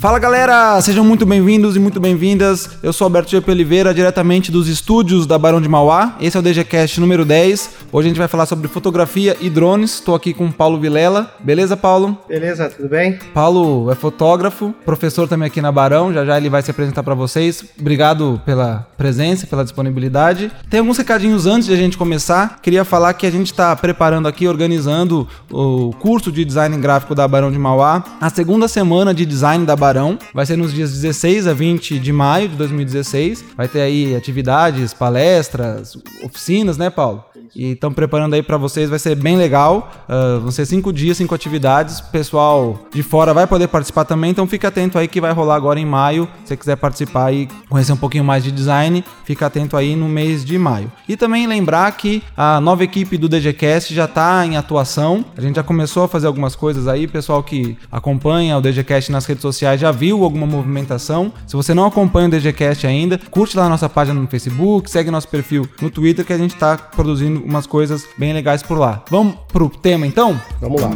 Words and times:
Fala 0.00 0.18
galera, 0.18 0.80
sejam 0.80 1.04
muito 1.04 1.26
bem-vindos 1.26 1.76
e 1.76 1.78
muito 1.78 2.00
bem-vindas. 2.00 2.70
Eu 2.82 2.90
sou 2.90 3.04
Alberto 3.04 3.30
G. 3.30 3.42
Oliveira, 3.46 3.92
diretamente 3.92 4.50
dos 4.50 4.66
estúdios 4.66 5.26
da 5.26 5.38
Barão 5.38 5.60
de 5.60 5.68
Mauá. 5.68 6.16
Esse 6.18 6.38
é 6.38 6.40
o 6.40 6.42
DGCast 6.42 6.98
número 6.98 7.22
10. 7.22 7.70
Hoje 7.92 8.06
a 8.06 8.10
gente 8.10 8.18
vai 8.18 8.28
falar 8.28 8.46
sobre 8.46 8.68
fotografia 8.68 9.36
e 9.40 9.50
drones. 9.50 9.94
Estou 9.94 10.14
aqui 10.14 10.32
com 10.32 10.46
o 10.46 10.52
Paulo 10.52 10.78
Vilela. 10.78 11.34
Beleza, 11.40 11.76
Paulo? 11.76 12.16
Beleza, 12.28 12.70
tudo 12.70 12.88
bem? 12.88 13.18
Paulo 13.34 13.90
é 13.90 13.96
fotógrafo, 13.96 14.72
professor 14.84 15.26
também 15.26 15.48
aqui 15.48 15.60
na 15.60 15.72
Barão. 15.72 16.12
Já 16.12 16.24
já 16.24 16.36
ele 16.36 16.48
vai 16.48 16.62
se 16.62 16.70
apresentar 16.70 17.02
para 17.02 17.16
vocês. 17.16 17.64
Obrigado 17.80 18.40
pela 18.46 18.86
presença, 18.96 19.44
pela 19.44 19.64
disponibilidade. 19.64 20.52
Tem 20.70 20.78
alguns 20.78 20.98
recadinhos 20.98 21.46
antes 21.46 21.66
de 21.66 21.74
a 21.74 21.76
gente 21.76 21.98
começar. 21.98 22.60
Queria 22.62 22.84
falar 22.84 23.12
que 23.14 23.26
a 23.26 23.30
gente 23.30 23.46
está 23.46 23.74
preparando 23.74 24.28
aqui, 24.28 24.46
organizando 24.46 25.26
o 25.50 25.90
curso 25.98 26.30
de 26.30 26.44
design 26.44 26.76
gráfico 26.78 27.12
da 27.12 27.26
Barão 27.26 27.50
de 27.50 27.58
Mauá. 27.58 28.04
A 28.20 28.30
segunda 28.30 28.68
semana 28.68 29.12
de 29.12 29.26
design 29.26 29.66
da 29.66 29.74
Barão. 29.74 30.16
Vai 30.32 30.46
ser 30.46 30.56
nos 30.56 30.72
dias 30.72 30.92
16 30.92 31.48
a 31.48 31.52
20 31.52 31.98
de 31.98 32.12
maio 32.12 32.50
de 32.50 32.54
2016. 32.54 33.44
Vai 33.56 33.66
ter 33.66 33.80
aí 33.80 34.14
atividades, 34.14 34.94
palestras, 34.94 35.98
oficinas, 36.22 36.78
né, 36.78 36.88
Paulo? 36.88 37.24
E 37.54 37.72
estão 37.72 37.92
preparando 37.92 38.34
aí 38.34 38.42
para 38.42 38.56
vocês, 38.56 38.88
vai 38.88 38.98
ser 38.98 39.14
bem 39.14 39.36
legal. 39.36 39.90
Uh, 40.08 40.40
vão 40.40 40.50
ser 40.50 40.66
cinco 40.66 40.92
dias, 40.92 41.16
cinco 41.16 41.34
atividades. 41.34 42.00
Pessoal 42.00 42.78
de 42.92 43.02
fora 43.02 43.34
vai 43.34 43.46
poder 43.46 43.68
participar 43.68 44.04
também, 44.04 44.30
então 44.30 44.46
fica 44.46 44.68
atento 44.68 44.98
aí 44.98 45.08
que 45.08 45.20
vai 45.20 45.32
rolar 45.32 45.56
agora 45.56 45.80
em 45.80 45.86
maio. 45.86 46.28
Se 46.44 46.48
você 46.48 46.56
quiser 46.56 46.76
participar 46.76 47.32
e 47.32 47.48
conhecer 47.68 47.92
um 47.92 47.96
pouquinho 47.96 48.24
mais 48.24 48.44
de 48.44 48.50
design, 48.50 49.04
fica 49.24 49.46
atento 49.46 49.76
aí 49.76 49.96
no 49.96 50.08
mês 50.08 50.44
de 50.44 50.58
maio. 50.58 50.90
E 51.08 51.16
também 51.16 51.46
lembrar 51.46 51.90
que 51.92 52.22
a 52.36 52.60
nova 52.60 52.84
equipe 52.84 53.16
do 53.16 53.28
DGCast 53.28 53.94
já 53.94 54.04
está 54.04 54.44
em 54.46 54.56
atuação. 54.56 55.24
A 55.36 55.40
gente 55.40 55.56
já 55.56 55.62
começou 55.62 56.04
a 56.04 56.08
fazer 56.08 56.26
algumas 56.26 56.54
coisas 56.54 56.86
aí. 56.86 57.06
Pessoal 57.06 57.42
que 57.42 57.76
acompanha 57.90 58.58
o 58.58 58.60
DGCast 58.60 59.10
nas 59.10 59.26
redes 59.26 59.42
sociais 59.42 59.80
já 59.80 59.90
viu 59.90 60.22
alguma 60.24 60.46
movimentação. 60.46 61.32
Se 61.46 61.56
você 61.56 61.74
não 61.74 61.84
acompanha 61.84 62.28
o 62.28 62.30
DGCast 62.30 62.86
ainda, 62.86 63.20
curte 63.30 63.56
lá 63.56 63.64
a 63.64 63.68
nossa 63.68 63.88
página 63.88 64.20
no 64.20 64.26
Facebook, 64.26 64.90
segue 64.90 65.10
nosso 65.10 65.28
perfil 65.28 65.68
no 65.80 65.90
Twitter 65.90 66.24
que 66.24 66.32
a 66.32 66.38
gente 66.38 66.54
está 66.54 66.76
produzindo 66.76 67.39
umas 67.44 67.66
coisas 67.66 68.06
bem 68.16 68.32
legais 68.32 68.62
por 68.62 68.78
lá. 68.78 69.04
Vamos 69.10 69.34
pro 69.48 69.68
tema 69.68 70.06
então? 70.06 70.40
Vamos 70.60 70.80
lá. 70.80 70.90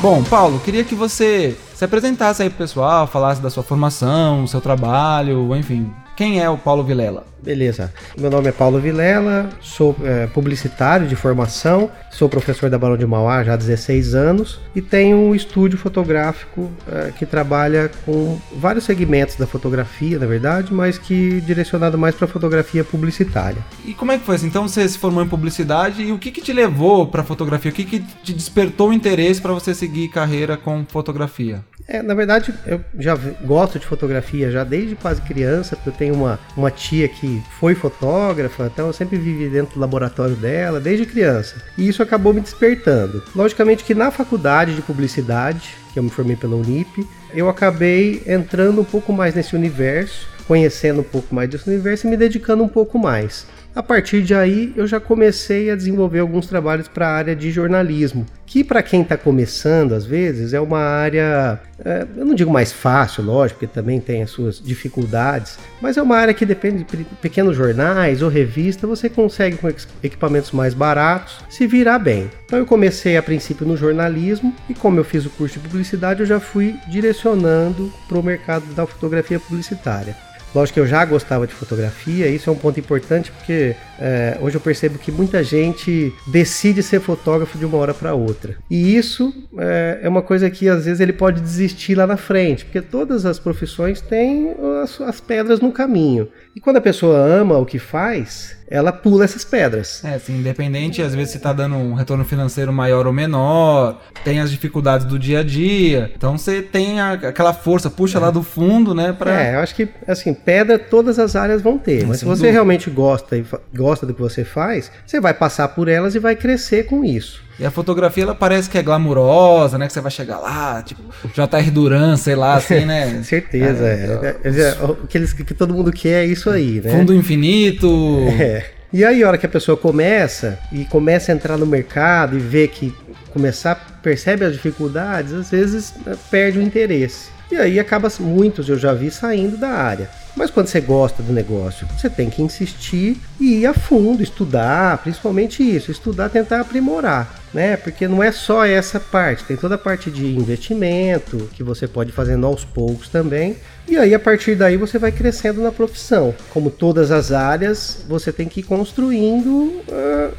Bom, 0.00 0.22
Paulo, 0.22 0.60
queria 0.60 0.84
que 0.84 0.94
você 0.94 1.56
se 1.74 1.84
apresentasse 1.84 2.42
aí 2.42 2.48
pro 2.48 2.58
pessoal, 2.58 3.06
falasse 3.06 3.42
da 3.42 3.50
sua 3.50 3.64
formação, 3.64 4.46
seu 4.46 4.60
trabalho, 4.60 5.54
enfim. 5.56 5.92
Quem 6.16 6.40
é 6.40 6.48
o 6.48 6.56
Paulo 6.56 6.82
Vilela? 6.84 7.24
Beleza. 7.42 7.92
Meu 8.18 8.30
nome 8.30 8.48
é 8.48 8.52
Paulo 8.52 8.80
Vilela, 8.80 9.48
sou 9.60 9.96
é, 10.02 10.26
publicitário 10.26 11.06
de 11.06 11.14
formação, 11.14 11.90
sou 12.10 12.28
professor 12.28 12.68
da 12.68 12.78
Barão 12.78 12.96
de 12.96 13.06
Mauá 13.06 13.44
já 13.44 13.54
há 13.54 13.56
16 13.56 14.14
anos 14.14 14.60
e 14.74 14.82
tenho 14.82 15.16
um 15.16 15.34
estúdio 15.34 15.78
fotográfico 15.78 16.70
é, 16.90 17.12
que 17.16 17.24
trabalha 17.24 17.90
com 18.04 18.38
vários 18.56 18.84
segmentos 18.84 19.36
da 19.36 19.46
fotografia, 19.46 20.18
na 20.18 20.26
verdade, 20.26 20.74
mas 20.74 20.98
que 20.98 21.40
direcionado 21.42 21.96
mais 21.96 22.14
para 22.14 22.26
fotografia 22.26 22.82
publicitária. 22.82 23.64
E 23.84 23.94
como 23.94 24.12
é 24.12 24.18
que 24.18 24.24
foi? 24.24 24.36
Então 24.42 24.66
você 24.66 24.88
se 24.88 24.98
formou 24.98 25.22
em 25.22 25.28
publicidade 25.28 26.02
e 26.02 26.12
o 26.12 26.18
que, 26.18 26.30
que 26.30 26.40
te 26.40 26.52
levou 26.52 27.06
para 27.06 27.22
fotografia? 27.22 27.70
O 27.70 27.74
que, 27.74 27.84
que 27.84 28.00
te 28.00 28.32
despertou 28.32 28.90
o 28.90 28.92
interesse 28.92 29.40
para 29.40 29.52
você 29.52 29.74
seguir 29.74 30.08
carreira 30.08 30.56
com 30.56 30.84
fotografia? 30.86 31.64
É, 31.86 32.02
na 32.02 32.14
verdade, 32.14 32.52
eu 32.66 32.84
já 32.98 33.16
gosto 33.44 33.78
de 33.78 33.86
fotografia 33.86 34.50
já 34.50 34.62
desde 34.62 34.94
quase 34.94 35.22
criança, 35.22 35.74
porque 35.74 35.88
eu 35.88 35.94
tenho 35.94 36.14
uma, 36.14 36.38
uma 36.54 36.70
tia 36.70 37.08
que 37.08 37.27
foi 37.58 37.74
fotógrafa, 37.74 38.70
então 38.72 38.86
eu 38.88 38.92
sempre 38.92 39.18
vivi 39.18 39.48
dentro 39.48 39.74
do 39.74 39.80
laboratório 39.80 40.34
dela 40.36 40.80
desde 40.80 41.06
criança. 41.06 41.56
E 41.76 41.88
isso 41.88 42.02
acabou 42.02 42.32
me 42.32 42.40
despertando. 42.40 43.22
Logicamente 43.34 43.84
que 43.84 43.94
na 43.94 44.10
faculdade 44.10 44.74
de 44.74 44.82
publicidade, 44.82 45.76
que 45.92 45.98
eu 45.98 46.02
me 46.02 46.10
formei 46.10 46.36
pela 46.36 46.56
Unip, 46.56 47.06
eu 47.34 47.48
acabei 47.48 48.22
entrando 48.26 48.80
um 48.80 48.84
pouco 48.84 49.12
mais 49.12 49.34
nesse 49.34 49.54
universo, 49.54 50.28
conhecendo 50.46 51.00
um 51.00 51.04
pouco 51.04 51.34
mais 51.34 51.50
desse 51.50 51.68
universo 51.68 52.06
e 52.06 52.10
me 52.10 52.16
dedicando 52.16 52.62
um 52.62 52.68
pouco 52.68 52.98
mais. 52.98 53.46
A 53.78 53.82
partir 53.82 54.22
de 54.22 54.34
aí, 54.34 54.72
eu 54.76 54.88
já 54.88 54.98
comecei 54.98 55.70
a 55.70 55.76
desenvolver 55.76 56.18
alguns 56.18 56.48
trabalhos 56.48 56.88
para 56.88 57.06
a 57.06 57.12
área 57.12 57.36
de 57.36 57.48
jornalismo, 57.52 58.26
que 58.44 58.64
para 58.64 58.82
quem 58.82 59.02
está 59.02 59.16
começando, 59.16 59.92
às 59.92 60.04
vezes, 60.04 60.52
é 60.52 60.60
uma 60.60 60.80
área, 60.80 61.60
é, 61.84 62.04
eu 62.16 62.24
não 62.24 62.34
digo 62.34 62.52
mais 62.52 62.72
fácil, 62.72 63.22
lógico, 63.22 63.60
porque 63.60 63.72
também 63.72 64.00
tem 64.00 64.20
as 64.20 64.30
suas 64.30 64.60
dificuldades, 64.60 65.60
mas 65.80 65.96
é 65.96 66.02
uma 66.02 66.16
área 66.16 66.34
que 66.34 66.44
depende 66.44 66.82
de 66.82 67.04
pequenos 67.22 67.56
jornais 67.56 68.20
ou 68.20 68.28
revista, 68.28 68.84
você 68.84 69.08
consegue 69.08 69.58
com 69.58 69.68
equipamentos 70.02 70.50
mais 70.50 70.74
baratos 70.74 71.38
se 71.48 71.64
virar 71.64 72.00
bem. 72.00 72.28
Então 72.46 72.58
eu 72.58 72.66
comecei 72.66 73.16
a 73.16 73.22
princípio 73.22 73.64
no 73.64 73.76
jornalismo 73.76 74.52
e 74.68 74.74
como 74.74 74.98
eu 74.98 75.04
fiz 75.04 75.24
o 75.24 75.30
curso 75.30 75.60
de 75.60 75.68
publicidade, 75.68 76.18
eu 76.18 76.26
já 76.26 76.40
fui 76.40 76.74
direcionando 76.88 77.92
para 78.08 78.18
o 78.18 78.24
mercado 78.24 78.74
da 78.74 78.84
fotografia 78.84 79.38
publicitária. 79.38 80.16
Lógico 80.54 80.74
que 80.74 80.80
eu 80.80 80.86
já 80.86 81.04
gostava 81.04 81.46
de 81.46 81.52
fotografia, 81.52 82.26
isso 82.28 82.48
é 82.48 82.52
um 82.52 82.56
ponto 82.56 82.80
importante 82.80 83.30
porque 83.30 83.76
é, 83.98 84.38
hoje 84.40 84.56
eu 84.56 84.60
percebo 84.60 84.98
que 84.98 85.10
muita 85.10 85.42
gente 85.42 86.12
decide 86.26 86.82
ser 86.82 87.00
fotógrafo 87.00 87.58
de 87.58 87.64
uma 87.64 87.76
hora 87.78 87.92
para 87.92 88.14
outra. 88.14 88.56
E 88.70 88.96
isso 88.96 89.32
é, 89.58 90.00
é, 90.02 90.08
uma 90.08 90.22
coisa 90.22 90.48
que 90.48 90.68
às 90.68 90.84
vezes 90.84 91.00
ele 91.00 91.12
pode 91.12 91.40
desistir 91.40 91.94
lá 91.94 92.06
na 92.06 92.16
frente, 92.16 92.64
porque 92.64 92.80
todas 92.80 93.26
as 93.26 93.38
profissões 93.38 94.00
têm 94.00 94.54
as, 94.82 95.00
as 95.00 95.20
pedras 95.20 95.60
no 95.60 95.72
caminho. 95.72 96.28
E 96.54 96.60
quando 96.60 96.76
a 96.76 96.80
pessoa 96.80 97.18
ama 97.18 97.56
o 97.58 97.66
que 97.66 97.78
faz, 97.78 98.56
ela 98.70 98.92
pula 98.92 99.24
essas 99.24 99.44
pedras. 99.44 100.04
É, 100.04 100.14
assim, 100.14 100.38
independente, 100.38 101.00
às 101.00 101.14
vezes 101.14 101.30
você 101.30 101.36
está 101.38 101.52
dando 101.52 101.76
um 101.76 101.94
retorno 101.94 102.24
financeiro 102.24 102.72
maior 102.72 103.06
ou 103.06 103.12
menor, 103.12 104.00
tem 104.24 104.40
as 104.40 104.50
dificuldades 104.50 105.06
do 105.06 105.18
dia 105.18 105.40
a 105.40 105.42
dia, 105.42 106.10
então 106.14 106.36
você 106.36 106.60
tem 106.60 107.00
a, 107.00 107.12
aquela 107.12 107.52
força, 107.52 107.88
puxa 107.88 108.18
é. 108.18 108.20
lá 108.20 108.30
do 108.30 108.42
fundo, 108.42 108.94
né? 108.94 109.12
Pra... 109.12 109.42
É, 109.42 109.54
eu 109.54 109.60
acho 109.60 109.74
que, 109.74 109.88
assim, 110.06 110.34
pedra 110.34 110.78
todas 110.78 111.18
as 111.18 111.34
áreas 111.34 111.62
vão 111.62 111.78
ter, 111.78 112.06
mas 112.06 112.18
se 112.18 112.24
você 112.24 112.42
dúvida. 112.42 112.52
realmente 112.52 112.90
gosta 112.90 113.36
e 113.36 113.44
gosta 113.74 113.87
do 114.06 114.14
que 114.14 114.20
você 114.20 114.44
faz, 114.44 114.90
você 115.06 115.20
vai 115.20 115.34
passar 115.34 115.68
por 115.68 115.88
elas 115.88 116.14
e 116.14 116.18
vai 116.18 116.36
crescer 116.36 116.84
com 116.84 117.04
isso. 117.04 117.42
E 117.58 117.66
a 117.66 117.70
fotografia, 117.70 118.22
ela 118.22 118.34
parece 118.34 118.70
que 118.70 118.78
é 118.78 118.82
glamurosa, 118.82 119.78
né? 119.78 119.88
Que 119.88 119.92
você 119.92 120.00
vai 120.00 120.12
chegar 120.12 120.38
lá, 120.38 120.80
tipo, 120.82 121.02
JR 121.34 121.70
Duran, 121.72 122.16
sei 122.16 122.36
lá, 122.36 122.54
assim, 122.54 122.84
né? 122.84 123.20
Certeza, 123.24 123.84
é. 123.84 124.36
é. 124.44 124.48
é, 124.48 124.60
é 124.60 124.84
o 124.84 124.94
que, 124.94 125.18
eles, 125.18 125.32
que 125.32 125.54
todo 125.54 125.74
mundo 125.74 125.90
quer 125.90 126.24
é 126.24 126.26
isso 126.26 126.48
aí, 126.48 126.80
né? 126.80 126.90
Fundo 126.90 127.14
infinito. 127.14 127.88
É. 128.38 128.64
E 128.90 129.04
aí, 129.04 129.22
a 129.22 129.28
hora 129.28 129.36
que 129.36 129.44
a 129.44 129.48
pessoa 129.48 129.76
começa 129.76 130.58
e 130.72 130.84
começa 130.86 131.30
a 131.30 131.34
entrar 131.34 131.58
no 131.58 131.66
mercado 131.66 132.36
e 132.36 132.40
vê 132.40 132.66
que 132.66 132.94
começar, 133.30 134.00
percebe 134.02 134.44
as 134.44 134.54
dificuldades, 134.54 135.32
às 135.34 135.50
vezes 135.50 135.92
perde 136.30 136.58
o 136.58 136.62
interesse. 136.62 137.28
E 137.50 137.56
aí 137.56 137.80
acaba 137.80 138.08
muitos 138.20 138.68
eu 138.68 138.78
já 138.78 138.92
vi 138.92 139.10
saindo 139.10 139.56
da 139.56 139.68
área. 139.68 140.08
Mas 140.38 140.52
quando 140.52 140.68
você 140.68 140.80
gosta 140.80 141.20
do 141.20 141.32
negócio, 141.32 141.84
você 141.98 142.08
tem 142.08 142.30
que 142.30 142.40
insistir 142.40 143.16
e 143.40 143.56
ir 143.56 143.66
a 143.66 143.74
fundo, 143.74 144.22
estudar, 144.22 144.98
principalmente 144.98 145.64
isso, 145.64 145.90
estudar, 145.90 146.28
tentar 146.28 146.60
aprimorar, 146.60 147.40
né? 147.52 147.76
Porque 147.76 148.06
não 148.06 148.22
é 148.22 148.30
só 148.30 148.64
essa 148.64 149.00
parte, 149.00 149.42
tem 149.42 149.56
toda 149.56 149.74
a 149.74 149.78
parte 149.78 150.12
de 150.12 150.24
investimento 150.24 151.50
que 151.54 151.64
você 151.64 151.88
pode 151.88 152.12
fazendo 152.12 152.46
aos 152.46 152.64
poucos 152.64 153.08
também. 153.08 153.56
E 153.88 153.96
aí 153.96 154.14
a 154.14 154.18
partir 154.18 154.54
daí 154.54 154.76
você 154.76 154.96
vai 154.96 155.10
crescendo 155.10 155.60
na 155.60 155.72
profissão. 155.72 156.32
Como 156.50 156.70
todas 156.70 157.10
as 157.10 157.32
áreas, 157.32 158.04
você 158.08 158.32
tem 158.32 158.46
que 158.46 158.60
ir 158.60 158.62
construindo 158.62 159.82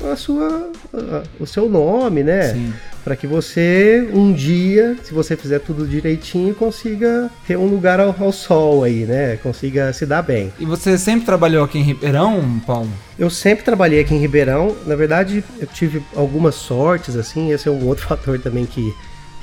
a, 0.02 0.13
a 0.13 0.16
sua, 0.16 0.72
a, 0.94 1.24
o 1.38 1.45
seu 1.45 1.68
nome, 1.68 2.24
né? 2.24 2.54
Sim 2.54 2.74
para 3.04 3.16
que 3.16 3.25
você 3.25 4.07
um 4.13 4.31
dia, 4.31 4.95
se 5.04 5.13
você 5.13 5.36
fizer 5.36 5.60
tudo 5.60 5.88
direitinho, 5.88 6.54
consiga 6.54 7.30
ter 7.48 7.57
um 7.57 7.66
lugar 7.66 8.00
ao, 8.00 8.16
ao, 8.19 8.31
sol 8.31 8.84
aí, 8.84 9.06
né? 9.06 9.38
Consiga 9.38 9.88
se 9.94 10.06
dar 10.06 10.21
bem. 10.21 10.51
E 10.59 10.65
você 10.65 10.97
sempre 10.97 11.25
trabalhou 11.25 11.63
aqui 11.63 11.77
em 11.77 11.83
Ribeirão, 11.83 12.62
Paulo? 12.65 12.89
Eu 13.18 13.30
sempre 13.30 13.63
trabalhei 13.63 14.00
aqui 14.00 14.13
em 14.13 14.19
Ribeirão. 14.19 14.75
Na 14.86 14.95
verdade, 14.95 15.44
eu 15.59 15.68
tive 15.68 16.03
algumas 16.15 16.56
sortes, 16.56 17.15
assim. 17.15 17.51
Esse 17.51 17.68
é 17.68 17.71
um 17.71 17.86
outro 17.88 18.07
fator 18.07 18.39
também 18.39 18.65
que, 18.65 18.94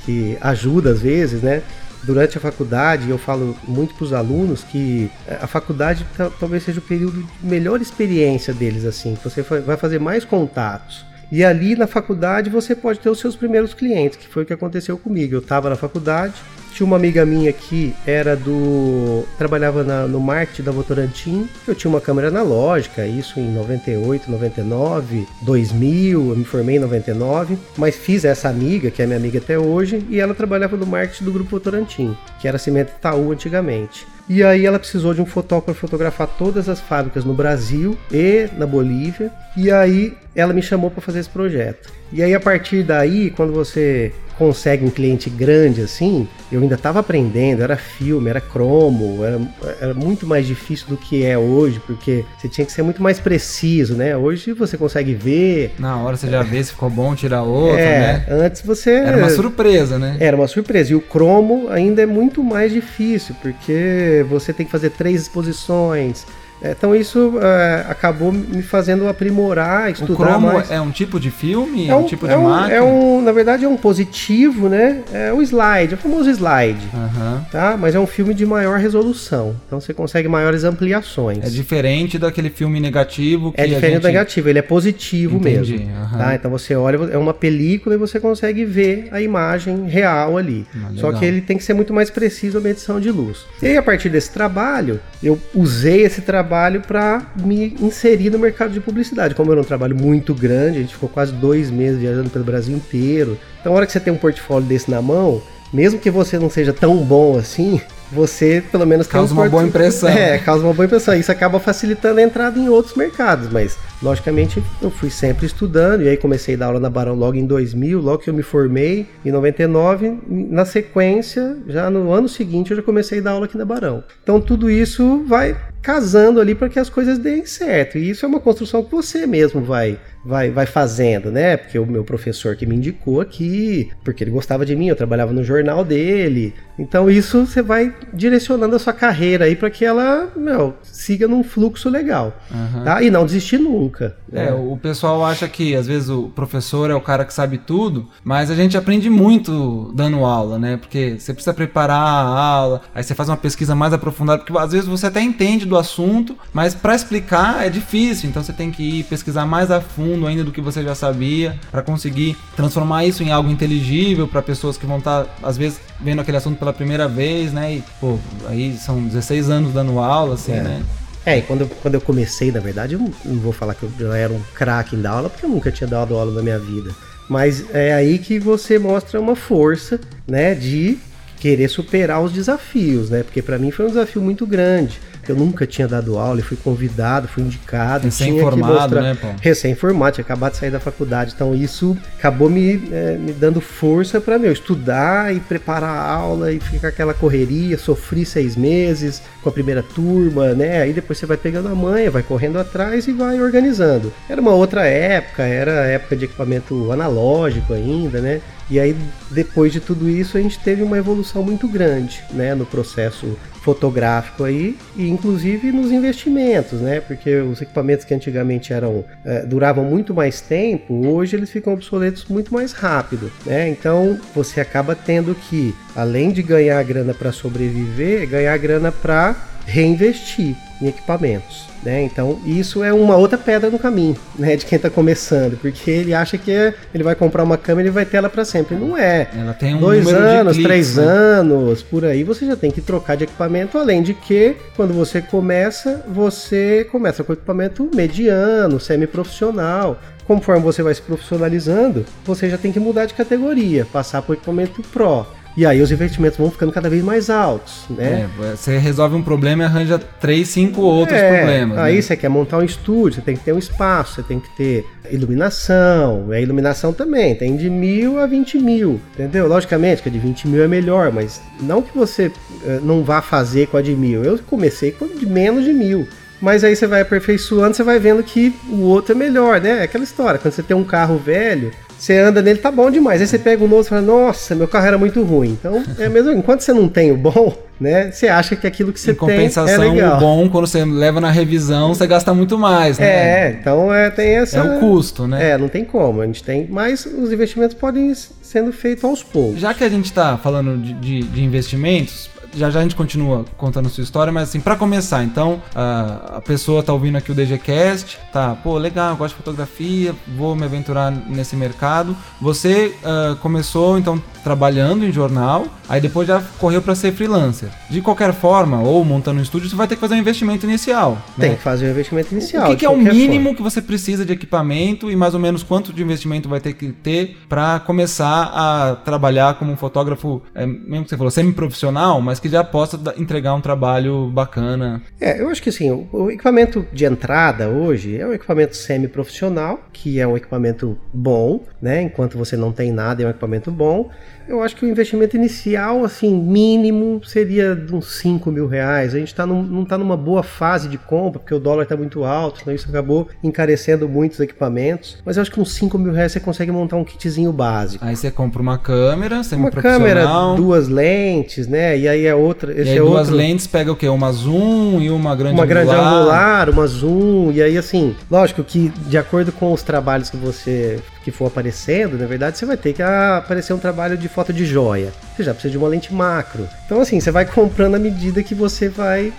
que 0.05 0.37
ajuda 0.41 0.91
às 0.91 1.01
vezes, 1.01 1.41
né? 1.41 1.63
durante 2.03 2.37
a 2.37 2.41
faculdade, 2.41 3.09
eu 3.09 3.17
falo 3.17 3.57
muito 3.67 3.93
para 3.95 4.03
os 4.05 4.13
alunos 4.13 4.63
que 4.63 5.11
a 5.41 5.47
faculdade 5.47 6.05
talvez 6.39 6.63
seja 6.63 6.79
o 6.79 6.81
período 6.81 7.21
de 7.21 7.27
melhor 7.45 7.81
experiência 7.81 8.53
deles, 8.53 8.85
assim. 8.85 9.17
Você 9.23 9.41
vai 9.41 9.75
fazer 9.75 9.99
mais 9.99 10.23
contatos. 10.23 11.05
E 11.31 11.43
ali 11.43 11.75
na 11.75 11.87
faculdade 11.87 12.49
você 12.49 12.75
pode 12.75 12.99
ter 12.99 13.09
os 13.09 13.19
seus 13.19 13.35
primeiros 13.35 13.73
clientes, 13.73 14.17
que 14.17 14.27
foi 14.27 14.43
o 14.43 14.45
que 14.45 14.53
aconteceu 14.53 14.97
comigo. 14.97 15.35
Eu 15.35 15.39
estava 15.39 15.69
na 15.69 15.75
faculdade, 15.75 16.35
tinha 16.77 16.85
uma 16.85 16.95
amiga 16.95 17.25
minha 17.25 17.51
que 17.51 17.95
era 18.05 18.35
do. 18.35 19.25
trabalhava 19.35 19.83
na, 19.83 20.07
no 20.07 20.19
marketing 20.19 20.61
da 20.61 20.71
Votorantim. 20.71 21.49
Eu 21.67 21.73
tinha 21.73 21.89
uma 21.89 21.99
câmera 21.99 22.27
analógica, 22.27 23.05
isso 23.05 23.39
em 23.39 23.51
98, 23.51 24.29
99, 24.29 25.27
2000. 25.41 26.29
Eu 26.29 26.35
me 26.35 26.45
formei 26.45 26.75
em 26.75 26.79
99, 26.79 27.57
mas 27.75 27.95
fiz 27.95 28.23
essa 28.23 28.47
amiga, 28.47 28.91
que 28.91 29.01
é 29.01 29.07
minha 29.07 29.17
amiga 29.17 29.39
até 29.39 29.57
hoje, 29.57 30.05
e 30.07 30.19
ela 30.19 30.35
trabalhava 30.35 30.77
no 30.77 30.85
marketing 30.85 31.23
do 31.23 31.31
grupo 31.31 31.49
Votorantim, 31.49 32.15
que 32.39 32.47
era 32.47 32.59
Cimento 32.59 32.93
Itaú 32.95 33.31
antigamente. 33.31 34.05
E 34.29 34.43
aí 34.43 34.65
ela 34.65 34.77
precisou 34.77 35.13
de 35.13 35.21
um 35.21 35.25
fotógrafo 35.25 35.65
para 35.65 35.73
fotografar 35.73 36.27
todas 36.27 36.67
as 36.67 36.81
fábricas 36.81 37.23
no 37.23 37.33
Brasil 37.33 37.97
e 38.11 38.49
na 38.57 38.67
Bolívia. 38.67 39.31
E 39.55 39.71
aí 39.71 40.15
ela 40.37 40.53
me 40.53 40.61
chamou 40.61 40.91
para 40.91 41.01
fazer 41.01 41.19
esse 41.19 41.29
projeto. 41.29 41.91
E 42.13 42.21
aí 42.21 42.33
a 42.33 42.39
partir 42.39 42.83
daí, 42.83 43.31
quando 43.31 43.51
você 43.51 44.13
consegue 44.37 44.85
um 44.85 44.89
cliente 44.91 45.31
grande 45.31 45.81
assim, 45.81 46.27
eu 46.51 46.61
ainda 46.61 46.75
estava 46.75 46.99
aprendendo, 46.99 47.63
era 47.63 47.75
filme, 47.75 48.29
era 48.29 48.39
cromo, 48.39 49.25
era, 49.25 49.41
era, 49.81 49.93
muito 49.95 50.27
mais 50.27 50.45
difícil 50.45 50.87
do 50.89 50.95
que 50.95 51.25
é 51.25 51.35
hoje, 51.37 51.81
porque 51.87 52.23
você 52.37 52.47
tinha 52.47 52.63
que 52.63 52.71
ser 52.71 52.83
muito 52.83 53.01
mais 53.01 53.19
preciso, 53.19 53.95
né? 53.95 54.15
Hoje 54.15 54.53
você 54.53 54.77
consegue 54.77 55.15
ver. 55.15 55.73
Na 55.79 55.97
hora 55.97 56.15
você 56.15 56.29
já 56.29 56.43
vê 56.43 56.63
se 56.63 56.71
ficou 56.71 56.89
bom, 56.89 57.15
tirar 57.15 57.41
outro, 57.41 57.79
é, 57.79 57.99
né? 57.99 58.25
Antes 58.29 58.61
você. 58.61 58.91
Era 58.91 59.17
uma 59.17 59.29
surpresa, 59.29 59.97
né? 59.97 60.17
Era 60.19 60.37
uma 60.37 60.47
surpresa. 60.47 60.91
E 60.91 60.95
o 60.95 61.01
cromo 61.01 61.67
ainda 61.69 62.03
é 62.03 62.05
muito 62.05 62.43
mais 62.43 62.71
difícil, 62.71 63.35
porque 63.41 64.23
você 64.29 64.53
tem 64.53 64.67
que 64.67 64.71
fazer 64.71 64.91
três 64.91 65.23
exposições 65.23 66.25
então 66.61 66.95
isso 66.95 67.33
é, 67.41 67.85
acabou 67.89 68.31
me 68.31 68.61
fazendo 68.61 69.07
aprimorar, 69.07 69.91
estudar 69.91 70.13
o 70.13 70.15
cromo 70.15 70.53
mais. 70.53 70.71
é 70.71 70.79
um 70.81 70.91
tipo 70.91 71.19
de 71.19 71.29
filme? 71.29 71.87
É 71.87 71.95
um, 71.95 72.05
tipo 72.05 72.27
de 72.27 72.33
é 72.33 72.37
um, 72.37 72.43
máquina? 72.43 72.73
É 72.73 72.81
um, 72.81 73.21
na 73.21 73.31
verdade 73.31 73.65
é 73.65 73.67
um 73.67 73.77
positivo, 73.77 74.69
né? 74.69 75.01
É 75.13 75.33
o 75.33 75.41
slide, 75.41 75.93
é 75.93 75.95
o 75.95 75.99
famoso 75.99 76.29
slide, 76.29 76.87
uhum. 76.93 77.41
tá? 77.51 77.77
Mas 77.79 77.95
é 77.95 77.99
um 77.99 78.07
filme 78.07 78.33
de 78.33 78.45
maior 78.45 78.79
resolução, 78.79 79.55
então 79.65 79.79
você 79.79 79.93
consegue 79.93 80.27
maiores 80.27 80.63
ampliações. 80.63 81.43
É 81.43 81.49
diferente 81.49 82.17
daquele 82.17 82.49
filme 82.49 82.79
negativo 82.79 83.53
É 83.55 83.65
diferente 83.65 83.93
gente... 83.93 84.01
do 84.01 84.07
negativo, 84.07 84.49
ele 84.49 84.59
é 84.59 84.63
positivo 84.63 85.37
Entendi. 85.37 85.77
mesmo. 85.77 85.91
Uhum. 85.95 86.17
Tá? 86.17 86.35
Então 86.35 86.51
você 86.51 86.75
olha, 86.75 86.97
é 87.11 87.17
uma 87.17 87.33
película 87.33 87.95
e 87.95 87.97
você 87.97 88.19
consegue 88.19 88.65
ver 88.65 89.07
a 89.11 89.21
imagem 89.21 89.87
real 89.87 90.37
ali. 90.37 90.65
Ah, 90.75 90.89
Só 90.95 91.11
que 91.11 91.23
ele 91.23 91.41
tem 91.41 91.57
que 91.57 91.63
ser 91.63 91.73
muito 91.73 91.93
mais 91.93 92.09
preciso 92.09 92.57
a 92.57 92.61
medição 92.61 92.99
de 92.99 93.11
luz. 93.11 93.45
E 93.61 93.67
aí, 93.67 93.77
a 93.77 93.83
partir 93.83 94.09
desse 94.09 94.31
trabalho, 94.31 94.99
eu 95.21 95.39
usei 95.53 96.01
esse 96.01 96.21
trabalho 96.21 96.46
trabalho 96.47 96.81
para 96.81 97.21
me 97.35 97.75
inserir 97.81 98.29
no 98.29 98.39
mercado 98.39 98.71
de 98.71 98.79
publicidade. 98.79 99.35
Como 99.35 99.51
era 99.51 99.59
um 99.59 99.65
trabalho 99.65 99.95
muito 99.95 100.33
grande, 100.33 100.77
a 100.77 100.81
gente 100.81 100.93
ficou 100.93 101.09
quase 101.09 101.33
dois 101.33 101.69
meses 101.69 101.99
viajando 101.99 102.29
pelo 102.29 102.45
Brasil 102.45 102.75
inteiro. 102.75 103.37
Então, 103.59 103.73
a 103.73 103.75
hora 103.75 103.85
que 103.85 103.91
você 103.91 103.99
tem 103.99 104.13
um 104.13 104.17
portfólio 104.17 104.65
desse 104.65 104.89
na 104.89 105.01
mão, 105.01 105.41
mesmo 105.73 105.99
que 105.99 106.09
você 106.09 106.39
não 106.39 106.49
seja 106.49 106.71
tão 106.71 106.95
bom 106.97 107.37
assim, 107.37 107.81
você 108.11 108.63
pelo 108.71 108.85
menos 108.85 109.07
causa 109.07 109.33
uma 109.33 109.49
boa 109.49 109.63
impressão. 109.63 110.07
É, 110.09 110.37
causa 110.37 110.63
uma 110.63 110.73
boa 110.73 110.85
impressão. 110.85 111.13
Isso 111.13 111.31
acaba 111.31 111.59
facilitando 111.59 112.19
a 112.19 112.23
entrada 112.23 112.57
em 112.57 112.69
outros 112.69 112.95
mercados, 112.95 113.49
mas 113.49 113.77
logicamente 114.01 114.63
eu 114.81 114.89
fui 114.89 115.09
sempre 115.09 115.45
estudando 115.45 116.03
e 116.03 116.07
aí 116.07 116.15
comecei 116.15 116.55
a 116.55 116.57
dar 116.59 116.65
aula 116.67 116.79
na 116.79 116.89
Barão 116.89 117.15
logo 117.15 117.35
em 117.35 117.45
2000, 117.45 117.99
logo 117.99 118.19
que 118.19 118.29
eu 118.29 118.33
me 118.33 118.43
formei 118.43 119.07
em 119.25 119.31
99, 119.31 120.19
na 120.29 120.63
sequência, 120.63 121.57
já 121.67 121.89
no 121.89 122.11
ano 122.11 122.29
seguinte 122.29 122.71
eu 122.71 122.77
já 122.77 122.83
comecei 122.83 123.19
a 123.19 123.23
dar 123.23 123.31
aula 123.31 123.45
aqui 123.45 123.57
na 123.57 123.65
Barão. 123.65 124.03
Então 124.23 124.39
tudo 124.39 124.69
isso 124.69 125.23
vai 125.27 125.57
casando 125.87 126.41
ali 126.41 126.53
para 126.53 126.67
que 126.67 126.77
as 126.77 126.89
coisas 126.89 127.17
deem 127.17 127.45
certo. 127.45 127.97
E 127.97 128.09
isso 128.09 128.25
é 128.25 128.27
uma 128.27 128.41
construção 128.41 128.83
que 128.83 128.91
você 128.91 129.25
mesmo 129.25 129.61
vai 129.61 129.97
vai, 130.27 130.51
vai 130.51 130.65
fazendo, 130.65 131.31
né? 131.31 131.55
Porque 131.55 131.79
o 131.79 131.85
meu 131.85 132.03
professor 132.03 132.55
que 132.57 132.65
me 132.65 132.75
indicou 132.75 133.21
aqui, 133.21 133.89
porque 134.03 134.23
ele 134.23 134.31
gostava 134.31 134.65
de 134.65 134.75
mim, 134.75 134.87
eu 134.87 134.95
trabalhava 134.95 135.31
no 135.31 135.41
jornal 135.41 135.85
dele. 135.85 136.53
Então 136.77 137.09
isso 137.09 137.45
você 137.45 137.61
vai 137.61 137.95
direcionando 138.13 138.75
a 138.75 138.79
sua 138.79 138.93
carreira 138.93 139.45
aí 139.45 139.55
para 139.55 139.69
que 139.69 139.85
ela, 139.85 140.29
meu, 140.35 140.75
siga 140.83 141.27
num 141.27 141.43
fluxo 141.43 141.89
legal, 141.89 142.37
uhum. 142.51 142.83
tá? 142.83 143.01
E 143.01 143.09
não 143.09 143.25
desistir 143.25 143.57
nunca. 143.57 144.17
Né? 144.29 144.49
É, 144.49 144.53
o 144.53 144.77
pessoal 144.77 145.25
acha 145.25 145.47
que 145.47 145.75
às 145.75 145.87
vezes 145.87 146.09
o 146.09 146.29
professor 146.29 146.91
é 146.91 146.93
o 146.93 147.01
cara 147.01 147.23
que 147.23 147.33
sabe 147.33 147.57
tudo, 147.57 148.09
mas 148.23 148.51
a 148.51 148.55
gente 148.55 148.77
aprende 148.77 149.09
muito 149.09 149.91
dando 149.95 150.25
aula, 150.25 150.59
né? 150.59 150.77
Porque 150.77 151.15
você 151.17 151.33
precisa 151.33 151.53
preparar 151.53 151.97
a 151.97 152.39
aula, 152.39 152.81
aí 152.93 153.01
você 153.01 153.15
faz 153.15 153.29
uma 153.29 153.37
pesquisa 153.37 153.73
mais 153.73 153.93
aprofundada, 153.93 154.43
porque 154.43 154.57
às 154.57 154.71
vezes 154.73 154.87
você 154.87 155.07
até 155.07 155.21
entende 155.21 155.65
do 155.65 155.76
assunto, 155.77 156.37
mas 156.53 156.73
para 156.73 156.95
explicar 156.95 157.65
é 157.65 157.69
difícil, 157.69 158.29
então 158.29 158.43
você 158.43 158.53
tem 158.53 158.71
que 158.71 158.99
ir 158.99 159.03
pesquisar 159.03 159.45
mais 159.45 159.71
a 159.71 159.79
fundo 159.79 160.27
ainda 160.27 160.43
do 160.43 160.51
que 160.51 160.61
você 160.61 160.83
já 160.83 160.95
sabia, 160.95 161.57
para 161.71 161.81
conseguir 161.81 162.35
transformar 162.55 163.05
isso 163.05 163.23
em 163.23 163.31
algo 163.31 163.49
inteligível 163.49 164.27
para 164.27 164.41
pessoas 164.41 164.77
que 164.77 164.85
vão 164.85 164.97
estar, 164.97 165.25
tá, 165.25 165.31
às 165.43 165.57
vezes, 165.57 165.79
vendo 165.99 166.21
aquele 166.21 166.37
assunto 166.37 166.57
pela 166.57 166.73
primeira 166.73 167.07
vez, 167.07 167.53
né? 167.53 167.75
E, 167.75 167.83
pô, 167.99 168.17
aí 168.47 168.77
são 168.77 169.01
16 169.03 169.49
anos 169.49 169.73
dando 169.73 169.99
aula, 169.99 170.35
assim, 170.35 170.53
é. 170.53 170.61
né? 170.61 170.83
É, 171.25 171.39
e 171.39 171.41
quando 171.41 171.61
eu, 171.61 171.67
quando 171.81 171.95
eu 171.95 172.01
comecei, 172.01 172.53
na 172.53 172.61
verdade, 172.61 172.93
eu 172.93 172.99
não 173.25 173.39
vou 173.39 173.51
falar 173.51 173.75
que 173.75 173.83
eu 173.83 173.91
já 173.99 174.17
era 174.17 174.31
um 174.31 174.41
craque 174.53 174.95
em 174.95 175.01
dar 175.01 175.11
aula, 175.11 175.29
porque 175.29 175.45
eu 175.45 175.49
nunca 175.49 175.69
tinha 175.69 175.87
dado 175.87 176.15
aula 176.15 176.31
na 176.31 176.41
minha 176.41 176.57
vida. 176.57 176.91
Mas 177.27 177.65
é 177.73 177.93
aí 177.93 178.17
que 178.17 178.39
você 178.39 178.79
mostra 178.79 179.19
uma 179.19 179.35
força, 179.35 179.99
né, 180.25 180.55
de 180.55 180.97
querer 181.37 181.67
superar 181.67 182.21
os 182.21 182.31
desafios, 182.31 183.09
né? 183.09 183.23
Porque 183.23 183.41
para 183.41 183.57
mim 183.57 183.71
foi 183.71 183.85
um 183.85 183.89
desafio 183.89 184.21
muito 184.21 184.47
grande 184.47 184.99
eu 185.31 185.35
nunca 185.35 185.65
tinha 185.65 185.87
dado 185.87 186.17
aula 186.17 186.39
e 186.39 186.43
fui 186.43 186.57
convidado, 186.57 187.27
fui 187.27 187.43
indicado. 187.43 188.05
Recém-formado, 188.05 188.95
né, 189.01 189.17
Paulo? 189.19 189.37
Recém-formado, 189.41 190.15
tinha 190.15 190.23
acabado 190.23 190.53
de 190.53 190.59
sair 190.59 190.71
da 190.71 190.79
faculdade. 190.79 191.33
Então 191.35 191.55
isso 191.55 191.97
acabou 192.17 192.49
me, 192.49 192.89
é, 192.91 193.17
me 193.17 193.33
dando 193.33 193.61
força 193.61 194.19
para 194.19 194.37
meu 194.39 194.51
estudar 194.51 195.33
e 195.35 195.39
preparar 195.39 195.89
a 195.89 196.11
aula 196.11 196.51
e 196.51 196.59
ficar 196.59 196.89
aquela 196.89 197.13
correria. 197.13 197.77
Sofri 197.77 198.25
seis 198.25 198.55
meses 198.55 199.21
com 199.41 199.49
a 199.49 199.51
primeira 199.51 199.83
turma, 199.83 200.53
né? 200.53 200.81
Aí 200.81 200.93
depois 200.93 201.17
você 201.17 201.25
vai 201.25 201.37
pegando 201.37 201.67
a 201.67 201.75
manha, 201.75 202.11
vai 202.11 202.23
correndo 202.23 202.59
atrás 202.59 203.07
e 203.07 203.13
vai 203.13 203.41
organizando. 203.41 204.11
Era 204.29 204.41
uma 204.41 204.51
outra 204.51 204.85
época, 204.85 205.43
era 205.43 205.71
época 205.87 206.15
de 206.15 206.25
equipamento 206.25 206.91
analógico 206.91 207.73
ainda, 207.73 208.19
né? 208.21 208.41
E 208.69 208.79
aí, 208.79 208.95
depois 209.31 209.71
de 209.71 209.79
tudo 209.79 210.09
isso, 210.09 210.37
a 210.37 210.41
gente 210.41 210.59
teve 210.59 210.83
uma 210.83 210.97
evolução 210.97 211.41
muito 211.41 211.67
grande, 211.69 212.21
né, 212.31 212.53
no 212.53 212.65
processo 212.65 213.37
fotográfico 213.67 214.45
aí 214.45 214.77
e 214.95 215.09
inclusive 215.09 215.73
nos 215.73 215.91
investimentos, 215.91 216.79
né? 216.79 217.01
Porque 217.01 217.35
os 217.35 217.61
equipamentos 217.61 218.05
que 218.05 218.13
antigamente 218.13 218.71
eram 218.71 219.03
é, 219.25 219.41
duravam 219.41 219.83
muito 219.83 220.13
mais 220.13 220.39
tempo, 220.39 221.05
hoje 221.05 221.35
eles 221.35 221.51
ficam 221.51 221.73
obsoletos 221.73 222.25
muito 222.29 222.53
mais 222.53 222.71
rápido, 222.71 223.29
né? 223.45 223.67
Então 223.67 224.17
você 224.33 224.61
acaba 224.61 224.95
tendo 224.95 225.35
que, 225.35 225.75
além 225.93 226.31
de 226.31 226.41
ganhar 226.41 226.81
grana 226.83 227.13
para 227.13 227.33
sobreviver, 227.33 228.29
ganhar 228.29 228.57
grana 228.57 228.89
para 228.89 229.35
reinvestir 229.65 230.55
em 230.81 230.87
equipamentos. 230.87 231.67
Né? 231.83 232.03
Então, 232.03 232.39
isso 232.45 232.83
é 232.83 232.91
uma 232.91 233.15
outra 233.15 233.37
pedra 233.37 233.69
no 233.69 233.79
caminho 233.79 234.17
né, 234.37 234.55
de 234.55 234.65
quem 234.65 234.75
está 234.75 234.89
começando, 234.89 235.57
porque 235.57 235.89
ele 235.89 236.13
acha 236.13 236.37
que 236.37 236.73
ele 236.93 237.03
vai 237.03 237.15
comprar 237.15 237.43
uma 237.43 237.57
câmera 237.57 237.87
e 237.87 237.91
vai 237.91 238.05
ter 238.05 238.17
ela 238.17 238.29
para 238.29 238.43
sempre. 238.43 238.75
Não 238.75 238.97
é. 238.97 239.29
Ela 239.35 239.53
tem 239.53 239.75
um 239.75 239.79
Dois 239.79 240.07
anos, 240.07 240.53
cliques, 240.53 240.67
três 240.67 240.95
né? 240.97 241.03
anos, 241.03 241.83
por 241.83 242.03
aí, 242.03 242.23
você 242.23 242.45
já 242.45 242.55
tem 242.55 242.71
que 242.71 242.81
trocar 242.81 243.15
de 243.15 243.23
equipamento, 243.25 243.77
além 243.77 244.01
de 244.01 244.13
que, 244.13 244.55
quando 244.75 244.93
você 244.93 245.21
começa, 245.21 246.03
você 246.07 246.87
começa 246.91 247.23
com 247.23 247.33
equipamento 247.33 247.89
mediano, 247.93 248.79
semi-profissional. 248.79 249.99
Conforme 250.25 250.61
você 250.61 250.83
vai 250.83 250.93
se 250.93 251.01
profissionalizando, 251.01 252.05
você 252.25 252.49
já 252.49 252.57
tem 252.57 252.73
que 252.73 252.81
mudar 252.81 253.05
de 253.05 253.13
categoria, 253.13 253.85
passar 253.85 254.21
para 254.21 254.31
o 254.31 254.35
equipamento 254.35 254.81
Pro. 254.81 255.25
E 255.57 255.65
aí 255.65 255.81
os 255.81 255.91
investimentos 255.91 256.37
vão 256.37 256.51
ficando 256.51 256.71
cada 256.71 256.87
vez 256.87 257.03
mais 257.03 257.31
altos, 257.31 257.85
né? 257.89 258.29
É, 258.39 258.55
você 258.55 258.77
resolve 258.77 259.15
um 259.15 259.23
problema 259.23 259.63
e 259.63 259.65
arranja 259.65 259.97
três, 259.97 260.49
cinco 260.49 260.81
outros 260.81 261.17
é, 261.17 261.35
problemas. 261.35 261.79
Aí 261.79 261.95
né? 261.95 262.01
você 262.03 262.15
quer 262.15 262.29
montar 262.29 262.59
um 262.59 262.63
estúdio, 262.63 263.15
você 263.15 263.21
tem 263.21 263.35
que 263.35 263.43
ter 263.43 263.53
um 263.53 263.57
espaço, 263.57 264.13
você 264.13 264.23
tem 264.23 264.39
que 264.39 264.55
ter 264.55 264.85
iluminação. 265.09 266.29
A 266.29 266.39
iluminação 266.39 266.93
também 266.93 267.33
tem 267.33 267.57
de 267.57 267.71
mil 267.71 268.19
a 268.19 268.27
20 268.27 268.59
mil, 268.59 269.01
entendeu? 269.15 269.47
Logicamente 269.47 270.03
que 270.03 270.09
a 270.09 270.11
de 270.11 270.19
20 270.19 270.47
mil 270.47 270.63
é 270.63 270.67
melhor, 270.67 271.11
mas 271.11 271.41
não 271.59 271.81
que 271.81 271.97
você 271.97 272.27
uh, 272.27 272.79
não 272.83 273.03
vá 273.03 273.19
fazer 273.19 273.65
com 273.65 273.77
a 273.77 273.81
de 273.81 273.95
mil. 273.95 274.23
Eu 274.23 274.37
comecei 274.45 274.91
com 274.91 275.07
de 275.07 275.25
menos 275.25 275.65
de 275.65 275.73
mil. 275.73 276.07
Mas 276.39 276.63
aí 276.63 276.75
você 276.75 276.85
vai 276.85 277.01
aperfeiçoando, 277.01 277.75
você 277.75 277.81
vai 277.81 277.97
vendo 277.97 278.21
que 278.21 278.55
o 278.69 278.81
outro 278.81 279.13
é 279.13 279.15
melhor, 279.15 279.59
né? 279.59 279.79
É 279.79 279.83
aquela 279.83 280.03
história, 280.03 280.39
quando 280.39 280.53
você 280.53 280.61
tem 280.61 280.77
um 280.77 280.83
carro 280.83 281.17
velho, 281.17 281.71
você 281.97 282.17
anda 282.17 282.41
nele, 282.41 282.59
tá 282.59 282.71
bom 282.71 282.91
demais. 282.91 283.21
Aí 283.21 283.27
você 283.27 283.39
pega 283.39 283.63
o 283.63 283.67
novo 283.67 283.81
e 283.81 283.85
fala, 283.85 284.01
nossa, 284.01 284.53
meu 284.53 284.67
carro 284.67 284.85
era 284.85 284.97
muito 284.97 285.23
ruim. 285.23 285.49
Então, 285.49 285.83
é 285.97 286.07
mesmo, 286.07 286.31
enquanto 286.31 286.61
você 286.61 286.71
não 286.71 286.87
tem 286.87 287.11
o 287.11 287.17
bom, 287.17 287.57
né? 287.79 288.11
Você 288.11 288.27
acha 288.27 288.55
que 288.55 288.67
aquilo 288.67 288.93
que 288.93 288.99
você 288.99 289.11
em 289.11 289.15
compensação, 289.15 289.81
tem 289.81 289.91
é 289.91 289.93
legal. 289.93 290.17
o 290.17 290.19
bom, 290.19 290.49
quando 290.49 290.67
você 290.67 290.85
leva 290.85 291.19
na 291.19 291.31
revisão, 291.31 291.93
você 291.93 292.05
gasta 292.05 292.33
muito 292.33 292.57
mais, 292.57 292.99
né? 292.99 293.07
É, 293.07 293.57
então 293.59 293.93
é, 293.93 294.09
tem 294.09 294.37
essa... 294.37 294.59
É 294.59 294.61
o 294.61 294.79
custo, 294.79 295.27
né? 295.27 295.51
É, 295.51 295.57
não 295.57 295.67
tem 295.67 295.83
como. 295.83 296.21
A 296.21 296.25
gente 296.25 296.43
tem... 296.43 296.67
Mas 296.69 297.05
os 297.05 297.31
investimentos 297.31 297.75
podem 297.75 298.11
ir 298.11 298.15
sendo 298.15 298.71
feitos 298.71 299.03
aos 299.03 299.23
poucos. 299.23 299.59
Já 299.59 299.73
que 299.73 299.83
a 299.83 299.89
gente 299.89 300.05
está 300.05 300.37
falando 300.37 300.77
de, 300.77 300.93
de, 300.93 301.23
de 301.23 301.43
investimentos, 301.43 302.29
já 302.55 302.69
já 302.69 302.79
a 302.79 302.83
gente 302.83 302.95
continua 302.95 303.45
contando 303.57 303.87
a 303.87 303.89
sua 303.89 304.03
história, 304.03 304.31
mas 304.31 304.49
assim, 304.49 304.59
para 304.59 304.75
começar, 304.75 305.23
então, 305.23 305.61
a, 305.73 306.37
a 306.37 306.41
pessoa 306.41 306.83
tá 306.83 306.93
ouvindo 306.93 307.17
aqui 307.17 307.31
o 307.31 307.35
DGCast, 307.35 308.19
tá, 308.31 308.55
pô, 308.55 308.77
legal, 308.77 309.15
gosto 309.15 309.35
de 309.35 309.43
fotografia, 309.43 310.15
vou 310.37 310.55
me 310.55 310.63
aventurar 310.63 311.11
nesse 311.11 311.55
mercado. 311.55 312.15
Você 312.41 312.95
uh, 313.03 313.35
começou, 313.37 313.97
então, 313.97 314.21
trabalhando 314.43 315.05
em 315.05 315.11
jornal, 315.11 315.67
aí 315.89 315.99
depois 315.99 316.27
já 316.27 316.41
correu 316.57 316.81
para 316.81 316.95
ser 316.95 317.13
freelancer. 317.13 317.69
De 317.89 318.01
qualquer 318.01 318.33
forma, 318.33 318.79
ou 318.79 319.03
montando 319.03 319.39
um 319.39 319.43
estúdio, 319.43 319.69
você 319.69 319.75
vai 319.75 319.87
ter 319.87 319.95
que 319.95 320.01
fazer 320.01 320.15
um 320.15 320.19
investimento 320.19 320.65
inicial. 320.65 321.17
Tem 321.37 321.49
né? 321.49 321.55
que 321.55 321.61
fazer 321.61 321.87
um 321.87 321.91
investimento 321.91 322.33
inicial. 322.33 322.67
O 322.67 322.69
que, 322.71 322.77
que 322.77 322.85
é 322.85 322.89
o 322.89 322.97
mínimo 322.97 323.45
forma. 323.45 323.57
que 323.57 323.61
você 323.61 323.81
precisa 323.81 324.25
de 324.25 324.33
equipamento 324.33 325.11
e 325.11 325.15
mais 325.15 325.33
ou 325.33 325.39
menos 325.39 325.63
quanto 325.63 325.91
de 325.91 326.01
investimento 326.01 326.47
vai 326.47 326.59
ter 326.59 326.73
que 326.73 326.91
ter 326.91 327.37
para 327.49 327.79
começar 327.79 328.51
a 328.53 328.95
trabalhar 328.95 329.55
como 329.55 329.71
um 329.71 329.77
fotógrafo, 329.77 330.41
é, 330.55 330.65
mesmo 330.65 331.03
que 331.03 331.09
você 331.09 331.17
falou, 331.17 331.31
semi-profissional, 331.31 332.21
mas 332.21 332.36
que 332.41 332.49
já 332.49 332.63
possa 332.63 332.99
entregar 333.17 333.53
um 333.53 333.61
trabalho 333.61 334.27
bacana? 334.27 335.01
É, 335.19 335.41
eu 335.41 335.49
acho 335.49 335.61
que 335.61 335.69
assim, 335.69 335.91
o, 335.91 336.07
o 336.11 336.31
equipamento 336.31 336.85
de 336.91 337.05
entrada 337.05 337.69
hoje 337.69 338.19
é 338.19 338.25
um 338.25 338.33
equipamento 338.33 338.75
semi-profissional, 338.75 339.79
que 339.91 340.19
é 340.19 340.27
um 340.27 340.37
equipamento 340.37 340.97
bom, 341.13 341.63
né? 341.81 342.01
Enquanto 342.01 342.37
você 342.37 342.55
não 342.55 342.71
tem 342.71 342.91
nada, 342.91 343.23
é 343.23 343.25
um 343.25 343.29
equipamento 343.29 343.71
bom. 343.71 344.09
Eu 344.47 344.63
acho 344.63 344.77
que 344.77 344.85
o 344.85 344.89
investimento 344.89 345.35
inicial, 345.35 346.05
assim, 346.05 346.33
mínimo, 346.33 347.21
seria 347.25 347.75
de 347.75 347.93
uns 347.93 348.19
5 348.19 348.49
mil 348.49 348.65
reais. 348.65 349.13
A 349.13 349.19
gente 349.19 349.35
tá 349.35 349.45
num, 349.45 349.61
não 349.61 349.83
está 349.83 349.97
numa 349.97 350.15
boa 350.15 350.41
fase 350.41 350.87
de 350.87 350.97
compra, 350.97 351.39
porque 351.39 351.53
o 351.53 351.59
dólar 351.59 351.83
está 351.83 351.97
muito 351.97 352.23
alto, 352.23 352.61
então 352.61 352.73
isso 352.73 352.87
acabou 352.87 353.27
encarecendo 353.43 354.07
muitos 354.07 354.39
equipamentos. 354.39 355.21
Mas 355.25 355.35
eu 355.35 355.41
acho 355.41 355.51
que 355.51 355.59
uns 355.59 355.73
5 355.73 355.97
mil 355.97 356.13
reais 356.13 356.31
você 356.31 356.39
consegue 356.39 356.71
montar 356.71 356.95
um 356.95 357.03
kitzinho 357.03 357.51
básico. 357.51 358.05
Aí 358.05 358.15
você 358.15 358.31
compra 358.31 358.61
uma 358.61 358.77
câmera, 358.77 359.41
uma 359.51 359.71
câmera, 359.71 360.25
duas 360.55 360.87
lentes, 360.87 361.67
né? 361.67 361.97
E 361.97 362.07
aí 362.07 362.25
é 362.27 362.35
outra. 362.35 362.71
Esse 362.71 362.89
e 362.89 362.91
aí 362.91 362.97
é 362.97 363.01
duas 363.01 363.27
outro... 363.27 363.35
lentes 363.35 363.67
pega 363.67 363.91
o 363.91 363.95
quê? 363.95 364.07
Uma 364.07 364.31
zoom 364.31 364.99
e 365.01 365.09
uma 365.09 365.35
grande 365.35 365.55
uma 365.55 365.63
angular. 365.63 365.83
Uma 365.83 365.93
grande 365.93 366.07
angular, 366.07 366.69
uma 366.69 366.87
zoom. 366.87 367.51
E 367.51 367.61
aí, 367.61 367.77
assim, 367.77 368.15
lógico 368.29 368.63
que 368.63 368.89
de 368.89 369.17
acordo 369.17 369.51
com 369.51 369.71
os 369.71 369.81
trabalhos 369.81 370.29
que 370.29 370.37
você 370.37 370.99
que 371.27 371.31
for 371.31 371.47
aparecendo, 371.47 372.17
na 372.17 372.25
verdade, 372.25 372.57
você 372.57 372.65
vai 372.65 372.77
ter 372.77 372.93
que 372.93 373.03
aparecer 373.03 373.73
um 373.73 373.77
trabalho 373.77 374.17
de 374.17 374.29
foto 374.29 374.53
de 374.53 374.65
joia. 374.65 375.11
Você 375.35 375.43
já 375.43 375.51
precisa 375.51 375.73
de 375.73 375.77
uma 375.77 375.89
lente 375.89 376.13
macro. 376.13 376.65
Então, 376.85 377.01
assim, 377.01 377.19
você 377.19 377.31
vai 377.31 377.45
comprando 377.45 377.95
à 377.95 377.99
medida 377.99 378.41
que 378.41 378.55
você 378.55 378.87
vai, 378.87 379.33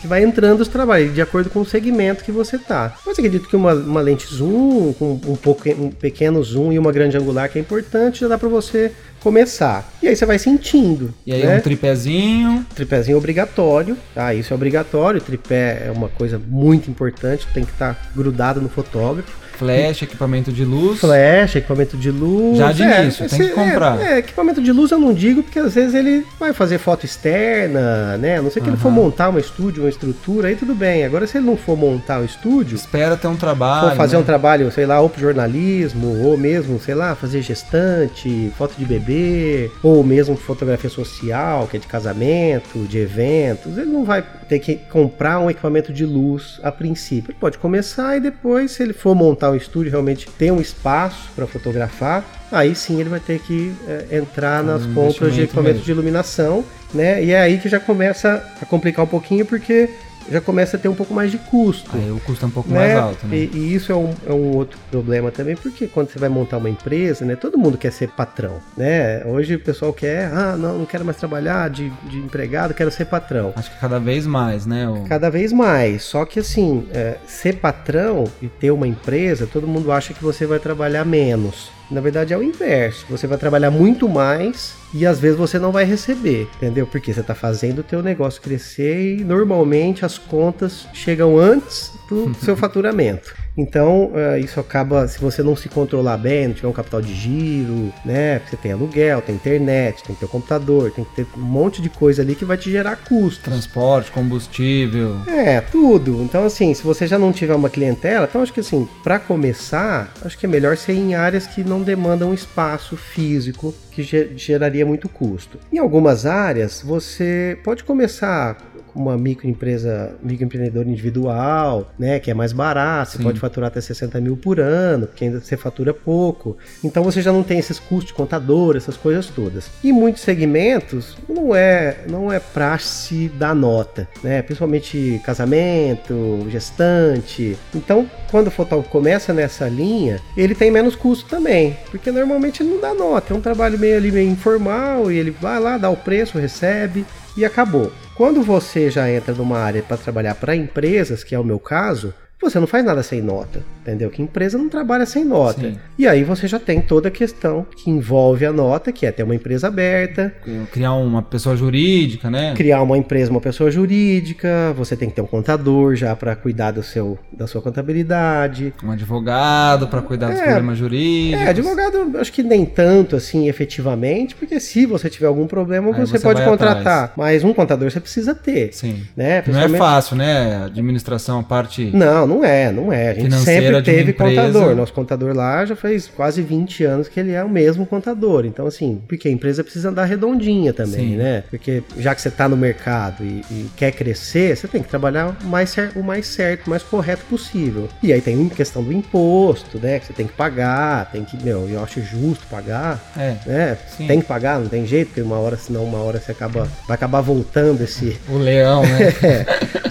que 0.00 0.06
vai 0.06 0.22
entrando 0.22 0.60
os 0.60 0.68
trabalhos, 0.68 1.12
de 1.12 1.20
acordo 1.20 1.50
com 1.50 1.58
o 1.58 1.66
segmento 1.66 2.22
que 2.22 2.30
você 2.30 2.56
tá. 2.58 2.94
Mas 3.04 3.18
acredito 3.18 3.48
que 3.48 3.56
uma, 3.56 3.74
uma 3.74 4.00
lente 4.00 4.24
zoom, 4.32 4.92
com 4.92 5.20
um, 5.26 5.34
pouco, 5.34 5.68
um 5.68 5.90
pequeno 5.90 6.40
zoom 6.44 6.72
e 6.72 6.78
uma 6.78 6.92
grande 6.92 7.16
angular 7.16 7.48
que 7.48 7.58
é 7.58 7.60
importante, 7.60 8.20
já 8.20 8.28
dá 8.28 8.38
para 8.38 8.48
você 8.48 8.92
começar. 9.26 9.92
E 10.00 10.06
aí 10.06 10.14
você 10.14 10.24
vai 10.24 10.38
sentindo. 10.38 11.12
E 11.26 11.32
aí 11.32 11.44
né? 11.44 11.56
um 11.56 11.60
tripézinho. 11.60 12.64
Tripézinho 12.76 13.18
obrigatório, 13.18 13.98
tá? 14.14 14.32
Isso 14.32 14.52
é 14.52 14.54
obrigatório. 14.54 15.20
O 15.20 15.24
tripé 15.24 15.82
é 15.86 15.90
uma 15.90 16.08
coisa 16.08 16.38
muito 16.38 16.88
importante, 16.88 17.44
tem 17.52 17.64
que 17.64 17.72
estar 17.72 17.94
tá 17.94 18.00
grudado 18.14 18.60
no 18.60 18.68
fotógrafo. 18.68 19.45
Flash, 19.56 20.02
equipamento 20.02 20.52
de 20.52 20.64
luz. 20.64 21.00
Flash, 21.00 21.56
equipamento 21.56 21.96
de 21.96 22.10
luz. 22.10 22.58
Já 22.58 22.72
de 22.72 22.82
é, 22.82 23.02
início, 23.02 23.28
tem 23.28 23.38
que 23.38 23.48
comprar. 23.48 24.00
É, 24.00 24.14
é, 24.14 24.18
equipamento 24.18 24.62
de 24.62 24.72
luz 24.72 24.90
eu 24.90 24.98
não 24.98 25.12
digo, 25.12 25.42
porque 25.42 25.58
às 25.58 25.74
vezes 25.74 25.94
ele 25.94 26.26
vai 26.38 26.52
fazer 26.52 26.78
foto 26.78 27.04
externa, 27.04 28.16
né? 28.18 28.38
A 28.38 28.42
não 28.42 28.50
sei 28.50 28.62
que 28.62 28.68
uhum. 28.68 28.74
ele 28.74 28.82
for 28.82 28.90
montar 28.90 29.28
uma 29.28 29.40
estúdio, 29.40 29.82
uma 29.82 29.88
estrutura, 29.88 30.48
aí 30.48 30.56
tudo 30.56 30.74
bem. 30.74 31.04
Agora, 31.04 31.26
se 31.26 31.38
ele 31.38 31.46
não 31.46 31.56
for 31.56 31.76
montar 31.76 32.18
o 32.18 32.22
um 32.22 32.24
estúdio. 32.24 32.76
Espera 32.76 33.16
ter 33.16 33.28
um 33.28 33.36
trabalho. 33.36 33.90
For 33.90 33.96
fazer 33.96 34.16
né? 34.16 34.22
um 34.22 34.24
trabalho, 34.24 34.70
sei 34.70 34.86
lá, 34.86 35.00
ou 35.00 35.08
pro 35.08 35.20
jornalismo, 35.20 36.24
ou 36.24 36.36
mesmo, 36.36 36.78
sei 36.80 36.94
lá, 36.94 37.14
fazer 37.14 37.42
gestante, 37.42 38.52
foto 38.56 38.74
de 38.76 38.84
bebê, 38.84 39.70
ou 39.82 40.02
mesmo 40.04 40.36
fotografia 40.36 40.90
social, 40.90 41.66
que 41.66 41.76
é 41.76 41.80
de 41.80 41.86
casamento, 41.86 42.86
de 42.86 42.98
eventos. 42.98 43.76
Ele 43.78 43.90
não 43.90 44.04
vai 44.04 44.22
ter 44.48 44.58
que 44.58 44.76
comprar 44.76 45.40
um 45.40 45.50
equipamento 45.50 45.92
de 45.92 46.04
luz 46.04 46.60
a 46.62 46.70
princípio. 46.70 47.30
Ele 47.30 47.38
pode 47.38 47.58
começar 47.58 48.16
e 48.16 48.20
depois, 48.20 48.72
se 48.72 48.82
ele 48.82 48.92
for 48.92 49.14
montar 49.14 49.45
montar 49.46 49.50
um 49.50 49.56
estúdio, 49.56 49.90
realmente 49.90 50.28
ter 50.38 50.50
um 50.50 50.60
espaço 50.60 51.30
para 51.34 51.46
fotografar, 51.46 52.24
aí 52.50 52.74
sim 52.74 53.00
ele 53.00 53.08
vai 53.08 53.20
ter 53.20 53.38
que 53.40 53.72
é, 53.86 54.18
entrar 54.18 54.62
nas 54.62 54.84
um 54.84 54.94
compras 54.94 55.34
de 55.34 55.42
equipamento 55.42 55.74
mesmo. 55.74 55.84
de 55.84 55.90
iluminação, 55.90 56.64
né? 56.92 57.22
E 57.22 57.32
é 57.32 57.40
aí 57.40 57.58
que 57.58 57.68
já 57.68 57.80
começa 57.80 58.42
a 58.60 58.66
complicar 58.66 59.04
um 59.04 59.08
pouquinho, 59.08 59.44
porque 59.44 59.90
já 60.30 60.40
começa 60.40 60.76
a 60.76 60.80
ter 60.80 60.88
um 60.88 60.94
pouco 60.94 61.14
mais 61.14 61.30
de 61.30 61.38
custo. 61.38 61.90
Aí 61.94 62.10
o 62.10 62.20
custo 62.20 62.44
é 62.44 62.48
um 62.48 62.50
pouco 62.50 62.70
né? 62.70 62.78
mais 62.78 62.98
alto, 62.98 63.26
né? 63.26 63.36
E, 63.36 63.50
e 63.54 63.74
isso 63.74 63.92
é 63.92 63.94
um, 63.94 64.14
é 64.26 64.32
um, 64.32 64.56
outro 64.56 64.78
problema 64.90 65.30
também, 65.30 65.56
porque 65.56 65.86
quando 65.86 66.10
você 66.10 66.18
vai 66.18 66.28
montar 66.28 66.58
uma 66.58 66.70
empresa, 66.70 67.24
né? 67.24 67.36
Todo 67.36 67.58
mundo 67.58 67.78
quer 67.78 67.92
ser 67.92 68.08
patrão, 68.08 68.58
né? 68.76 69.24
Hoje 69.24 69.54
o 69.54 69.60
pessoal 69.60 69.92
quer, 69.92 70.30
ah, 70.32 70.56
não, 70.56 70.78
não 70.78 70.86
quero 70.86 71.04
mais 71.04 71.16
trabalhar 71.16 71.70
de, 71.70 71.90
de 72.04 72.18
empregado, 72.18 72.74
quero 72.74 72.90
ser 72.90 73.06
patrão. 73.06 73.52
Acho 73.56 73.70
que 73.70 73.78
cada 73.78 73.98
vez 73.98 74.26
mais, 74.26 74.66
né? 74.66 74.88
O... 74.88 75.04
Cada 75.04 75.30
vez 75.30 75.52
mais. 75.52 76.02
Só 76.02 76.24
que 76.24 76.40
assim, 76.40 76.86
é, 76.92 77.16
ser 77.26 77.56
patrão 77.56 78.24
e 78.42 78.48
ter 78.48 78.70
uma 78.70 78.86
empresa, 78.86 79.46
todo 79.46 79.66
mundo 79.66 79.92
acha 79.92 80.12
que 80.12 80.22
você 80.22 80.46
vai 80.46 80.58
trabalhar 80.58 81.04
menos. 81.04 81.70
Na 81.90 82.00
verdade 82.00 82.32
é 82.32 82.36
o 82.36 82.42
inverso. 82.42 83.06
Você 83.08 83.26
vai 83.26 83.38
trabalhar 83.38 83.70
muito 83.70 84.08
mais 84.08 84.74
e 84.94 85.06
às 85.06 85.18
vezes 85.18 85.36
você 85.36 85.58
não 85.58 85.72
vai 85.72 85.84
receber, 85.84 86.48
entendeu? 86.56 86.86
Porque 86.86 87.12
você 87.12 87.20
está 87.20 87.34
fazendo 87.34 87.80
o 87.80 87.82
teu 87.82 88.02
negócio 88.02 88.40
crescer 88.40 89.18
e 89.18 89.24
normalmente 89.24 90.04
as 90.04 90.18
contas 90.18 90.86
chegam 90.92 91.38
antes 91.38 91.92
do 92.08 92.32
seu 92.42 92.56
faturamento. 92.56 93.34
Então, 93.56 94.12
uh, 94.12 94.38
isso 94.38 94.60
acaba, 94.60 95.08
se 95.08 95.18
você 95.18 95.42
não 95.42 95.56
se 95.56 95.68
controlar 95.68 96.18
bem, 96.18 96.48
não 96.48 96.54
tiver 96.54 96.68
um 96.68 96.72
capital 96.72 97.00
de 97.00 97.14
giro, 97.14 97.90
né? 98.04 98.38
Você 98.40 98.56
tem 98.56 98.72
aluguel, 98.72 99.22
tem 99.22 99.34
internet, 99.34 100.02
tem 100.02 100.14
que 100.14 100.20
ter 100.20 100.28
computador, 100.28 100.90
tem 100.90 101.04
que 101.04 101.14
ter 101.16 101.26
um 101.34 101.40
monte 101.40 101.80
de 101.80 101.88
coisa 101.88 102.20
ali 102.20 102.34
que 102.34 102.44
vai 102.44 102.58
te 102.58 102.70
gerar 102.70 102.96
custo. 102.96 103.44
Transporte, 103.44 104.10
combustível. 104.10 105.16
É, 105.26 105.62
tudo. 105.62 106.22
Então, 106.22 106.44
assim, 106.44 106.74
se 106.74 106.82
você 106.82 107.06
já 107.06 107.18
não 107.18 107.32
tiver 107.32 107.54
uma 107.54 107.70
clientela, 107.70 108.26
então 108.28 108.42
acho 108.42 108.52
que 108.52 108.60
assim, 108.60 108.86
para 109.02 109.18
começar, 109.18 110.12
acho 110.22 110.36
que 110.36 110.44
é 110.44 110.48
melhor 110.48 110.76
ser 110.76 110.92
em 110.92 111.14
áreas 111.14 111.46
que 111.46 111.64
não 111.64 111.80
demandam 111.80 112.34
espaço 112.34 112.94
físico 112.94 113.74
que 114.02 114.36
geraria 114.36 114.84
muito 114.84 115.08
custo. 115.08 115.58
Em 115.72 115.78
algumas 115.78 116.26
áreas, 116.26 116.82
você 116.84 117.58
pode 117.64 117.82
começar 117.82 118.58
uma 118.96 119.16
microempresa, 119.16 120.16
microempreendedor 120.22 120.88
individual, 120.88 121.92
né, 121.98 122.18
que 122.18 122.30
é 122.30 122.34
mais 122.34 122.52
barato, 122.52 123.12
você 123.12 123.18
Sim. 123.18 123.24
pode 123.24 123.38
faturar 123.38 123.68
até 123.68 123.80
60 123.80 124.20
mil 124.20 124.36
por 124.36 124.58
ano, 124.58 125.06
porque 125.06 125.24
ainda 125.24 125.40
você 125.40 125.56
fatura 125.56 125.92
pouco. 125.92 126.56
Então 126.82 127.04
você 127.04 127.20
já 127.20 127.32
não 127.32 127.42
tem 127.42 127.58
esses 127.58 127.78
custos 127.78 128.06
de 128.06 128.14
contador, 128.14 128.76
essas 128.76 128.96
coisas 128.96 129.26
todas. 129.26 129.70
E 129.84 129.92
muitos 129.92 130.22
segmentos 130.22 131.16
não 131.28 131.54
é 131.54 131.98
não 132.08 132.32
é 132.32 132.40
praxe 132.40 133.28
dar 133.36 133.54
nota, 133.54 134.08
né? 134.22 134.42
Principalmente 134.42 135.20
casamento, 135.24 136.46
gestante. 136.50 137.56
Então, 137.74 138.08
quando 138.30 138.48
o 138.48 138.50
fotógrafo 138.50 138.90
começa 138.90 139.32
nessa 139.32 139.68
linha, 139.68 140.20
ele 140.36 140.54
tem 140.54 140.70
menos 140.70 140.96
custo 140.96 141.28
também, 141.28 141.76
porque 141.90 142.10
normalmente 142.10 142.62
ele 142.62 142.70
não 142.70 142.80
dá 142.80 142.94
nota, 142.94 143.34
é 143.34 143.36
um 143.36 143.40
trabalho 143.40 143.78
meio 143.78 143.96
ali 143.96 144.10
meio 144.10 144.30
informal 144.30 145.10
e 145.10 145.18
ele 145.18 145.30
vai 145.30 145.60
lá, 145.60 145.76
dá 145.76 145.90
o 145.90 145.96
preço, 145.96 146.38
recebe 146.38 147.04
e 147.36 147.44
acabou. 147.44 147.92
Quando 148.16 148.42
você 148.42 148.90
já 148.90 149.10
entra 149.10 149.34
numa 149.34 149.58
área 149.58 149.82
para 149.82 149.98
trabalhar 149.98 150.34
para 150.36 150.56
empresas, 150.56 151.22
que 151.22 151.34
é 151.34 151.38
o 151.38 151.44
meu 151.44 151.58
caso, 151.58 152.14
você 152.40 152.60
não 152.60 152.66
faz 152.66 152.84
nada 152.84 153.02
sem 153.02 153.22
nota, 153.22 153.62
entendeu? 153.80 154.10
Que 154.10 154.22
empresa 154.22 154.58
não 154.58 154.68
trabalha 154.68 155.06
sem 155.06 155.24
nota. 155.24 155.60
Sim. 155.60 155.78
E 155.98 156.06
aí 156.06 156.22
você 156.22 156.46
já 156.46 156.58
tem 156.58 156.80
toda 156.80 157.08
a 157.08 157.10
questão 157.10 157.66
que 157.76 157.90
envolve 157.90 158.44
a 158.44 158.52
nota, 158.52 158.92
que 158.92 159.06
é 159.06 159.12
ter 159.12 159.22
uma 159.22 159.34
empresa 159.34 159.68
aberta. 159.68 160.34
Criar 160.70 160.92
uma 160.92 161.22
pessoa 161.22 161.56
jurídica, 161.56 162.30
né? 162.30 162.54
Criar 162.54 162.82
uma 162.82 162.98
empresa, 162.98 163.30
uma 163.30 163.40
pessoa 163.40 163.70
jurídica. 163.70 164.74
Você 164.76 164.96
tem 164.96 165.08
que 165.08 165.14
ter 165.14 165.22
um 165.22 165.26
contador 165.26 165.96
já 165.96 166.14
para 166.14 166.36
cuidar 166.36 166.72
do 166.72 166.82
seu, 166.82 167.18
da 167.32 167.46
sua 167.46 167.62
contabilidade. 167.62 168.74
Um 168.84 168.90
advogado 168.90 169.88
para 169.88 170.02
cuidar 170.02 170.30
dos 170.30 170.38
é, 170.38 170.44
problemas 170.44 170.78
jurídicos. 170.78 171.40
É, 171.40 171.48
advogado 171.48 172.18
acho 172.18 172.32
que 172.32 172.42
nem 172.42 172.64
tanto 172.66 173.16
assim 173.16 173.48
efetivamente, 173.48 174.34
porque 174.34 174.60
se 174.60 174.84
você 174.84 175.08
tiver 175.08 175.26
algum 175.26 175.46
problema 175.46 175.90
você, 175.92 176.18
você, 176.18 176.20
pode 176.20 176.44
contratar. 176.44 176.76
Atrás. 176.76 177.10
Mas 177.16 177.44
um 177.44 177.54
contador 177.54 177.90
você 177.90 178.00
precisa 178.00 178.34
ter. 178.34 178.72
Sim. 178.72 179.04
Né? 179.16 179.42
Não 179.46 179.60
é 179.60 179.68
fácil, 179.70 180.16
né? 180.16 180.64
Administração, 180.66 181.40
a 181.40 181.42
parte. 181.42 181.90
Não, 181.94 182.25
não, 182.26 182.44
é, 182.44 182.70
não 182.72 182.92
é. 182.92 183.10
A 183.10 183.14
gente 183.14 183.34
sempre 183.36 183.82
teve 183.82 184.12
contador. 184.12 184.74
Nosso 184.74 184.92
contador 184.92 185.34
lá 185.34 185.64
já 185.64 185.76
faz 185.76 186.08
quase 186.08 186.42
20 186.42 186.84
anos 186.84 187.08
que 187.08 187.18
ele 187.18 187.32
é 187.32 187.42
o 187.42 187.48
mesmo 187.48 187.86
contador. 187.86 188.44
Então, 188.44 188.66
assim, 188.66 189.00
porque 189.06 189.28
a 189.28 189.30
empresa 189.30 189.62
precisa 189.62 189.90
andar 189.90 190.04
redondinha 190.04 190.72
também, 190.72 191.10
Sim. 191.10 191.16
né? 191.16 191.44
Porque 191.50 191.82
já 191.98 192.14
que 192.14 192.20
você 192.20 192.28
está 192.28 192.48
no 192.48 192.56
mercado 192.56 193.24
e, 193.24 193.44
e, 193.50 193.70
quer 193.76 193.92
crescer, 193.92 194.56
você 194.56 194.68
tem 194.68 194.82
que 194.82 194.88
trabalhar 194.88 195.36
o 195.42 195.46
mais, 195.46 195.74
o 195.94 196.02
mais 196.02 196.26
certo, 196.26 196.66
o 196.66 196.70
mais 196.70 196.82
correto 196.82 197.24
possível. 197.26 197.88
E 198.02 198.12
aí 198.12 198.20
tem 198.20 198.46
a 198.46 198.54
questão 198.54 198.82
do 198.82 198.92
imposto, 198.92 199.78
né? 199.78 199.98
Que 199.98 200.06
você 200.06 200.12
tem 200.12 200.26
que 200.26 200.34
pagar, 200.34 201.10
tem 201.10 201.24
que, 201.24 201.42
meu, 201.42 201.68
eu 201.68 201.82
acho 201.82 202.00
justo 202.02 202.46
pagar. 202.50 203.12
É. 203.16 203.36
Né? 203.46 203.78
Sim. 203.96 204.06
Tem 204.06 204.20
que 204.20 204.26
pagar, 204.26 204.60
não 204.60 204.68
tem 204.68 204.86
jeito, 204.86 205.08
porque 205.08 205.22
uma 205.22 205.38
hora, 205.38 205.56
senão 205.56 205.84
uma 205.84 205.98
hora 205.98 206.20
você 206.20 206.32
acaba, 206.32 206.68
vai 206.86 206.94
acabar 206.94 207.20
voltando 207.20 207.82
esse. 207.82 208.16
O 208.28 208.38
leão, 208.38 208.82
né? 208.82 209.14
é. 209.22 209.46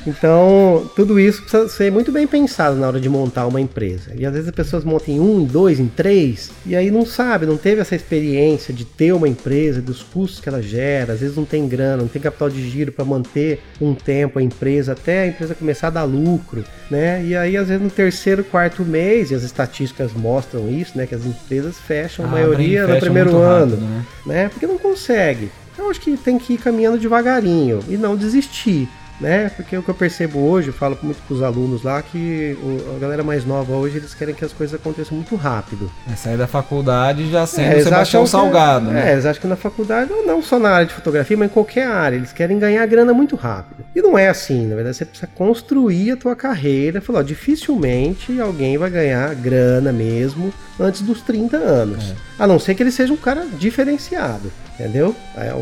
Então, 0.07 0.89
tudo 0.95 1.19
isso 1.19 1.41
precisa 1.41 1.67
ser 1.67 1.91
muito 1.91 2.11
bem 2.11 2.24
bem 2.25 2.27
pensado 2.27 2.75
na 2.75 2.87
hora 2.87 2.99
de 2.99 3.07
montar 3.07 3.45
uma 3.47 3.61
empresa. 3.61 4.11
E 4.15 4.25
às 4.25 4.33
vezes 4.33 4.49
as 4.49 4.55
pessoas 4.55 4.83
montam 4.83 5.13
em 5.13 5.19
um, 5.19 5.41
em 5.41 5.45
dois, 5.45 5.79
em 5.79 5.87
três, 5.87 6.51
e 6.65 6.75
aí 6.75 6.91
não 6.91 7.05
sabe, 7.05 7.45
não 7.45 7.57
teve 7.57 7.81
essa 7.81 7.95
experiência 7.95 8.73
de 8.73 8.83
ter 8.83 9.13
uma 9.13 9.27
empresa, 9.27 9.81
dos 9.81 10.01
custos 10.01 10.39
que 10.39 10.49
ela 10.49 10.61
gera, 10.61 11.13
às 11.13 11.19
vezes 11.19 11.35
não 11.35 11.45
tem 11.45 11.67
grana, 11.67 12.03
não 12.03 12.07
tem 12.07 12.21
capital 12.21 12.49
de 12.49 12.67
giro 12.69 12.91
para 12.91 13.05
manter 13.05 13.61
um 13.79 13.93
tempo 13.93 14.39
a 14.39 14.43
empresa 14.43 14.93
até 14.93 15.23
a 15.23 15.27
empresa 15.27 15.55
começar 15.55 15.87
a 15.87 15.91
dar 15.91 16.03
lucro, 16.03 16.63
né? 16.89 17.23
E 17.23 17.35
aí 17.35 17.55
às 17.55 17.67
vezes 17.67 17.83
no 17.83 17.89
terceiro, 17.89 18.43
quarto 18.43 18.83
mês, 18.83 19.31
e 19.31 19.35
as 19.35 19.43
estatísticas 19.43 20.11
mostram 20.13 20.69
isso, 20.69 20.97
né, 20.97 21.05
que 21.05 21.15
as 21.15 21.25
empresas 21.25 21.77
fecham 21.77 22.25
a 22.25 22.27
maioria 22.27 22.87
no 22.87 22.99
primeiro 22.99 23.37
ano, 23.37 23.75
rápido, 23.75 23.81
né? 23.81 24.05
né? 24.25 24.49
Porque 24.49 24.67
não 24.67 24.77
consegue. 24.77 25.49
Eu 25.77 25.89
acho 25.89 25.99
que 25.99 26.15
tem 26.15 26.39
que 26.39 26.53
ir 26.53 26.57
caminhando 26.57 26.97
devagarinho 26.97 27.81
e 27.89 27.97
não 27.97 28.15
desistir 28.15 28.87
né? 29.19 29.49
Porque 29.55 29.77
o 29.77 29.83
que 29.83 29.89
eu 29.89 29.95
percebo 29.95 30.39
hoje, 30.39 30.69
eu 30.69 30.73
falo 30.73 30.97
muito 31.01 31.21
com 31.27 31.33
os 31.33 31.41
alunos 31.41 31.83
lá, 31.83 32.01
que 32.01 32.57
a 32.95 32.99
galera 32.99 33.23
mais 33.23 33.45
nova 33.45 33.73
hoje, 33.73 33.97
eles 33.97 34.13
querem 34.13 34.35
que 34.35 34.43
as 34.43 34.53
coisas 34.53 34.79
aconteçam 34.79 35.15
muito 35.15 35.35
rápido. 35.35 35.91
É 36.11 36.15
sair 36.15 36.37
da 36.37 36.47
faculdade 36.47 37.29
já 37.29 37.45
sendo 37.45 37.73
é, 37.73 37.83
Sebastião 37.83 38.25
Salgado, 38.25 38.87
que, 38.87 38.93
né? 38.93 39.09
É, 39.09 39.13
eles 39.13 39.25
acham 39.25 39.41
que 39.41 39.47
na 39.47 39.55
faculdade, 39.55 40.11
ou 40.11 40.25
não 40.25 40.41
só 40.41 40.59
na 40.59 40.69
área 40.69 40.87
de 40.87 40.93
fotografia, 40.93 41.37
mas 41.37 41.49
em 41.49 41.53
qualquer 41.53 41.87
área, 41.87 42.15
eles 42.15 42.33
querem 42.33 42.59
ganhar 42.59 42.85
grana 42.85 43.13
muito 43.13 43.35
rápido. 43.35 43.85
E 43.95 44.01
não 44.01 44.17
é 44.17 44.27
assim, 44.27 44.67
na 44.67 44.75
verdade, 44.75 44.97
você 44.97 45.05
precisa 45.05 45.29
construir 45.33 46.11
a 46.11 46.17
tua 46.17 46.35
carreira. 46.35 47.01
Falou, 47.01 47.23
dificilmente 47.23 48.39
alguém 48.39 48.77
vai 48.77 48.89
ganhar 48.89 49.33
grana 49.35 49.91
mesmo 49.91 50.53
antes 50.79 51.01
dos 51.01 51.21
30 51.21 51.57
anos. 51.57 52.11
É. 52.11 52.15
A 52.39 52.47
não 52.47 52.59
ser 52.59 52.75
que 52.75 52.83
ele 52.83 52.91
seja 52.91 53.13
um 53.13 53.17
cara 53.17 53.45
diferenciado. 53.57 54.51
Entendeu? 54.77 55.15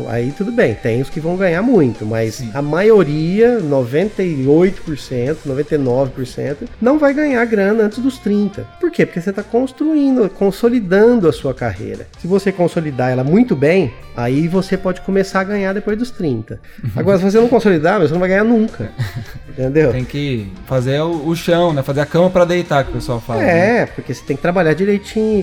Aí, 0.08 0.32
tudo 0.36 0.50
bem, 0.50 0.74
tem 0.74 1.00
os 1.00 1.08
que 1.08 1.20
vão 1.20 1.36
ganhar 1.36 1.62
muito, 1.62 2.04
mas 2.04 2.34
Sim. 2.34 2.50
a 2.52 2.60
maioria, 2.60 3.60
98%, 3.60 5.36
99%, 5.46 6.56
não 6.80 6.98
vai 6.98 7.14
ganhar 7.14 7.44
grana 7.44 7.84
antes 7.84 8.00
dos 8.00 8.18
30. 8.18 8.66
Por 8.80 8.90
quê? 8.90 9.06
Porque 9.06 9.20
você 9.20 9.30
está 9.30 9.44
construindo, 9.44 10.28
consolidando 10.30 11.28
a 11.28 11.32
sua 11.32 11.54
carreira. 11.54 12.08
Se 12.18 12.26
você 12.26 12.50
consolidar 12.50 13.12
ela 13.12 13.22
muito 13.22 13.54
bem, 13.54 13.92
aí 14.16 14.48
você 14.48 14.76
pode 14.76 15.00
começar 15.02 15.40
a 15.40 15.44
ganhar 15.44 15.72
depois 15.72 15.96
dos 15.96 16.10
30. 16.10 16.58
Agora, 16.96 17.18
se 17.18 17.24
você 17.24 17.38
não 17.38 17.48
consolidar, 17.48 18.00
você 18.00 18.12
não 18.12 18.20
vai 18.20 18.30
ganhar 18.30 18.44
nunca. 18.44 18.90
Entendeu? 19.48 19.92
Tem 19.92 20.04
que 20.04 20.48
fazer 20.66 21.00
o, 21.00 21.32
chão, 21.36 21.72
né? 21.72 21.84
Fazer 21.84 22.00
a 22.00 22.06
cama 22.06 22.28
para 22.28 22.44
deitar, 22.44 22.82
que 22.82 22.90
o 22.90 22.94
pessoal 22.94 23.20
fala. 23.20 23.44
É, 23.44 23.80
né? 23.80 23.86
porque 23.86 24.12
você 24.12 24.24
tem 24.24 24.34
que 24.34 24.42
trabalhar 24.42 24.74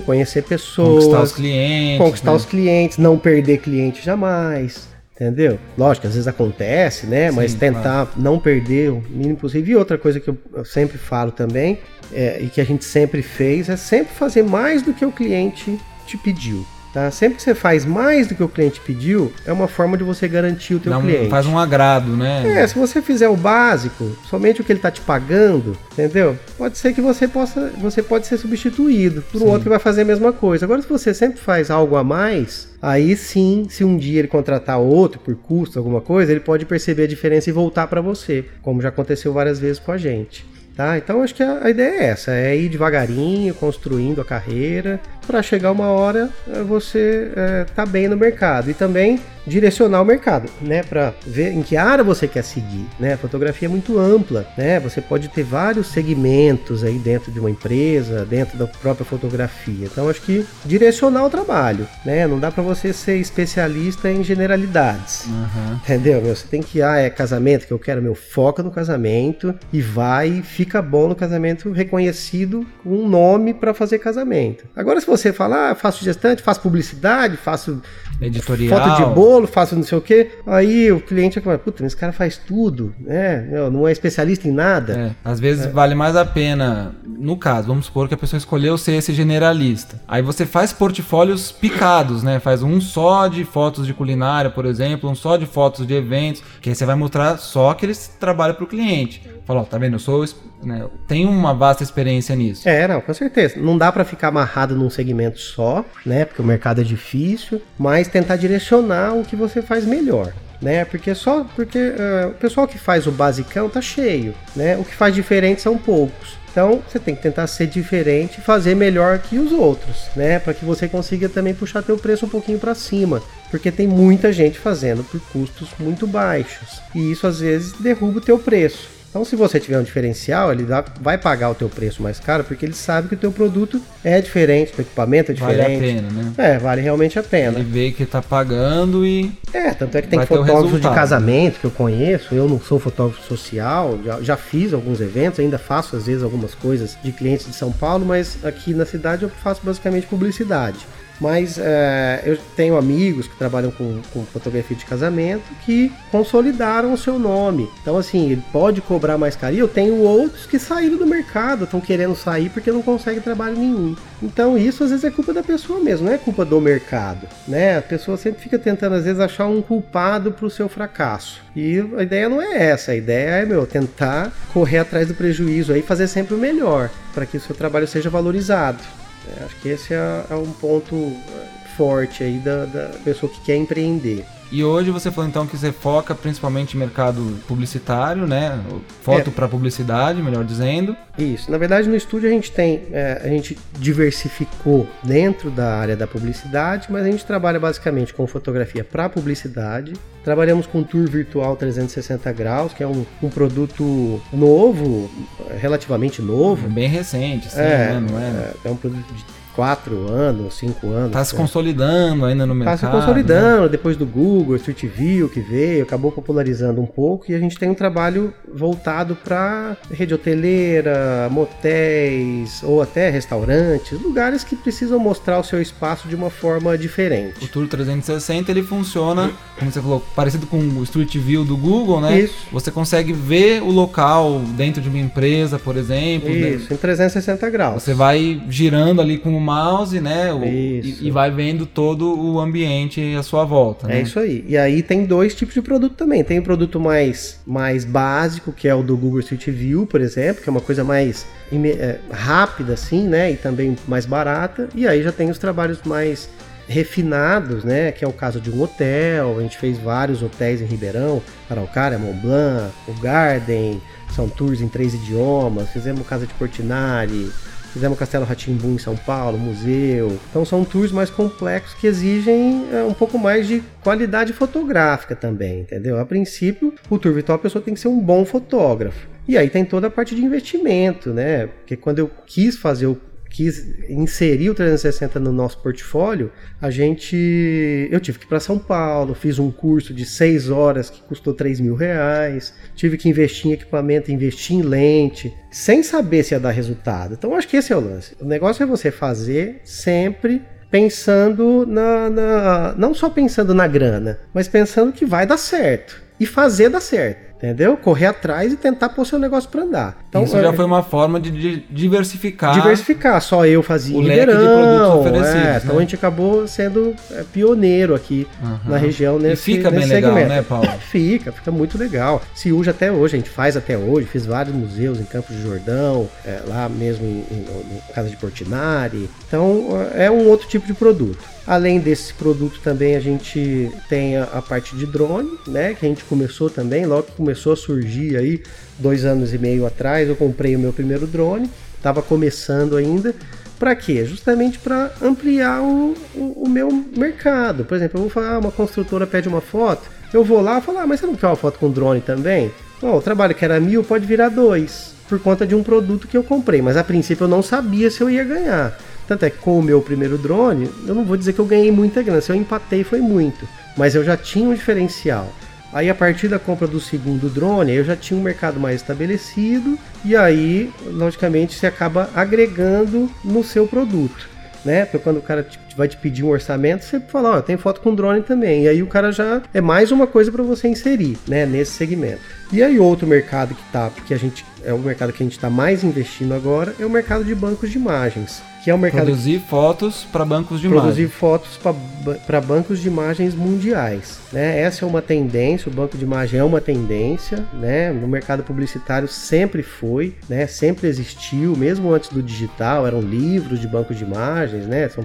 conhecer 0.04 0.42
pessoas, 0.42 1.04
conquistar 1.04 1.22
os 1.22 1.32
clientes, 1.32 1.98
conquistar 1.98 2.30
né? 2.30 2.36
os 2.36 2.44
clientes, 2.44 2.98
não 2.98 3.18
perder 3.18 3.58
cliente 3.58 4.04
jamais. 4.04 4.90
Entendeu? 5.14 5.58
Lógico, 5.78 6.06
às 6.06 6.14
vezes 6.14 6.26
acontece, 6.26 7.06
né? 7.06 7.30
Sim, 7.30 7.36
Mas 7.36 7.54
tentar 7.54 8.06
claro. 8.06 8.10
não 8.16 8.40
perder 8.40 8.90
o 8.90 9.00
mínimo 9.08 9.36
possível. 9.36 9.74
E 9.74 9.76
outra 9.76 9.96
coisa 9.96 10.18
que 10.18 10.28
eu, 10.28 10.36
eu 10.54 10.64
sempre 10.64 10.98
falo 10.98 11.30
também, 11.30 11.78
é, 12.12 12.40
e 12.40 12.48
que 12.48 12.60
a 12.60 12.64
gente 12.64 12.84
sempre 12.84 13.22
fez, 13.22 13.68
é 13.68 13.76
sempre 13.76 14.12
fazer 14.14 14.42
mais 14.42 14.82
do 14.82 14.92
que 14.92 15.04
o 15.04 15.12
cliente 15.12 15.78
te 16.06 16.16
pediu. 16.16 16.66
Tá? 16.92 17.10
Sempre 17.10 17.36
que 17.36 17.42
você 17.42 17.54
faz 17.54 17.86
mais 17.86 18.26
do 18.26 18.34
que 18.34 18.42
o 18.42 18.48
cliente 18.48 18.80
pediu, 18.80 19.32
é 19.46 19.52
uma 19.52 19.66
forma 19.66 19.96
de 19.96 20.04
você 20.04 20.28
garantir 20.28 20.74
o 20.74 20.80
teu 20.80 20.92
Não, 20.92 21.00
cliente. 21.00 21.30
Faz 21.30 21.46
um 21.46 21.58
agrado, 21.58 22.14
né? 22.14 22.60
É, 22.60 22.66
se 22.66 22.78
você 22.78 23.00
fizer 23.00 23.28
o 23.28 23.36
básico, 23.36 24.14
somente 24.28 24.60
o 24.60 24.64
que 24.64 24.70
ele 24.70 24.78
está 24.78 24.90
te 24.90 25.00
pagando, 25.00 25.76
entendeu? 25.92 26.36
Pode 26.58 26.76
ser 26.76 26.92
que 26.92 27.00
você 27.00 27.26
possa, 27.26 27.72
você 27.78 28.02
pode 28.02 28.26
ser 28.26 28.36
substituído 28.36 29.22
por 29.32 29.40
um 29.40 29.46
outro 29.46 29.62
que 29.62 29.68
vai 29.70 29.78
fazer 29.78 30.02
a 30.02 30.04
mesma 30.04 30.32
coisa. 30.32 30.66
Agora, 30.66 30.82
se 30.82 30.88
você 30.88 31.14
sempre 31.14 31.38
faz 31.38 31.70
algo 31.70 31.96
a 31.96 32.04
mais, 32.04 32.68
aí 32.80 33.16
sim, 33.16 33.66
se 33.70 33.84
um 33.84 33.96
dia 33.96 34.18
ele 34.18 34.28
contratar 34.28 34.78
outro 34.78 35.18
por 35.18 35.34
custo, 35.34 35.78
alguma 35.78 36.02
coisa, 36.02 36.30
ele 36.30 36.40
pode 36.40 36.66
perceber 36.66 37.04
a 37.04 37.08
diferença 37.08 37.48
e 37.48 37.52
voltar 37.52 37.86
para 37.86 38.02
você, 38.02 38.44
como 38.60 38.82
já 38.82 38.90
aconteceu 38.90 39.32
várias 39.32 39.58
vezes 39.58 39.78
com 39.78 39.92
a 39.92 39.96
gente. 39.96 40.52
Tá? 40.76 40.96
Então 40.96 41.22
acho 41.22 41.34
que 41.34 41.42
a, 41.42 41.64
a, 41.64 41.70
ideia 41.70 41.90
é 41.90 42.04
essa, 42.06 42.32
é 42.32 42.56
ir 42.56 42.70
devagarinho, 42.70 43.52
construindo 43.54 44.22
a 44.22 44.24
carreira, 44.24 44.98
para 45.26 45.42
chegar 45.42 45.72
uma 45.72 45.86
hora 45.86 46.28
eh, 46.48 46.62
você 46.62 47.32
é, 47.34 47.64
tá 47.74 47.86
bem 47.86 48.08
no 48.08 48.16
mercado. 48.16 48.70
E 48.70 48.74
também 48.74 49.20
direcionar 49.46 50.00
o 50.02 50.04
mercado, 50.04 50.48
né, 50.60 50.82
para 50.82 51.12
ver 51.26 51.52
em 51.52 51.62
que 51.62 51.76
área 51.76 52.04
você 52.04 52.28
quer 52.28 52.42
seguir, 52.42 52.86
né? 52.98 53.14
A 53.14 53.18
fotografia 53.18 53.66
é 53.66 53.68
muito 53.68 53.98
ampla, 53.98 54.46
né? 54.56 54.78
Você 54.80 55.00
pode 55.00 55.28
ter 55.28 55.42
vários 55.42 55.88
segmentos 55.88 56.84
aí 56.84 56.98
dentro 56.98 57.32
de 57.32 57.40
uma 57.40 57.50
empresa, 57.50 58.24
dentro 58.24 58.56
da 58.56 58.66
própria 58.66 59.04
fotografia. 59.04 59.86
Então 59.86 60.08
acho 60.08 60.22
que 60.22 60.46
direcionar 60.64 61.24
o 61.24 61.30
trabalho, 61.30 61.86
né? 62.04 62.26
Não 62.26 62.38
dá 62.38 62.50
para 62.50 62.62
você 62.62 62.92
ser 62.92 63.16
especialista 63.16 64.10
em 64.10 64.22
generalidades, 64.22 65.26
uhum. 65.26 65.74
entendeu? 65.74 66.22
Meu, 66.22 66.36
você 66.36 66.46
tem 66.46 66.62
que 66.62 66.80
ah 66.80 66.98
é 66.98 67.10
casamento 67.10 67.66
que 67.66 67.72
eu 67.72 67.78
quero 67.78 68.02
meu 68.02 68.14
foco 68.14 68.62
no 68.62 68.70
casamento 68.70 69.54
e 69.72 69.80
vai 69.80 70.42
fica 70.42 70.80
bom 70.80 71.08
no 71.08 71.14
casamento 71.14 71.70
reconhecido 71.72 72.66
com 72.82 72.90
um 72.90 73.08
nome 73.08 73.54
para 73.54 73.74
fazer 73.74 73.98
casamento. 73.98 74.64
Agora 74.76 75.00
se 75.00 75.06
você 75.16 75.32
falar, 75.32 75.70
ah, 75.70 75.74
faço 75.74 76.04
gestante, 76.04 76.42
faço 76.42 76.60
publicidade, 76.60 77.36
faço 77.36 77.80
editorial, 78.20 78.78
foto 78.78 78.96
de 78.96 79.14
bolo, 79.14 79.46
faço 79.46 79.76
não 79.76 79.82
sei 79.82 79.98
o 79.98 80.00
que. 80.00 80.30
Aí 80.46 80.90
o 80.90 81.00
cliente 81.00 81.38
vai 81.40 81.58
puta, 81.58 81.84
esse 81.84 81.96
cara 81.96 82.12
faz 82.12 82.36
tudo, 82.36 82.94
né? 83.00 83.46
Não 83.70 83.86
é 83.86 83.92
especialista 83.92 84.48
em 84.48 84.52
nada. 84.52 84.92
É, 84.92 85.10
às 85.24 85.38
vezes 85.38 85.66
é. 85.66 85.68
vale 85.68 85.94
mais 85.94 86.16
a 86.16 86.24
pena, 86.24 86.94
no 87.06 87.36
caso, 87.36 87.68
vamos 87.68 87.86
supor 87.86 88.08
que 88.08 88.14
a 88.14 88.16
pessoa 88.16 88.38
escolheu 88.38 88.78
ser 88.78 88.92
esse 88.92 89.12
generalista. 89.12 90.00
Aí 90.08 90.22
você 90.22 90.46
faz 90.46 90.72
portfólios 90.72 91.52
picados, 91.52 92.22
né? 92.22 92.40
Faz 92.40 92.62
um 92.62 92.80
só 92.80 93.28
de 93.28 93.44
fotos 93.44 93.86
de 93.86 93.94
culinária, 93.94 94.50
por 94.50 94.64
exemplo, 94.64 95.10
um 95.10 95.14
só 95.14 95.36
de 95.36 95.46
fotos 95.46 95.86
de 95.86 95.94
eventos, 95.94 96.42
que 96.60 96.68
aí 96.68 96.74
você 96.74 96.86
vai 96.86 96.94
mostrar 96.94 97.36
só 97.38 97.70
aqueles 97.70 98.08
trabalhos 98.08 98.56
para 98.56 98.64
o 98.64 98.68
cliente. 98.68 99.22
Fala, 99.44 99.60
ó, 99.60 99.64
tá 99.64 99.76
vendo? 99.76 99.94
Eu 99.94 99.98
sou, 99.98 100.24
né, 100.62 100.86
tenho 101.08 101.28
uma 101.28 101.52
vasta 101.52 101.82
experiência 101.82 102.34
nisso. 102.36 102.68
É, 102.68 102.86
não, 102.86 103.00
com 103.00 103.12
certeza. 103.12 103.58
Não 103.58 103.76
dá 103.76 103.90
para 103.90 104.04
ficar 104.04 104.28
amarrado 104.28 104.76
num 104.76 104.88
segmento 104.88 105.38
só, 105.38 105.84
né? 106.06 106.24
Porque 106.24 106.40
o 106.40 106.44
mercado 106.44 106.80
é 106.80 106.84
difícil, 106.84 107.60
mas 107.78 108.08
tentar 108.08 108.36
direcionar 108.36 109.14
o 109.14 109.24
que 109.24 109.34
você 109.34 109.60
faz 109.60 109.84
melhor. 109.84 110.32
Né? 110.60 110.84
Porque 110.84 111.12
só 111.12 111.44
porque 111.56 111.76
uh, 111.76 112.28
o 112.28 112.34
pessoal 112.34 112.68
que 112.68 112.78
faz 112.78 113.08
o 113.08 113.10
basicão 113.10 113.68
tá 113.68 113.80
cheio, 113.80 114.32
né? 114.54 114.76
O 114.76 114.84
que 114.84 114.94
faz 114.94 115.12
diferente 115.12 115.60
são 115.60 115.76
poucos. 115.76 116.38
Então 116.52 116.82
você 116.86 117.00
tem 117.00 117.16
que 117.16 117.22
tentar 117.22 117.46
ser 117.46 117.66
diferente 117.66 118.40
fazer 118.40 118.76
melhor 118.76 119.18
que 119.18 119.38
os 119.38 119.50
outros, 119.50 120.08
né? 120.14 120.38
Para 120.38 120.52
que 120.54 120.64
você 120.64 120.86
consiga 120.86 121.28
também 121.28 121.54
puxar 121.54 121.82
teu 121.82 121.96
preço 121.96 122.26
um 122.26 122.28
pouquinho 122.28 122.58
para 122.58 122.74
cima, 122.74 123.22
porque 123.50 123.72
tem 123.72 123.88
muita 123.88 124.32
gente 124.32 124.58
fazendo 124.58 125.02
por 125.02 125.18
custos 125.32 125.70
muito 125.80 126.06
baixos 126.06 126.80
e 126.94 127.10
isso 127.10 127.26
às 127.26 127.40
vezes 127.40 127.72
derruba 127.72 128.18
o 128.18 128.20
teu 128.20 128.38
preço. 128.38 128.91
Então, 129.12 129.26
se 129.26 129.36
você 129.36 129.60
tiver 129.60 129.78
um 129.78 129.82
diferencial, 129.82 130.50
ele 130.50 130.66
vai 130.98 131.18
pagar 131.18 131.50
o 131.50 131.54
teu 131.54 131.68
preço 131.68 132.02
mais 132.02 132.18
caro, 132.18 132.44
porque 132.44 132.64
ele 132.64 132.72
sabe 132.72 133.08
que 133.08 133.14
o 133.14 133.18
teu 133.18 133.30
produto 133.30 133.78
é 134.02 134.18
diferente, 134.22 134.72
o 134.76 134.80
equipamento 134.80 135.32
é 135.32 135.34
diferente. 135.34 135.60
Vale 135.60 135.76
a 135.76 135.78
pena, 135.78 136.10
né? 136.10 136.32
É, 136.38 136.58
vale 136.58 136.80
realmente 136.80 137.18
a 137.18 137.22
pena. 137.22 137.58
Ele 137.58 137.68
vê 137.68 137.90
que 137.90 138.06
tá 138.06 138.22
pagando 138.22 139.04
e. 139.04 139.30
É, 139.52 139.74
tanto 139.74 139.98
é 139.98 140.00
que 140.00 140.08
tem 140.08 140.24
fotógrafos 140.24 140.80
de 140.80 140.88
casamento 140.88 141.60
que 141.60 141.66
eu 141.66 141.70
conheço. 141.70 142.34
Eu 142.34 142.48
não 142.48 142.58
sou 142.58 142.78
fotógrafo 142.78 143.22
social, 143.22 143.98
já, 144.02 144.22
já 144.22 144.36
fiz 144.38 144.72
alguns 144.72 144.98
eventos, 144.98 145.40
ainda 145.40 145.58
faço 145.58 145.94
às 145.94 146.06
vezes 146.06 146.22
algumas 146.22 146.54
coisas 146.54 146.96
de 147.04 147.12
clientes 147.12 147.44
de 147.44 147.52
São 147.54 147.70
Paulo, 147.70 148.06
mas 148.06 148.42
aqui 148.42 148.72
na 148.72 148.86
cidade 148.86 149.24
eu 149.24 149.28
faço 149.28 149.60
basicamente 149.62 150.06
publicidade. 150.06 150.78
Mas 151.22 151.56
é, 151.56 152.20
eu 152.24 152.36
tenho 152.56 152.76
amigos 152.76 153.28
que 153.28 153.36
trabalham 153.36 153.70
com, 153.70 154.00
com, 154.12 154.24
fotografia 154.24 154.76
de 154.76 154.84
casamento 154.84 155.44
que 155.64 155.92
consolidaram 156.10 156.92
o 156.92 156.98
seu 156.98 157.16
nome. 157.16 157.70
Então, 157.80 157.96
assim, 157.96 158.32
ele 158.32 158.42
pode 158.50 158.80
cobrar 158.80 159.16
mais 159.16 159.36
caro. 159.36 159.54
E 159.54 159.60
eu 159.60 159.68
tenho 159.68 159.98
outros 159.98 160.46
que 160.46 160.58
saíram 160.58 160.96
do 160.96 161.06
mercado, 161.06 161.62
estão 161.62 161.80
querendo 161.80 162.16
sair 162.16 162.50
porque 162.50 162.72
não 162.72 162.82
conseguem 162.82 163.20
trabalho 163.20 163.56
nenhum. 163.56 163.94
Então, 164.20 164.58
isso 164.58 164.82
às 164.82 164.90
vezes 164.90 165.04
é 165.04 165.10
culpa 165.12 165.32
da 165.32 165.44
pessoa 165.44 165.78
mesmo, 165.78 166.06
não 166.06 166.12
é 166.12 166.18
culpa 166.18 166.44
do 166.44 166.60
mercado. 166.60 167.28
Né? 167.46 167.78
A 167.78 167.82
pessoa 167.82 168.16
sempre 168.16 168.42
fica 168.42 168.58
tentando, 168.58 168.96
às 168.96 169.04
vezes, 169.04 169.20
achar 169.20 169.46
um 169.46 169.62
culpado 169.62 170.32
para 170.32 170.46
o 170.46 170.50
seu 170.50 170.68
fracasso. 170.68 171.40
E 171.54 171.78
a 171.96 172.02
ideia 172.02 172.28
não 172.28 172.42
é 172.42 172.64
essa. 172.64 172.90
A 172.90 172.96
ideia 172.96 173.42
é, 173.42 173.46
meu, 173.46 173.64
tentar 173.64 174.32
correr 174.52 174.78
atrás 174.78 175.06
do 175.06 175.14
prejuízo 175.14 175.72
aí 175.72 175.78
e 175.78 175.82
fazer 175.84 176.08
sempre 176.08 176.34
o 176.34 176.38
melhor 176.38 176.90
para 177.14 177.26
que 177.26 177.36
o 177.36 177.40
seu 177.40 177.54
trabalho 177.54 177.86
seja 177.86 178.10
valorizado. 178.10 178.82
É, 179.28 179.44
acho 179.44 179.56
que 179.56 179.68
esse 179.68 179.94
é, 179.94 180.24
é, 180.30 180.34
um 180.34 180.52
ponto 180.52 180.94
é, 180.94 181.68
forte 181.76 182.24
aí 182.24 182.38
da, 182.38 182.64
da 182.64 182.88
pessoa 183.04 183.30
que 183.30 183.40
quer 183.40 183.56
empreender. 183.56 184.24
E 184.52 184.62
hoje 184.62 184.90
você 184.90 185.10
falou 185.10 185.30
então 185.30 185.46
que 185.46 185.56
você 185.56 185.72
foca 185.72 186.14
principalmente 186.14 186.76
em 186.76 186.78
mercado 186.78 187.38
publicitário, 187.48 188.26
né? 188.26 188.62
Foto 189.00 189.30
é. 189.30 189.32
para 189.32 189.48
publicidade, 189.48 190.22
melhor 190.22 190.44
dizendo. 190.44 190.94
Isso. 191.16 191.50
Na 191.50 191.56
verdade, 191.56 191.88
no 191.88 191.96
estúdio 191.96 192.28
a 192.28 192.32
gente 192.32 192.52
tem, 192.52 192.82
é, 192.92 193.22
a 193.24 193.28
gente 193.28 193.56
diversificou 193.78 194.86
dentro 195.02 195.50
da 195.50 195.74
área 195.76 195.96
da 195.96 196.06
publicidade, 196.06 196.88
mas 196.90 197.06
a 197.06 197.10
gente 197.10 197.24
trabalha 197.24 197.58
basicamente 197.58 198.12
com 198.12 198.26
fotografia 198.26 198.84
para 198.84 199.08
publicidade. 199.08 199.94
Trabalhamos 200.22 200.66
com 200.66 200.82
tour 200.82 201.08
virtual 201.08 201.56
360 201.56 202.30
graus, 202.32 202.74
que 202.74 202.82
é 202.82 202.86
um, 202.86 203.06
um 203.22 203.30
produto 203.30 204.20
novo, 204.30 205.10
relativamente 205.58 206.20
novo. 206.20 206.68
Bem 206.68 206.88
recente, 206.88 207.50
sim, 207.50 207.58
é, 207.58 207.94
né? 207.94 208.06
Não 208.06 208.20
é? 208.20 208.22
é, 208.22 208.54
é 208.66 208.70
um 208.70 208.76
produto 208.76 209.14
de 209.14 209.24
quatro 209.54 210.10
anos, 210.10 210.54
cinco 210.54 210.88
anos. 210.88 211.08
Está 211.08 211.24
se 211.24 211.34
né? 211.34 211.40
consolidando 211.40 212.24
ainda 212.24 212.46
no 212.46 212.54
mercado. 212.54 212.74
Está 212.74 212.90
se 212.90 212.92
consolidando, 212.92 213.62
né? 213.62 213.68
depois 213.68 213.96
do 213.96 214.06
Google, 214.06 214.56
Street 214.56 214.84
View 214.84 215.28
que 215.28 215.40
veio, 215.40 215.82
acabou 215.82 216.10
popularizando 216.10 216.80
um 216.80 216.86
pouco 216.86 217.30
e 217.30 217.34
a 217.34 217.38
gente 217.38 217.58
tem 217.58 217.70
um 217.70 217.74
trabalho 217.74 218.32
voltado 218.52 219.16
para 219.16 219.76
rede 219.90 220.14
hoteleira, 220.14 221.28
motéis 221.30 222.62
ou 222.62 222.82
até 222.82 223.10
restaurantes, 223.10 224.00
lugares 224.00 224.44
que 224.44 224.56
precisam 224.56 224.98
mostrar 224.98 225.38
o 225.38 225.44
seu 225.44 225.60
espaço 225.60 226.08
de 226.08 226.14
uma 226.14 226.30
forma 226.30 226.76
diferente. 226.76 227.44
O 227.44 227.48
Tour 227.48 227.68
360 227.68 228.50
ele 228.50 228.62
funciona, 228.62 229.30
como 229.58 229.70
você 229.70 229.80
falou, 229.80 230.04
parecido 230.14 230.46
com 230.46 230.58
o 230.58 230.82
Street 230.82 231.16
View 231.16 231.44
do 231.44 231.56
Google, 231.56 232.00
né? 232.00 232.20
Isso. 232.20 232.46
Você 232.50 232.70
consegue 232.70 233.12
ver 233.12 233.62
o 233.62 233.70
local 233.70 234.40
dentro 234.56 234.80
de 234.80 234.88
uma 234.88 234.98
empresa, 234.98 235.58
por 235.58 235.76
exemplo. 235.76 236.30
Isso, 236.30 236.70
né? 236.70 236.74
em 236.74 236.76
360 236.76 237.50
graus. 237.50 237.82
Você 237.82 237.94
vai 237.94 238.42
girando 238.48 239.00
ali 239.00 239.18
com 239.18 239.36
mouse, 239.42 240.00
né? 240.00 240.32
O, 240.32 240.44
e, 240.44 240.98
e, 241.02 241.10
vai 241.10 241.30
vendo 241.30 241.66
todo 241.66 242.18
o 242.18 242.40
ambiente 242.40 243.14
à 243.14 243.22
sua 243.22 243.44
volta. 243.44 243.86
É 243.86 243.96
né? 243.96 244.02
isso 244.02 244.18
aí. 244.18 244.44
E 244.48 244.56
aí 244.56 244.82
tem 244.82 245.04
dois 245.04 245.34
tipos 245.34 245.54
de 245.54 245.60
produto 245.60 245.94
também. 245.94 246.22
Tem 246.24 246.38
o 246.38 246.42
produto 246.42 246.80
mais, 246.80 247.40
mais 247.46 247.84
básico, 247.84 248.52
que 248.52 248.68
é 248.68 248.74
o 248.74 248.82
do 248.82 248.96
Google 248.96 249.20
Street 249.20 249.48
View, 249.48 249.86
por 249.86 250.00
exemplo, 250.00 250.42
que 250.42 250.48
é 250.48 250.52
uma 250.52 250.60
coisa 250.60 250.84
mais 250.84 251.26
é, 251.52 251.98
rápida, 252.10 252.74
assim, 252.74 253.06
né? 253.06 253.32
E 253.32 253.36
também 253.36 253.76
mais 253.86 254.06
barata. 254.06 254.68
E 254.74 254.86
aí 254.86 255.02
já 255.02 255.12
tem 255.12 255.30
os 255.30 255.38
trabalhos 255.38 255.80
mais 255.84 256.28
refinados, 256.68 257.64
né? 257.64 257.92
Que 257.92 258.04
é 258.04 258.08
o 258.08 258.12
caso 258.12 258.40
de 258.40 258.50
um 258.50 258.62
hotel. 258.62 259.38
A 259.38 259.42
gente 259.42 259.58
fez 259.58 259.78
vários 259.78 260.22
hotéis 260.22 260.60
em 260.60 260.64
Ribeirão, 260.64 261.22
Araucária, 261.48 261.98
Mont 261.98 262.18
Blanc, 262.20 262.72
o 262.88 262.92
Garden. 263.00 263.80
São 264.14 264.28
tours 264.28 264.60
em 264.60 264.68
três 264.68 264.94
idiomas. 264.94 265.70
Fizemos 265.70 266.06
Casa 266.06 266.26
de 266.26 266.34
Portinari, 266.34 267.30
Fizemos 267.72 267.98
Castelo 267.98 268.24
Ratimbu 268.24 268.68
em 268.68 268.78
São 268.78 268.94
Paulo, 268.96 269.38
museu. 269.38 270.18
Então 270.28 270.44
são 270.44 270.62
tours 270.64 270.92
mais 270.92 271.08
complexos 271.08 271.74
que 271.74 271.86
exigem 271.86 272.66
é, 272.70 272.82
um 272.82 272.92
pouco 272.92 273.18
mais 273.18 273.48
de 273.48 273.62
qualidade 273.82 274.32
fotográfica 274.32 275.16
também, 275.16 275.60
entendeu? 275.60 275.98
A 275.98 276.04
princípio, 276.04 276.74
o 276.90 276.98
tour 276.98 277.14
virtual 277.14 277.36
a 277.36 277.38
pessoa 277.38 277.62
tem 277.62 277.72
que 277.72 277.80
ser 277.80 277.88
um 277.88 277.98
bom 277.98 278.24
fotógrafo. 278.26 279.08
E 279.26 279.38
aí 279.38 279.48
tem 279.48 279.64
toda 279.64 279.86
a 279.86 279.90
parte 279.90 280.14
de 280.14 280.22
investimento, 280.22 281.14
né? 281.14 281.46
Porque 281.46 281.76
quando 281.76 282.00
eu 282.00 282.10
quis 282.26 282.56
fazer 282.58 282.86
o 282.86 282.98
quis 283.32 283.80
inserir 283.88 284.50
o 284.50 284.54
360 284.54 285.18
no 285.18 285.32
nosso 285.32 285.58
portfólio, 285.58 286.30
a 286.60 286.70
gente. 286.70 287.88
Eu 287.90 287.98
tive 287.98 288.18
que 288.18 288.26
ir 288.26 288.28
para 288.28 288.38
São 288.38 288.58
Paulo, 288.58 289.14
fiz 289.14 289.38
um 289.38 289.50
curso 289.50 289.94
de 289.94 290.04
seis 290.04 290.50
horas 290.50 290.90
que 290.90 291.00
custou 291.02 291.32
3 291.32 291.58
mil 291.60 291.74
reais, 291.74 292.54
tive 292.76 292.98
que 292.98 293.08
investir 293.08 293.50
em 293.50 293.54
equipamento, 293.54 294.12
investir 294.12 294.56
em 294.56 294.62
lente, 294.62 295.34
sem 295.50 295.82
saber 295.82 296.22
se 296.22 296.34
ia 296.34 296.40
dar 296.40 296.50
resultado. 296.50 297.14
Então 297.14 297.34
acho 297.34 297.48
que 297.48 297.56
esse 297.56 297.72
é 297.72 297.76
o 297.76 297.80
lance. 297.80 298.14
O 298.20 298.24
negócio 298.24 298.62
é 298.62 298.66
você 298.66 298.90
fazer 298.90 299.60
sempre 299.64 300.42
pensando 300.70 301.66
na, 301.66 302.10
na 302.10 302.74
não 302.76 302.94
só 302.94 303.08
pensando 303.10 303.54
na 303.54 303.66
grana, 303.66 304.20
mas 304.32 304.48
pensando 304.48 304.92
que 304.92 305.04
vai 305.04 305.26
dar 305.26 305.36
certo 305.36 306.02
e 306.20 306.26
fazer 306.26 306.68
dar 306.68 306.80
certo. 306.80 307.31
Entendeu? 307.42 307.76
Correr 307.76 308.06
atrás 308.06 308.52
e 308.52 308.56
tentar 308.56 308.90
pôr 308.90 309.04
seu 309.04 309.18
negócio 309.18 309.50
para 309.50 309.62
andar. 309.62 309.96
Então, 310.08 310.22
Isso 310.22 310.36
é, 310.36 310.42
já 310.42 310.52
foi 310.52 310.64
uma 310.64 310.82
forma 310.84 311.18
de 311.18 311.64
diversificar. 311.68 312.54
Diversificar, 312.54 313.20
só 313.20 313.44
eu 313.44 313.64
fazia 313.64 313.96
o 313.96 314.00
leque 314.00 314.26
de 314.26 314.32
produtos 314.32 314.94
oferecidos. 315.00 315.34
É, 315.34 315.44
né? 315.44 315.60
Então 315.64 315.76
a 315.76 315.80
gente 315.80 315.94
acabou 315.96 316.46
sendo 316.46 316.94
é, 317.10 317.24
pioneiro 317.32 317.96
aqui 317.96 318.28
uhum. 318.40 318.70
na 318.70 318.76
região 318.76 319.18
nesse 319.18 319.50
E 319.50 319.56
fica 319.56 319.72
nesse 319.72 319.88
bem 319.88 319.96
segmento. 319.96 320.14
legal, 320.14 320.28
né, 320.28 320.42
Paulo? 320.42 320.70
fica, 320.88 321.32
fica 321.32 321.50
muito 321.50 321.76
legal. 321.76 322.22
Se 322.32 322.52
usa 322.52 322.70
até 322.70 322.92
hoje, 322.92 323.16
a 323.16 323.18
gente 323.18 323.30
faz 323.30 323.56
até 323.56 323.76
hoje, 323.76 324.06
fiz 324.06 324.24
vários 324.24 324.54
museus 324.54 325.00
em 325.00 325.04
Campos 325.04 325.34
de 325.34 325.42
Jordão, 325.42 326.08
é, 326.24 326.42
lá 326.46 326.68
mesmo 326.68 327.04
em, 327.04 327.24
em, 327.28 327.40
em 327.40 327.92
Casa 327.92 328.08
de 328.08 328.16
Portinari. 328.16 329.10
Então 329.26 329.68
é 329.96 330.08
um 330.08 330.28
outro 330.28 330.46
tipo 330.46 330.64
de 330.64 330.74
produto. 330.74 331.31
Além 331.46 331.80
desse 331.80 332.14
produto 332.14 332.60
também 332.62 332.94
a 332.94 333.00
gente 333.00 333.70
tem 333.88 334.16
a, 334.16 334.24
a, 334.24 334.42
parte 334.42 334.76
de 334.76 334.86
drone, 334.86 335.30
né? 335.46 335.74
Que 335.74 335.84
a 335.84 335.88
gente 335.88 336.04
começou 336.04 336.48
também, 336.48 336.86
logo 336.86 337.04
que 337.04 337.12
começou 337.12 337.52
a 337.52 337.56
surgir 337.56 338.16
aí, 338.16 338.42
dois 338.78 339.04
anos 339.04 339.34
e 339.34 339.38
meio 339.38 339.66
atrás, 339.66 340.08
eu 340.08 340.14
comprei 340.14 340.54
o 340.54 340.58
meu 340.58 340.72
primeiro 340.72 341.06
drone, 341.06 341.50
estava 341.76 342.00
começando 342.00 342.76
ainda. 342.76 343.14
Para 343.58 343.74
quê? 343.74 344.04
Justamente 344.04 344.58
para 344.58 344.90
ampliar 345.00 345.62
o, 345.62 345.94
o, 346.14 346.44
o, 346.44 346.48
meu 346.48 346.68
mercado. 346.96 347.64
Por 347.64 347.76
exemplo, 347.76 347.98
eu 347.98 348.02
vou 348.02 348.10
falar, 348.10 348.34
ah, 348.34 348.38
uma 348.38 348.50
construtora 348.50 349.06
pede 349.06 349.28
uma 349.28 349.40
foto, 349.40 349.88
eu 350.12 350.24
vou 350.24 350.40
lá 350.40 350.58
e 350.58 350.62
falo, 350.62 350.78
ah, 350.78 350.86
mas 350.86 351.00
você 351.00 351.06
não 351.06 351.14
quer 351.14 351.28
uma 351.28 351.36
foto 351.36 351.58
com 351.58 351.70
drone 351.70 352.00
também? 352.00 352.52
Bom, 352.80 352.96
o 352.96 353.02
trabalho 353.02 353.34
que 353.34 353.44
era 353.44 353.60
mil 353.60 353.84
pode 353.84 354.04
virar 354.04 354.30
dois, 354.30 354.94
por 355.08 355.20
conta 355.20 355.46
de 355.46 355.54
um 355.54 355.62
produto 355.62 356.08
que 356.08 356.16
eu 356.16 356.24
comprei, 356.24 356.60
mas 356.60 356.76
a 356.76 356.82
princípio 356.82 357.24
eu 357.24 357.28
não 357.28 357.42
sabia 357.42 357.88
se 357.88 358.00
eu 358.00 358.10
ia 358.10 358.24
ganhar. 358.24 358.76
Tanto 359.12 359.26
é 359.26 359.30
que 359.30 359.36
com 359.36 359.58
o 359.58 359.62
meu 359.62 359.82
primeiro 359.82 360.16
drone, 360.16 360.70
eu 360.86 360.94
não 360.94 361.04
vou 361.04 361.18
dizer 361.18 361.34
que 361.34 361.38
eu 361.38 361.44
ganhei 361.44 361.70
muita 361.70 362.02
grana, 362.02 362.22
se 362.22 362.32
eu 362.32 362.36
empatei 362.36 362.82
foi 362.82 363.02
muito, 363.02 363.46
mas 363.76 363.94
eu 363.94 364.02
já 364.02 364.16
tinha 364.16 364.48
um 364.48 364.54
diferencial. 364.54 365.30
Aí 365.70 365.90
a 365.90 365.94
partir 365.94 366.28
da 366.28 366.38
compra 366.38 366.66
do 366.66 366.80
segundo 366.80 367.28
drone, 367.28 367.74
eu 367.74 367.84
já 367.84 367.94
tinha 367.94 368.18
um 368.18 368.22
mercado 368.22 368.58
mais 368.58 368.76
estabelecido 368.76 369.78
e 370.02 370.16
aí, 370.16 370.72
logicamente, 370.86 371.58
você 371.58 371.66
acaba 371.66 372.08
agregando 372.14 373.10
no 373.22 373.44
seu 373.44 373.66
produto, 373.66 374.30
né? 374.64 374.86
Porque 374.86 375.00
quando 375.00 375.18
o 375.18 375.22
cara 375.22 375.46
vai 375.76 375.88
te 375.88 375.96
pedir 375.96 376.24
um 376.24 376.28
orçamento, 376.28 376.84
você 376.84 377.00
fala, 377.00 377.36
ó, 377.36 377.38
oh, 377.38 377.42
tem 377.42 377.56
foto 377.56 377.80
com 377.80 377.94
drone 377.94 378.22
também. 378.22 378.64
E 378.64 378.68
aí 378.68 378.82
o 378.82 378.86
cara 378.86 379.12
já 379.12 379.42
é 379.52 379.60
mais 379.60 379.90
uma 379.90 380.06
coisa 380.06 380.30
para 380.30 380.42
você 380.42 380.68
inserir, 380.68 381.18
né, 381.26 381.46
nesse 381.46 381.72
segmento. 381.72 382.20
E 382.52 382.62
aí 382.62 382.78
outro 382.78 383.06
mercado 383.06 383.54
que 383.54 383.64
tá, 383.72 383.90
que 384.06 384.12
a 384.12 384.18
gente 384.18 384.44
é 384.64 384.72
o 384.72 384.78
mercado 384.78 385.12
que 385.12 385.22
a 385.22 385.26
gente 385.26 385.32
está 385.32 385.50
mais 385.50 385.82
investindo 385.82 386.34
agora, 386.34 386.74
é 386.78 386.86
o 386.86 386.90
mercado 386.90 387.24
de 387.24 387.34
bancos 387.34 387.70
de 387.70 387.78
imagens 387.78 388.42
que 388.62 388.70
é 388.70 388.74
o 388.74 388.78
mercado. 388.78 389.06
Produzir 389.06 389.40
fotos 389.40 390.04
para 390.12 390.24
bancos 390.24 390.60
de 390.60 390.68
produzir 390.68 391.02
imagens. 391.02 391.18
Produzir 391.18 391.56
fotos 391.58 392.20
para 392.24 392.40
bancos 392.40 392.80
de 392.80 392.86
imagens 392.86 393.34
mundiais. 393.34 394.20
Né? 394.32 394.60
Essa 394.60 394.84
é 394.84 394.88
uma 394.88 395.02
tendência, 395.02 395.70
o 395.70 395.74
banco 395.74 395.98
de 395.98 396.04
imagem 396.04 396.38
é 396.38 396.44
uma 396.44 396.60
tendência, 396.60 397.44
né? 397.54 397.92
No 397.92 398.06
mercado 398.06 398.44
publicitário 398.44 399.08
sempre 399.08 399.62
foi, 399.62 400.14
né? 400.28 400.46
Sempre 400.46 400.86
existiu, 400.86 401.56
mesmo 401.56 401.92
antes 401.92 402.08
do 402.10 402.22
digital, 402.22 402.86
eram 402.86 403.00
livros 403.00 403.60
de 403.60 403.66
bancos 403.66 403.98
de 403.98 404.04
imagens, 404.04 404.66
né? 404.66 404.88
São 404.88 405.04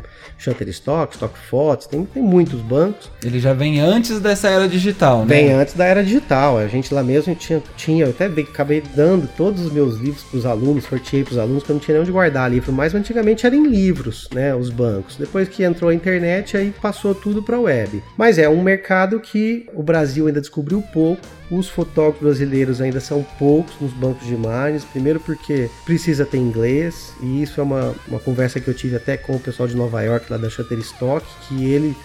Shutterstock, 0.58 1.14
Stock 1.14 1.38
Photos, 1.50 1.88
tem, 1.88 2.04
tem 2.06 2.24
muitos 2.24 2.60
bancos. 2.62 3.12
Ele 3.24 3.40
já 3.40 3.54
vem 3.54 3.80
antes 3.80 4.20
dessa 4.20 4.50
era 4.50 4.68
digital, 4.68 5.20
né? 5.20 5.36
Vem 5.36 5.52
antes 5.52 5.74
da 5.74 5.86
era 5.86 6.04
digital. 6.04 6.58
A 6.58 6.68
gente 6.68 6.94
lá 6.94 7.04
mesmo 7.04 7.36
tinha, 7.36 7.62
tinha 7.76 8.06
eu 8.06 8.10
até 8.10 8.26
acabei 8.26 8.82
dando 8.96 9.30
todos 9.36 9.66
os 9.66 9.72
meus 9.72 9.98
livros 9.98 10.24
para 10.24 10.38
os 10.38 10.46
alunos, 10.46 10.86
sorteei 10.86 11.24
para 11.24 11.34
os 11.34 11.38
alunos, 11.38 11.64
porque 11.64 11.72
eu 11.72 11.76
não 11.76 11.82
tinha 11.82 11.94
nem 11.94 12.02
onde 12.02 12.12
guardar 12.12 12.50
livro, 12.50 12.72
mas 12.72 12.96
antigamente 12.96 13.46
era 13.46 13.56
em 13.56 13.68
livros, 13.68 14.30
né, 14.34 14.56
os 14.56 14.70
bancos. 14.70 15.16
Depois 15.18 15.48
que 15.48 15.64
entrou 15.64 15.90
a 15.90 15.94
internet, 15.94 16.58
aí 16.58 16.74
passou 16.82 17.14
tudo 17.14 17.44
para 17.44 17.58
a 17.58 17.62
web. 17.62 18.04
Mas 18.18 18.38
é 18.38 18.50
um 18.50 18.62
mercado 18.62 19.20
que 19.20 19.68
o 19.74 19.84
Brasil 19.84 20.28
ainda 20.28 20.42
descobriu 20.42 20.82
pouco. 20.82 21.22
Os 21.50 21.70
fotógrafos 21.70 22.22
brasileiros 22.22 22.82
ainda 22.82 23.00
são 23.00 23.26
poucos 23.38 23.74
nos 23.80 23.94
bancos 23.94 24.28
de 24.28 24.34
imagens. 24.34 24.84
Primeiro 24.84 25.20
porque 25.20 25.70
precisa 25.86 26.26
ter 26.26 26.38
inglês, 26.38 27.14
e 27.22 27.42
isso 27.42 27.60
é 27.60 27.64
uma, 27.64 27.96
uma 28.08 28.20
conversa 28.20 28.60
que 28.60 28.68
eu 28.68 28.74
tive 28.74 28.96
até 28.96 29.16
com 29.16 29.36
o 29.36 29.40
pessoal 29.40 29.68
de 29.68 29.76
Nova 29.76 30.02
York, 30.02 30.32
lá 30.32 30.38
da 30.38 30.50
Shutterstock, 30.50 31.26
que 31.48 31.66
ele 31.66 31.96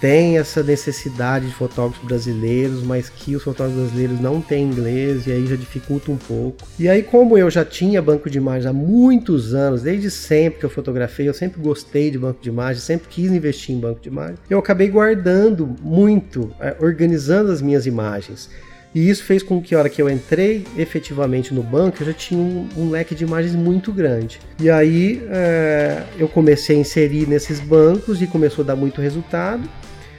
tem 0.00 0.38
essa 0.38 0.62
necessidade 0.62 1.46
de 1.46 1.52
fotógrafos 1.52 2.02
brasileiros, 2.02 2.82
mas 2.82 3.10
que 3.10 3.36
os 3.36 3.42
fotógrafos 3.42 3.82
brasileiros 3.82 4.18
não 4.18 4.40
têm 4.40 4.64
inglês 4.64 5.26
e 5.26 5.32
aí 5.32 5.46
já 5.46 5.54
dificulta 5.54 6.10
um 6.10 6.16
pouco. 6.16 6.66
E 6.78 6.88
aí, 6.88 7.02
como 7.02 7.36
eu 7.36 7.50
já 7.50 7.64
tinha 7.64 8.00
banco 8.00 8.30
de 8.30 8.38
imagens 8.38 8.64
há 8.64 8.72
muitos 8.72 9.54
anos, 9.54 9.82
desde 9.82 10.10
sempre 10.10 10.60
que 10.60 10.64
eu 10.64 10.70
fotografei, 10.70 11.28
eu 11.28 11.34
sempre 11.34 11.60
gostei 11.60 12.10
de 12.10 12.18
banco 12.18 12.40
de 12.40 12.48
imagens, 12.48 12.82
sempre 12.82 13.08
quis 13.08 13.30
investir 13.30 13.74
em 13.74 13.78
banco 13.78 14.00
de 14.00 14.08
imagens, 14.08 14.38
eu 14.48 14.58
acabei 14.58 14.88
guardando 14.88 15.66
muito, 15.82 16.50
é, 16.58 16.74
organizando 16.80 17.52
as 17.52 17.60
minhas 17.60 17.84
imagens. 17.84 18.48
E 18.94 19.08
isso 19.08 19.22
fez 19.24 19.42
com 19.42 19.62
que 19.62 19.74
a 19.74 19.78
hora 19.78 19.88
que 19.88 20.02
eu 20.02 20.10
entrei 20.10 20.66
efetivamente 20.76 21.54
no 21.54 21.62
banco, 21.62 21.98
eu 22.00 22.06
já 22.06 22.12
tinha 22.12 22.40
um, 22.40 22.68
um 22.76 22.90
leque 22.90 23.14
de 23.14 23.22
imagens 23.22 23.54
muito 23.54 23.92
grande. 23.92 24.40
E 24.58 24.68
aí 24.68 25.22
é, 25.30 26.02
eu 26.18 26.28
comecei 26.28 26.76
a 26.76 26.80
inserir 26.80 27.28
nesses 27.28 27.60
bancos 27.60 28.20
e 28.20 28.26
começou 28.26 28.64
a 28.64 28.66
dar 28.66 28.76
muito 28.76 29.00
resultado. 29.00 29.62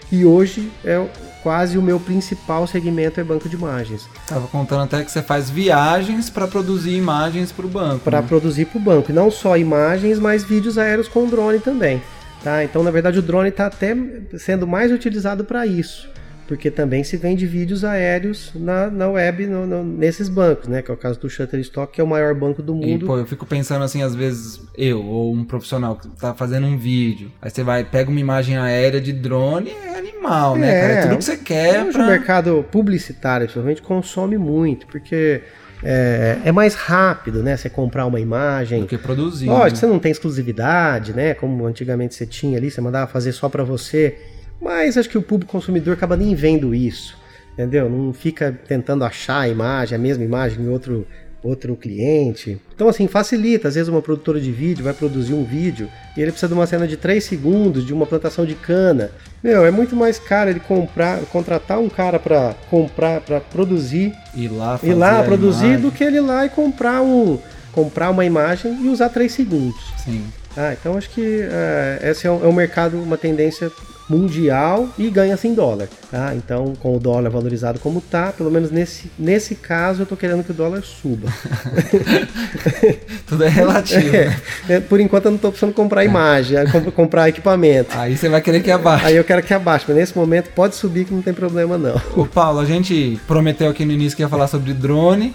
E 0.09 0.25
hoje 0.25 0.71
é 0.85 1.05
quase 1.43 1.77
o 1.77 1.81
meu 1.81 1.99
principal 1.99 2.65
segmento 2.65 3.19
é 3.19 3.23
banco 3.23 3.49
de 3.49 3.55
imagens. 3.55 4.07
Tava 4.25 4.47
contando 4.47 4.83
até 4.83 5.03
que 5.03 5.11
você 5.11 5.21
faz 5.21 5.49
viagens 5.49 6.29
para 6.29 6.47
produzir 6.47 6.95
imagens 6.95 7.51
para 7.51 7.65
o 7.65 7.69
banco. 7.69 7.99
Para 7.99 8.21
né? 8.21 8.27
produzir 8.27 8.65
para 8.65 8.77
o 8.77 8.81
banco, 8.81 9.11
e 9.11 9.13
não 9.13 9.29
só 9.29 9.57
imagens, 9.57 10.19
mas 10.19 10.43
vídeos 10.43 10.77
aéreos 10.77 11.07
com 11.07 11.27
drone 11.27 11.59
também. 11.59 12.01
Tá? 12.43 12.63
Então, 12.63 12.83
na 12.83 12.91
verdade, 12.91 13.19
o 13.19 13.21
drone 13.21 13.49
está 13.49 13.67
até 13.67 13.95
sendo 14.37 14.65
mais 14.65 14.91
utilizado 14.91 15.43
para 15.43 15.65
isso 15.65 16.09
porque 16.47 16.69
também 16.69 17.03
se 17.03 17.17
vende 17.17 17.45
vídeos 17.45 17.83
aéreos 17.83 18.51
na, 18.55 18.89
na 18.89 19.09
web, 19.09 19.47
no, 19.47 19.65
no, 19.65 19.83
nesses 19.83 20.27
bancos, 20.27 20.67
né? 20.67 20.81
Que 20.81 20.91
é 20.91 20.93
o 20.93 20.97
caso 20.97 21.19
do 21.19 21.29
Shutterstock, 21.29 21.93
que 21.93 22.01
é 22.01 22.03
o 22.03 22.07
maior 22.07 22.33
banco 22.35 22.61
do 22.61 22.73
mundo. 22.73 23.05
E, 23.05 23.07
pô, 23.07 23.17
eu 23.17 23.25
fico 23.25 23.45
pensando 23.45 23.83
assim, 23.83 24.03
às 24.03 24.15
vezes, 24.15 24.61
eu 24.77 25.03
ou 25.03 25.33
um 25.33 25.43
profissional 25.43 25.95
que 25.95 26.07
tá 26.09 26.33
fazendo 26.33 26.67
um 26.67 26.77
vídeo, 26.77 27.31
aí 27.41 27.49
você 27.49 27.63
vai, 27.63 27.83
pega 27.83 28.09
uma 28.09 28.19
imagem 28.19 28.57
aérea 28.57 28.99
de 28.99 29.13
drone, 29.13 29.71
é 29.71 29.97
animal, 29.97 30.55
né, 30.55 30.69
é, 30.69 30.81
cara? 30.81 30.93
É 30.93 31.01
tudo 31.03 31.17
que 31.17 31.23
você 31.23 31.37
quer. 31.37 31.83
Hoje 31.83 31.93
pra... 31.93 32.03
o 32.03 32.07
mercado 32.07 32.65
publicitário, 32.71 33.45
principalmente, 33.45 33.81
consome 33.81 34.37
muito, 34.37 34.87
porque 34.87 35.41
é, 35.83 36.39
é 36.45 36.51
mais 36.51 36.75
rápido, 36.75 37.41
né? 37.41 37.57
Você 37.57 37.69
comprar 37.69 38.05
uma 38.05 38.19
imagem. 38.19 38.81
Do 38.81 38.87
que 38.87 38.97
produzir. 38.97 39.47
Lógico, 39.47 39.71
né? 39.71 39.75
você 39.75 39.87
não 39.87 39.99
tem 39.99 40.11
exclusividade, 40.11 41.13
né? 41.13 41.33
Como 41.33 41.65
antigamente 41.65 42.13
você 42.13 42.25
tinha 42.25 42.57
ali, 42.57 42.69
você 42.69 42.81
mandava 42.81 43.09
fazer 43.11 43.31
só 43.31 43.49
para 43.49 43.63
você. 43.63 44.17
Mas 44.61 44.97
acho 44.97 45.09
que 45.09 45.17
o 45.17 45.21
público 45.21 45.51
consumidor 45.51 45.93
acaba 45.93 46.15
nem 46.15 46.35
vendo 46.35 46.75
isso, 46.75 47.17
entendeu? 47.53 47.89
Não 47.89 48.13
fica 48.13 48.57
tentando 48.67 49.03
achar 49.03 49.39
a 49.39 49.49
imagem, 49.49 49.95
a 49.95 49.99
mesma 49.99 50.23
imagem 50.23 50.63
em 50.63 50.69
outro, 50.69 51.07
outro 51.43 51.75
cliente. 51.75 52.61
Então, 52.75 52.87
assim, 52.87 53.07
facilita. 53.07 53.67
Às 53.67 53.75
vezes, 53.75 53.89
uma 53.89 54.01
produtora 54.01 54.39
de 54.39 54.51
vídeo 54.51 54.83
vai 54.83 54.93
produzir 54.93 55.33
um 55.33 55.43
vídeo 55.43 55.89
e 56.15 56.21
ele 56.21 56.31
precisa 56.31 56.47
de 56.47 56.53
uma 56.53 56.67
cena 56.67 56.87
de 56.87 56.95
3 56.95 57.23
segundos 57.23 57.85
de 57.85 57.91
uma 57.91 58.05
plantação 58.05 58.45
de 58.45 58.53
cana. 58.53 59.09
Meu, 59.43 59.65
é 59.65 59.71
muito 59.71 59.95
mais 59.95 60.19
caro 60.19 60.51
ele 60.51 60.59
comprar, 60.59 61.19
contratar 61.31 61.79
um 61.79 61.89
cara 61.89 62.19
para 62.19 62.53
comprar, 62.69 63.21
para 63.21 63.39
produzir, 63.39 64.13
Ir 64.35 64.49
lá, 64.49 64.79
ir 64.83 64.93
lá 64.93 65.15
fazer 65.15 65.25
produzir, 65.25 65.77
do 65.77 65.91
que 65.91 66.03
ele 66.03 66.17
ir 66.17 66.21
lá 66.21 66.45
e 66.45 66.49
comprar 66.49 67.01
um, 67.01 67.39
comprar 67.71 68.11
uma 68.11 68.23
imagem 68.23 68.77
e 68.83 68.87
usar 68.87 69.09
3 69.09 69.31
segundos. 69.31 69.81
Sim. 70.05 70.23
Ah, 70.55 70.73
então 70.79 70.97
acho 70.97 71.09
que 71.09 71.41
é, 71.41 71.99
esse 72.11 72.27
é 72.27 72.31
um, 72.31 72.43
é 72.43 72.47
um 72.47 72.53
mercado, 72.53 73.01
uma 73.01 73.17
tendência 73.17 73.71
mundial 74.09 74.89
e 74.97 75.09
ganha-se 75.09 75.47
em 75.47 75.53
dólar. 75.53 75.87
Tá? 76.09 76.33
Então, 76.35 76.73
com 76.79 76.95
o 76.95 76.99
dólar 76.99 77.29
valorizado 77.29 77.79
como 77.79 78.01
tá, 78.01 78.33
pelo 78.35 78.51
menos 78.51 78.69
nesse, 78.71 79.09
nesse 79.17 79.55
caso, 79.55 80.01
eu 80.01 80.05
tô 80.05 80.17
querendo 80.17 80.43
que 80.43 80.51
o 80.51 80.53
dólar 80.53 80.83
suba. 80.83 81.29
Tudo 83.27 83.43
é 83.43 83.47
relativo. 83.49 84.11
né? 84.11 84.35
É, 84.67 84.79
por 84.79 84.99
enquanto 84.99 85.25
eu 85.25 85.31
não 85.31 85.37
tô 85.37 85.49
precisando 85.49 85.73
comprar 85.73 86.03
imagem, 86.03 86.57
é, 86.57 86.65
comp- 86.65 86.91
comprar 86.91 87.29
equipamento. 87.29 87.97
Aí 87.97 88.17
você 88.17 88.27
vai 88.29 88.41
querer 88.41 88.61
que 88.61 88.69
abaixe. 88.71 89.05
Aí 89.05 89.15
eu 89.15 89.23
quero 89.23 89.41
que 89.41 89.53
abaixe, 89.53 89.85
mas 89.87 89.97
nesse 89.97 90.17
momento 90.17 90.49
pode 90.53 90.75
subir 90.75 91.05
que 91.05 91.13
não 91.13 91.21
tem 91.21 91.33
problema 91.33 91.77
não. 91.77 91.99
Ô 92.15 92.25
Paulo, 92.25 92.59
a 92.59 92.65
gente 92.65 93.19
prometeu 93.27 93.69
aqui 93.69 93.85
no 93.85 93.91
início 93.91 94.15
que 94.15 94.23
ia 94.23 94.29
falar 94.29 94.47
sobre 94.47 94.73
drone. 94.73 95.33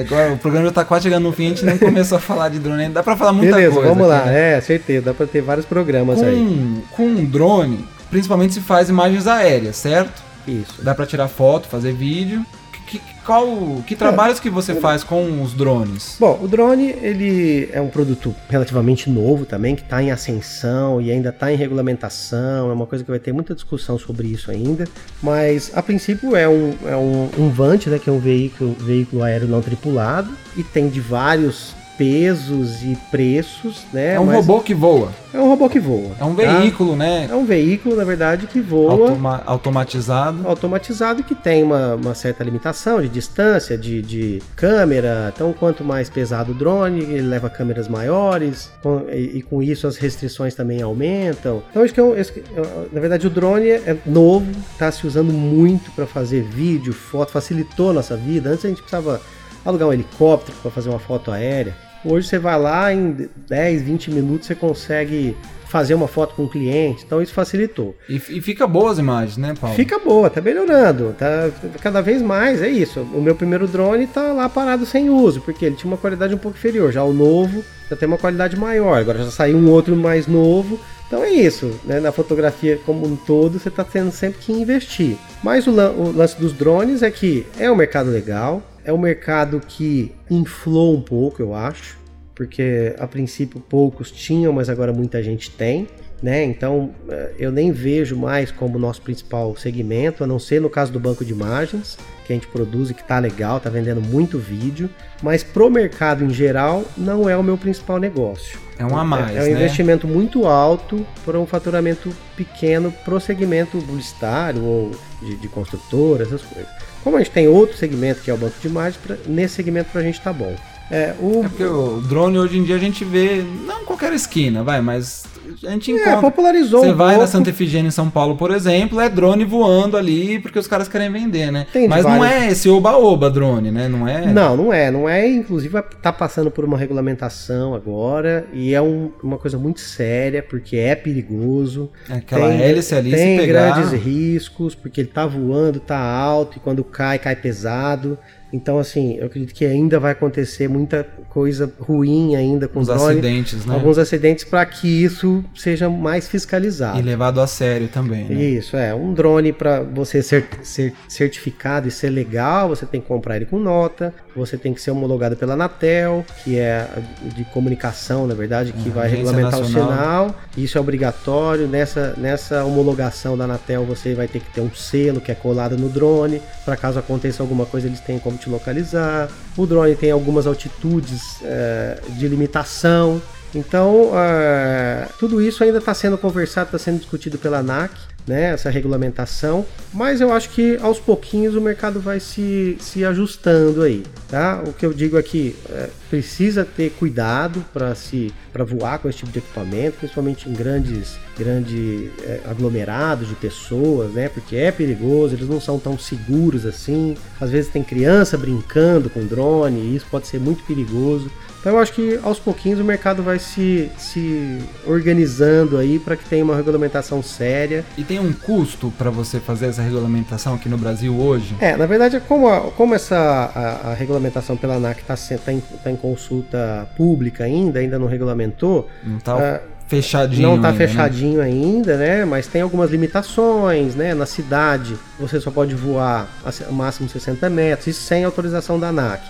agora 0.00 0.32
o 0.34 0.38
programa 0.38 0.66
já 0.66 0.72
tá 0.72 0.84
quase 0.84 1.04
chegando 1.04 1.24
no 1.24 1.32
fim, 1.32 1.46
a 1.46 1.48
gente 1.50 1.64
nem 1.64 1.78
começou 1.78 2.18
a 2.18 2.20
falar 2.20 2.48
de 2.50 2.58
drone 2.58 2.82
ainda. 2.82 2.94
Dá 2.94 3.02
pra 3.02 3.16
falar 3.16 3.32
muita 3.32 3.54
Beleza, 3.56 3.74
coisa. 3.74 3.88
vamos 3.88 4.06
lá. 4.08 4.18
aqui, 4.18 4.28
né? 4.28 4.56
É, 4.56 4.60
certeza, 4.60 5.06
dá 5.06 5.14
pra 5.14 5.26
ter 5.26 5.40
vários 5.40 5.64
programas 5.66 6.22
aí. 6.22 6.34
Com, 6.34 6.80
com 6.96 7.06
um 7.06 7.24
drone, 7.24 7.84
principalmente 8.10 8.54
se 8.54 8.60
faz 8.60 8.88
imagens 8.88 9.26
aéreas, 9.26 9.76
certo? 9.76 10.22
Isso. 10.46 10.82
Dá 10.82 10.94
pra 10.94 11.06
tirar 11.06 11.28
foto, 11.28 11.68
fazer 11.68 11.92
vídeo. 11.92 12.44
Que, 12.86 13.00
qual, 13.24 13.46
que 13.86 13.94
trabalhos 13.94 14.40
que 14.40 14.50
você 14.50 14.74
faz 14.74 15.04
com 15.04 15.42
os 15.42 15.54
drones? 15.54 16.16
Bom, 16.18 16.40
o 16.42 16.48
drone 16.48 16.90
ele 17.00 17.70
é 17.72 17.80
um 17.80 17.86
produto 17.86 18.34
relativamente 18.48 19.08
novo 19.08 19.46
também, 19.46 19.76
que 19.76 19.82
está 19.82 20.02
em 20.02 20.10
ascensão 20.10 21.00
e 21.00 21.08
ainda 21.08 21.28
está 21.28 21.52
em 21.52 21.56
regulamentação. 21.56 22.68
É 22.68 22.72
uma 22.72 22.86
coisa 22.86 23.04
que 23.04 23.10
vai 23.10 23.20
ter 23.20 23.32
muita 23.32 23.54
discussão 23.54 23.96
sobre 23.96 24.26
isso 24.26 24.50
ainda. 24.50 24.88
Mas 25.22 25.70
a 25.72 25.80
princípio 25.82 26.34
é 26.34 26.48
um, 26.48 26.74
é 26.84 26.96
um, 26.96 27.30
um 27.38 27.50
Vant, 27.50 27.86
né, 27.86 28.00
que 28.00 28.10
é 28.10 28.12
um 28.12 28.18
veículo, 28.18 28.74
veículo 28.80 29.22
aéreo 29.22 29.46
não 29.46 29.62
tripulado 29.62 30.32
e 30.56 30.64
tem 30.64 30.88
de 30.88 31.00
vários 31.00 31.76
pesos 32.04 32.82
e 32.82 32.96
preços, 33.10 33.84
né? 33.92 34.14
É 34.14 34.20
um 34.20 34.24
mas 34.24 34.36
robô 34.36 34.60
que 34.62 34.72
voa. 34.72 35.12
É 35.34 35.38
um 35.38 35.46
robô 35.48 35.68
que 35.68 35.78
voa. 35.78 36.12
É 36.18 36.24
um 36.24 36.34
tá? 36.34 36.58
veículo, 36.58 36.96
né? 36.96 37.28
É 37.30 37.34
um 37.34 37.44
veículo, 37.44 37.94
na 37.94 38.04
verdade, 38.04 38.46
que 38.46 38.58
voa 38.58 38.92
automa- 38.92 39.42
automatizado. 39.44 40.48
automatizado 40.48 41.22
que 41.22 41.34
tem 41.34 41.62
uma, 41.62 41.96
uma 41.96 42.14
certa 42.14 42.42
limitação 42.42 43.02
de 43.02 43.08
distância, 43.10 43.76
de, 43.76 44.00
de 44.00 44.42
câmera. 44.56 45.30
Então, 45.34 45.52
quanto 45.52 45.84
mais 45.84 46.08
pesado 46.08 46.52
o 46.52 46.54
drone, 46.54 47.00
ele 47.02 47.20
leva 47.28 47.50
câmeras 47.50 47.86
maiores, 47.86 48.70
com- 48.82 49.04
e, 49.12 49.36
e 49.38 49.42
com 49.42 49.62
isso 49.62 49.86
as 49.86 49.98
restrições 49.98 50.54
também 50.54 50.80
aumentam. 50.80 51.62
Então, 51.70 51.82
acho 51.82 51.92
que 51.92 52.00
é 52.00 52.02
um- 52.02 52.16
esse- 52.16 52.42
na 52.90 52.98
verdade 53.00 53.26
o 53.26 53.30
drone 53.30 53.68
é 53.68 53.94
novo, 54.06 54.50
está 54.72 54.90
se 54.90 55.06
usando 55.06 55.32
muito 55.34 55.90
para 55.90 56.06
fazer 56.06 56.42
vídeo, 56.44 56.94
foto, 56.94 57.30
facilitou 57.30 57.90
a 57.90 57.92
nossa 57.92 58.16
vida. 58.16 58.48
Antes 58.48 58.64
a 58.64 58.68
gente 58.68 58.80
precisava 58.82 59.20
alugar 59.64 59.86
um 59.88 59.92
helicóptero 59.92 60.56
para 60.62 60.70
fazer 60.70 60.88
uma 60.88 60.98
foto 60.98 61.30
aérea. 61.30 61.76
Hoje 62.04 62.28
você 62.28 62.38
vai 62.38 62.58
lá 62.58 62.92
em 62.92 63.28
10, 63.48 63.82
20 63.82 64.10
minutos 64.10 64.46
você 64.46 64.54
consegue 64.54 65.36
fazer 65.68 65.94
uma 65.94 66.08
foto 66.08 66.34
com 66.34 66.44
o 66.44 66.48
cliente. 66.48 67.04
Então 67.06 67.22
isso 67.22 67.32
facilitou. 67.32 67.94
E, 68.08 68.16
e 68.16 68.40
fica 68.40 68.66
boas 68.66 68.98
imagens, 68.98 69.36
né, 69.36 69.54
Paulo? 69.60 69.76
Fica 69.76 69.98
boa, 70.00 70.28
tá 70.28 70.40
melhorando, 70.40 71.14
tá 71.16 71.48
cada 71.80 72.00
vez 72.00 72.20
mais, 72.20 72.60
é 72.60 72.68
isso. 72.68 73.00
O 73.14 73.20
meu 73.20 73.36
primeiro 73.36 73.68
drone 73.68 74.06
tá 74.08 74.32
lá 74.32 74.48
parado 74.48 74.84
sem 74.84 75.08
uso, 75.10 75.40
porque 75.42 75.64
ele 75.64 75.76
tinha 75.76 75.88
uma 75.90 75.96
qualidade 75.96 76.34
um 76.34 76.38
pouco 76.38 76.58
inferior. 76.58 76.90
Já 76.90 77.04
o 77.04 77.12
novo 77.12 77.62
já 77.88 77.94
tem 77.94 78.08
uma 78.08 78.18
qualidade 78.18 78.56
maior, 78.56 78.98
agora 78.98 79.18
já 79.22 79.30
saiu 79.30 79.58
um 79.58 79.70
outro 79.70 79.94
mais 79.94 80.26
novo. 80.26 80.80
Então 81.06 81.22
é 81.24 81.30
isso, 81.30 81.72
né? 81.84 81.98
Na 82.00 82.10
fotografia 82.12 82.78
como 82.86 83.04
um 83.06 83.14
todo, 83.16 83.58
você 83.58 83.68
tá 83.70 83.84
tendo 83.84 84.10
sempre 84.12 84.40
que 84.40 84.52
investir. 84.52 85.16
Mas 85.42 85.66
o, 85.66 85.70
lan- 85.72 85.90
o 85.92 86.10
lance 86.12 86.36
dos 86.40 86.52
drones 86.52 87.02
é 87.02 87.10
que 87.10 87.46
é 87.58 87.70
um 87.70 87.74
mercado 87.76 88.10
legal, 88.10 88.62
é 88.84 88.92
um 88.92 88.98
mercado 88.98 89.60
que 89.60 90.12
inflou 90.30 90.96
um 90.96 91.00
pouco, 91.00 91.42
eu 91.42 91.54
acho 91.54 92.00
porque 92.40 92.94
a 92.98 93.06
princípio 93.06 93.60
poucos 93.60 94.10
tinham, 94.10 94.50
mas 94.50 94.70
agora 94.70 94.94
muita 94.94 95.22
gente 95.22 95.50
tem. 95.50 95.86
Né? 96.22 96.42
Então 96.42 96.90
eh, 97.06 97.32
eu 97.38 97.52
nem 97.52 97.70
vejo 97.70 98.16
mais 98.16 98.50
como 98.50 98.78
nosso 98.78 99.02
principal 99.02 99.54
segmento, 99.56 100.24
a 100.24 100.26
não 100.26 100.38
ser 100.38 100.58
no 100.58 100.70
caso 100.70 100.90
do 100.90 100.98
banco 100.98 101.22
de 101.22 101.32
imagens, 101.32 101.98
que 102.24 102.32
a 102.32 102.36
gente 102.36 102.46
produz 102.46 102.88
e 102.88 102.94
que 102.94 103.04
tá 103.04 103.18
legal, 103.18 103.60
tá 103.60 103.68
vendendo 103.68 104.00
muito 104.00 104.38
vídeo, 104.38 104.88
mas 105.22 105.44
pro 105.44 105.70
mercado 105.70 106.24
em 106.24 106.30
geral 106.30 106.82
não 106.96 107.28
é 107.28 107.36
o 107.36 107.42
meu 107.42 107.58
principal 107.58 107.98
negócio. 107.98 108.58
É 108.78 108.86
um 108.86 108.96
a 108.96 109.04
mais, 109.04 109.36
É 109.36 109.42
um 109.42 109.44
né? 109.44 109.50
investimento 109.50 110.08
muito 110.08 110.46
alto 110.46 111.06
por 111.26 111.36
um 111.36 111.44
faturamento 111.44 112.10
pequeno 112.34 112.90
pro 113.04 113.20
segmento 113.20 113.76
publicitário 113.76 114.64
ou 114.64 114.92
de, 115.20 115.36
de 115.36 115.48
construtora, 115.48 116.22
essas 116.22 116.40
coisas. 116.40 116.89
Como 117.02 117.16
a 117.16 117.20
gente 117.20 117.32
tem 117.32 117.48
outro 117.48 117.76
segmento 117.76 118.20
que 118.20 118.30
é 118.30 118.34
o 118.34 118.36
banco 118.36 118.58
de 118.60 118.68
imagens, 118.68 118.96
pra- 119.02 119.16
nesse 119.26 119.54
segmento 119.54 119.90
pra 119.90 120.02
gente 120.02 120.20
tá 120.20 120.32
bom. 120.32 120.54
É, 120.90 121.14
o, 121.20 121.44
É 121.44 121.48
porque 121.48 121.64
o 121.64 122.00
drone 122.00 122.38
hoje 122.38 122.58
em 122.58 122.64
dia 122.64 122.76
a 122.76 122.78
gente 122.78 123.04
vê, 123.04 123.44
não 123.66 123.82
em 123.82 123.84
qualquer 123.84 124.12
esquina, 124.12 124.62
vai, 124.64 124.80
mas 124.80 125.24
a 125.64 125.70
gente 125.70 125.92
é, 125.92 125.94
encontra. 125.94 126.20
popularizou 126.20 126.80
Você 126.80 126.90
um 126.92 126.96
vai 126.96 127.12
na 127.12 127.18
pouco. 127.18 127.30
Santa 127.32 127.50
Efigênia 127.50 127.88
em 127.88 127.92
São 127.92 128.08
Paulo, 128.10 128.36
por 128.36 128.50
exemplo, 128.50 129.00
é 129.00 129.08
drone 129.08 129.44
voando 129.44 129.96
ali 129.96 130.38
porque 130.40 130.58
os 130.58 130.66
caras 130.66 130.88
querem 130.88 131.10
vender, 131.10 131.50
né? 131.52 131.66
Tem 131.72 131.86
Mas 131.88 132.04
não 132.04 132.18
vários- 132.18 132.42
é 132.42 132.50
esse 132.50 132.68
oba-oba 132.68 133.30
drone, 133.30 133.70
né? 133.70 133.88
Não 133.88 134.06
é. 134.08 134.26
Não, 134.32 134.56
não 134.56 134.72
é, 134.72 134.90
não 134.90 135.08
é. 135.08 135.28
Inclusive 135.28 135.80
tá 136.02 136.12
passando 136.12 136.50
por 136.50 136.64
uma 136.64 136.76
regulamentação 136.78 137.74
agora 137.74 138.46
e 138.52 138.74
é 138.74 138.80
um- 138.82 139.10
uma 139.22 139.38
coisa 139.38 139.58
muito 139.58 139.80
séria 139.80 140.42
porque 140.42 140.76
é 140.76 140.94
perigoso. 140.94 141.90
É 142.08 142.14
aquela 142.14 142.48
tem, 142.48 142.62
hélice 142.62 142.94
ali, 142.94 143.10
tem 143.10 143.38
se 143.38 143.44
pegar. 143.46 143.74
grandes 143.80 143.92
riscos 144.02 144.74
porque 144.74 145.00
ele 145.00 145.08
tá 145.08 145.26
voando, 145.26 145.78
tá 145.80 145.98
alto 145.98 146.56
e 146.56 146.60
quando 146.60 146.82
cai 146.82 147.18
cai 147.18 147.36
pesado. 147.36 148.18
Então 148.52 148.78
assim, 148.78 149.16
eu 149.16 149.26
acredito 149.26 149.54
que 149.54 149.64
ainda 149.64 149.98
vai 149.98 150.12
acontecer 150.12 150.68
muita 150.68 151.06
coisa 151.28 151.72
ruim 151.78 152.34
ainda 152.34 152.66
com 152.66 152.80
Os 152.80 152.88
drone, 152.88 153.02
acidentes, 153.04 153.64
né? 153.64 153.74
alguns 153.74 153.98
acidentes 153.98 154.44
para 154.44 154.66
que 154.66 154.88
isso 154.88 155.44
seja 155.54 155.88
mais 155.88 156.28
fiscalizado. 156.28 156.98
E 156.98 157.02
levado 157.02 157.40
a 157.40 157.46
sério 157.46 157.88
também, 157.88 158.24
né? 158.24 158.34
Isso, 158.34 158.76
é. 158.76 158.94
Um 158.94 159.14
drone 159.14 159.52
para 159.52 159.80
você 159.80 160.22
ser, 160.22 160.46
ser 160.62 160.92
certificado 161.08 161.86
e 161.86 161.90
ser 161.90 162.10
legal, 162.10 162.68
você 162.68 162.84
tem 162.84 163.00
que 163.00 163.06
comprar 163.06 163.36
ele 163.36 163.46
com 163.46 163.58
nota, 163.58 164.12
você 164.34 164.56
tem 164.56 164.74
que 164.74 164.80
ser 164.80 164.90
homologado 164.90 165.36
pela 165.36 165.54
Anatel, 165.54 166.24
que 166.42 166.58
é 166.58 166.88
de 167.36 167.44
comunicação, 167.44 168.26
na 168.26 168.34
verdade, 168.34 168.72
que 168.72 168.88
vai 168.88 169.08
regulamentar 169.08 169.60
Nacional. 169.60 170.26
o 170.26 170.28
sinal. 170.28 170.34
Isso 170.56 170.78
é 170.78 170.80
obrigatório. 170.80 171.68
Nessa, 171.68 172.14
nessa 172.16 172.64
homologação 172.64 173.36
da 173.36 173.44
Anatel, 173.44 173.84
você 173.84 174.14
vai 174.14 174.26
ter 174.26 174.40
que 174.40 174.52
ter 174.52 174.60
um 174.60 174.74
selo 174.74 175.20
que 175.20 175.30
é 175.30 175.34
colado 175.34 175.76
no 175.76 175.88
drone, 175.88 176.42
para 176.64 176.76
caso 176.76 176.98
aconteça 176.98 177.42
alguma 177.42 177.66
coisa, 177.66 177.86
eles 177.86 178.00
têm 178.00 178.18
como 178.18 178.36
te 178.40 178.50
localizar. 178.50 179.28
O 179.56 179.66
drone 179.66 179.94
tem 179.94 180.10
algumas 180.10 180.46
altitudes 180.46 181.38
eh, 181.42 182.00
de 182.10 182.26
limitação. 182.28 183.20
Então, 183.54 184.10
ah, 184.14 185.08
tudo 185.18 185.42
isso 185.42 185.64
ainda 185.64 185.78
está 185.78 185.92
sendo 185.92 186.16
conversado, 186.16 186.66
está 186.66 186.78
sendo 186.78 186.98
discutido 186.98 187.36
pela 187.36 187.58
ANAC, 187.58 187.92
né, 188.30 188.52
essa 188.52 188.70
regulamentação, 188.70 189.66
mas 189.92 190.20
eu 190.20 190.32
acho 190.32 190.50
que 190.50 190.78
aos 190.80 191.00
pouquinhos 191.00 191.56
o 191.56 191.60
mercado 191.60 191.98
vai 191.98 192.20
se, 192.20 192.76
se 192.78 193.04
ajustando 193.04 193.82
aí, 193.82 194.04
tá? 194.28 194.62
O 194.64 194.72
que 194.72 194.86
eu 194.86 194.92
digo 194.92 195.18
aqui, 195.18 195.56
é, 195.68 195.90
precisa 196.08 196.64
ter 196.64 196.90
cuidado 196.90 197.64
para 197.72 197.92
se 197.96 198.32
para 198.52 198.64
voar 198.64 198.98
com 198.98 199.08
esse 199.08 199.18
tipo 199.18 199.30
de 199.30 199.38
equipamento, 199.38 199.98
principalmente 199.98 200.48
em 200.48 200.52
grandes 200.52 201.16
grandes 201.38 202.10
é, 202.22 202.40
aglomerados 202.48 203.28
de 203.28 203.34
pessoas, 203.34 204.12
né? 204.12 204.28
Porque 204.28 204.56
é 204.56 204.70
perigoso, 204.70 205.34
eles 205.34 205.48
não 205.48 205.60
são 205.60 205.78
tão 205.78 205.98
seguros 205.98 206.64
assim. 206.66 207.16
Às 207.40 207.50
vezes 207.50 207.70
tem 207.70 207.82
criança 207.82 208.36
brincando 208.36 209.10
com 209.10 209.24
drone, 209.26 209.80
e 209.80 209.96
isso 209.96 210.06
pode 210.10 210.26
ser 210.26 210.38
muito 210.38 210.62
perigoso. 210.64 211.30
Então 211.60 211.72
eu 211.74 211.78
acho 211.78 211.92
que 211.92 212.18
aos 212.22 212.38
pouquinhos 212.38 212.80
o 212.80 212.84
mercado 212.84 213.22
vai 213.22 213.38
se, 213.38 213.90
se 213.98 214.58
organizando 214.86 215.76
aí 215.76 215.98
para 215.98 216.16
que 216.16 216.24
tenha 216.24 216.42
uma 216.42 216.56
regulamentação 216.56 217.22
séria. 217.22 217.84
E 217.98 218.02
tem 218.02 218.18
um 218.18 218.32
custo 218.32 218.90
para 218.96 219.10
você 219.10 219.38
fazer 219.38 219.66
essa 219.66 219.82
regulamentação 219.82 220.54
aqui 220.54 220.68
no 220.70 220.78
Brasil 220.78 221.14
hoje? 221.14 221.54
É, 221.60 221.76
na 221.76 221.84
verdade, 221.86 222.18
como, 222.26 222.48
a- 222.48 222.70
como 222.72 222.94
essa 222.94 223.16
a, 223.54 223.90
a 223.90 223.94
regulamentação 223.94 224.56
pela 224.56 224.74
ANAC 224.76 225.00
está 225.08 225.52
em, 225.52 225.60
tá 225.60 225.90
em 225.90 225.96
consulta 225.96 226.88
pública 226.96 227.44
ainda, 227.44 227.78
ainda 227.78 227.98
não 227.98 228.06
regulamentou, 228.06 228.88
Não 229.04 229.18
tá 229.18 229.34
Ah, 229.36 229.60
fechadinho. 229.86 230.48
não 230.48 230.56
está 230.56 230.72
né? 230.72 230.78
fechadinho 230.78 231.42
ainda, 231.42 231.96
né? 231.98 232.24
Mas 232.24 232.46
tem 232.46 232.62
algumas 232.62 232.90
limitações, 232.90 233.94
né? 233.94 234.14
Na 234.14 234.24
cidade 234.26 234.96
você 235.18 235.38
só 235.40 235.50
pode 235.50 235.74
voar 235.74 236.26
a 236.44 236.72
máximo 236.72 237.06
60 237.08 237.50
metros, 237.50 237.88
isso 237.88 238.02
sem 238.02 238.24
autorização 238.24 238.78
da 238.80 238.88
ANAC. 238.88 239.20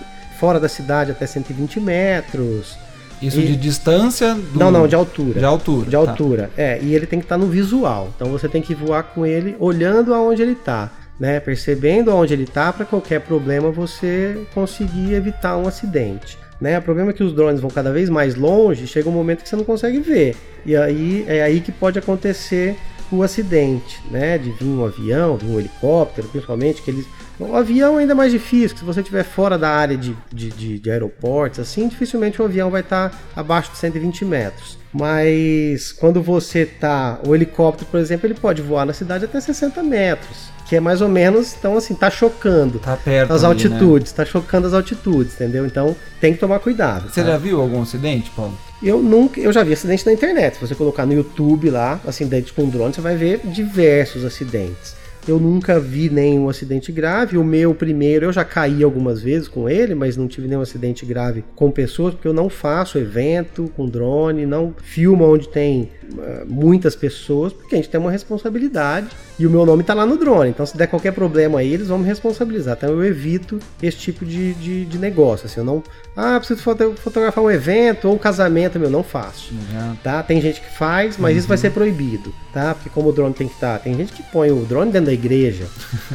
Fora 0.41 0.59
da 0.59 0.67
cidade 0.67 1.11
até 1.11 1.27
120 1.27 1.79
metros. 1.79 2.75
Isso 3.21 3.39
E- 3.39 3.45
de 3.45 3.55
distância? 3.55 4.33
do- 4.33 4.57
Não, 4.59 4.71
não, 4.71 4.87
de 4.87 4.95
altura. 4.95 5.37
De 5.39 5.45
altura. 5.45 5.85
De 5.85 5.91
tá. 5.91 5.97
altura. 5.99 6.49
É, 6.57 6.79
e 6.81 6.95
ele 6.95 7.05
tem 7.05 7.19
que 7.19 7.25
estar 7.25 7.37
no 7.37 7.45
visual. 7.45 8.09
Então 8.15 8.29
você 8.31 8.49
tem 8.49 8.59
que 8.63 8.73
voar 8.73 9.03
com 9.03 9.23
ele 9.23 9.55
olhando 9.59 10.11
aonde 10.15 10.41
ele 10.41 10.53
está, 10.53 10.89
né? 11.19 11.39
Percebendo 11.39 12.09
aonde 12.09 12.33
ele 12.33 12.45
está 12.45 12.73
para 12.73 12.83
qualquer 12.83 13.21
problema 13.21 13.69
você 13.69 14.41
conseguir 14.55 15.13
evitar 15.13 15.55
um 15.57 15.67
acidente. 15.67 16.35
Né? 16.59 16.77
O 16.79 16.81
problema 16.81 17.11
é 17.11 17.13
que 17.13 17.23
os 17.23 17.33
drones 17.33 17.59
vão 17.61 17.69
cada 17.69 17.91
vez 17.91 18.09
mais 18.09 18.33
longe, 18.35 18.85
chega 18.87 19.07
um 19.09 19.11
momento 19.11 19.43
que 19.43 19.49
você 19.49 19.55
não 19.55 19.63
consegue 19.63 19.99
ver. 19.99 20.35
E 20.65 20.75
aí 20.75 21.23
é 21.27 21.43
aí 21.43 21.59
que 21.59 21.71
pode 21.71 21.97
acontecer 21.99 22.75
o 23.11 23.21
acidente, 23.21 23.99
né? 24.09 24.37
De 24.39 24.49
vir 24.51 24.65
um 24.65 24.83
avião, 24.85 25.37
vir 25.37 25.47
um 25.47 25.59
helicóptero, 25.59 26.27
principalmente, 26.29 26.81
que 26.81 26.89
eles. 26.89 27.05
O 27.41 27.55
avião 27.55 27.97
ainda 27.97 28.13
é 28.13 28.15
mais 28.15 28.31
difícil, 28.31 28.77
se 28.77 28.83
você 28.83 28.99
estiver 29.01 29.23
fora 29.23 29.57
da 29.57 29.69
área 29.69 29.97
de, 29.97 30.15
de, 30.31 30.49
de, 30.49 30.79
de 30.79 30.91
aeroportos, 30.91 31.59
assim, 31.59 31.87
dificilmente 31.87 32.41
o 32.41 32.45
avião 32.45 32.69
vai 32.69 32.81
estar 32.81 33.19
abaixo 33.35 33.71
de 33.71 33.77
120 33.77 34.23
metros. 34.25 34.77
Mas 34.93 35.91
quando 35.91 36.21
você 36.21 36.65
tá. 36.65 37.19
O 37.25 37.33
helicóptero, 37.33 37.89
por 37.89 37.99
exemplo, 37.99 38.27
ele 38.27 38.33
pode 38.35 38.61
voar 38.61 38.85
na 38.85 38.93
cidade 38.93 39.25
até 39.25 39.39
60 39.39 39.81
metros. 39.83 40.51
Que 40.67 40.77
é 40.77 40.79
mais 40.79 41.01
ou 41.01 41.09
menos, 41.09 41.53
então 41.57 41.75
assim, 41.75 41.93
tá 41.93 42.09
chocando 42.09 42.79
Tá 42.79 42.95
perto. 42.95 43.33
as 43.33 43.41
né? 43.41 43.47
altitudes, 43.49 44.11
tá 44.13 44.23
chocando 44.23 44.67
as 44.67 44.73
altitudes, 44.73 45.33
entendeu? 45.33 45.65
Então 45.65 45.93
tem 46.21 46.33
que 46.33 46.39
tomar 46.39 46.59
cuidado. 46.59 47.09
Você 47.09 47.21
tá? 47.21 47.31
já 47.31 47.37
viu 47.37 47.59
algum 47.59 47.81
acidente, 47.81 48.29
Paulo? 48.31 48.57
Eu 48.81 49.01
nunca, 49.03 49.39
eu 49.41 49.51
já 49.51 49.63
vi 49.63 49.73
acidente 49.73 50.05
na 50.05 50.13
internet. 50.13 50.55
Se 50.55 50.61
você 50.61 50.73
colocar 50.73 51.05
no 51.05 51.11
YouTube 51.13 51.69
lá, 51.69 51.99
acidente 52.07 52.53
com 52.53 52.69
drone, 52.69 52.93
você 52.93 53.01
vai 53.01 53.17
ver 53.17 53.41
diversos 53.43 54.23
acidentes. 54.23 54.95
Eu 55.27 55.39
nunca 55.39 55.79
vi 55.79 56.09
nenhum 56.09 56.49
acidente 56.49 56.91
grave. 56.91 57.37
O 57.37 57.43
meu 57.43 57.73
primeiro, 57.75 58.25
eu 58.25 58.33
já 58.33 58.43
caí 58.43 58.83
algumas 58.83 59.21
vezes 59.21 59.47
com 59.47 59.69
ele, 59.69 59.93
mas 59.93 60.17
não 60.17 60.27
tive 60.27 60.47
nenhum 60.47 60.61
acidente 60.61 61.05
grave 61.05 61.43
com 61.55 61.69
pessoas, 61.69 62.13
porque 62.13 62.27
eu 62.27 62.33
não 62.33 62.49
faço 62.49 62.97
evento 62.97 63.71
com 63.75 63.87
drone, 63.87 64.45
não 64.45 64.73
filmo 64.81 65.23
onde 65.31 65.47
tem 65.47 65.89
eh, 66.17 66.43
muitas 66.47 66.95
pessoas, 66.95 67.53
porque 67.53 67.75
a 67.75 67.77
gente 67.77 67.89
tem 67.89 67.99
uma 67.99 68.11
responsabilidade 68.11 69.07
e 69.39 69.45
o 69.45 69.49
meu 69.49 69.65
nome 69.65 69.83
tá 69.83 69.93
lá 69.93 70.05
no 70.05 70.17
drone. 70.17 70.49
Então, 70.49 70.65
se 70.65 70.75
der 70.77 70.87
qualquer 70.87 71.11
problema 71.13 71.59
aí, 71.59 71.73
eles 71.73 71.87
vão 71.87 71.99
me 71.99 72.05
responsabilizar. 72.05 72.75
Então, 72.77 72.89
eu 72.89 73.03
evito 73.03 73.59
esse 73.81 73.97
tipo 73.97 74.25
de, 74.25 74.53
de, 74.55 74.85
de 74.85 74.97
negócio. 74.97 75.45
Assim, 75.45 75.59
eu 75.59 75.65
não. 75.65 75.83
Ah, 76.15 76.37
preciso 76.37 76.61
foto- 76.61 76.93
fotografar 76.97 77.43
um 77.43 77.49
evento 77.49 78.07
ou 78.09 78.15
um 78.15 78.17
casamento, 78.17 78.77
meu, 78.77 78.89
não 78.89 79.01
faço 79.01 79.53
Já. 79.71 79.95
tá? 80.03 80.21
Tem 80.23 80.41
gente 80.41 80.59
que 80.59 80.77
faz, 80.77 81.17
mas 81.17 81.37
isso 81.37 81.47
vai 81.47 81.57
ser 81.57 81.71
proibido, 81.71 82.33
tá? 82.53 82.73
Porque 82.75 82.89
como 82.89 83.09
o 83.09 83.11
drone 83.13 83.33
tem 83.33 83.47
que 83.47 83.53
estar, 83.53 83.79
tem 83.79 83.95
gente 83.95 84.11
que 84.11 84.21
põe 84.23 84.51
o 84.51 84.65
drone 84.65 84.91
dentro 84.91 85.10
da 85.11 85.13
igreja, 85.13 85.67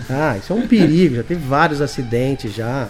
tá? 0.09 0.37
Isso 0.39 0.53
é 0.53 0.57
um 0.57 0.67
perigo, 0.67 1.17
já 1.17 1.23
teve 1.23 1.47
vários 1.47 1.81
acidentes 1.81 2.55
já. 2.55 2.89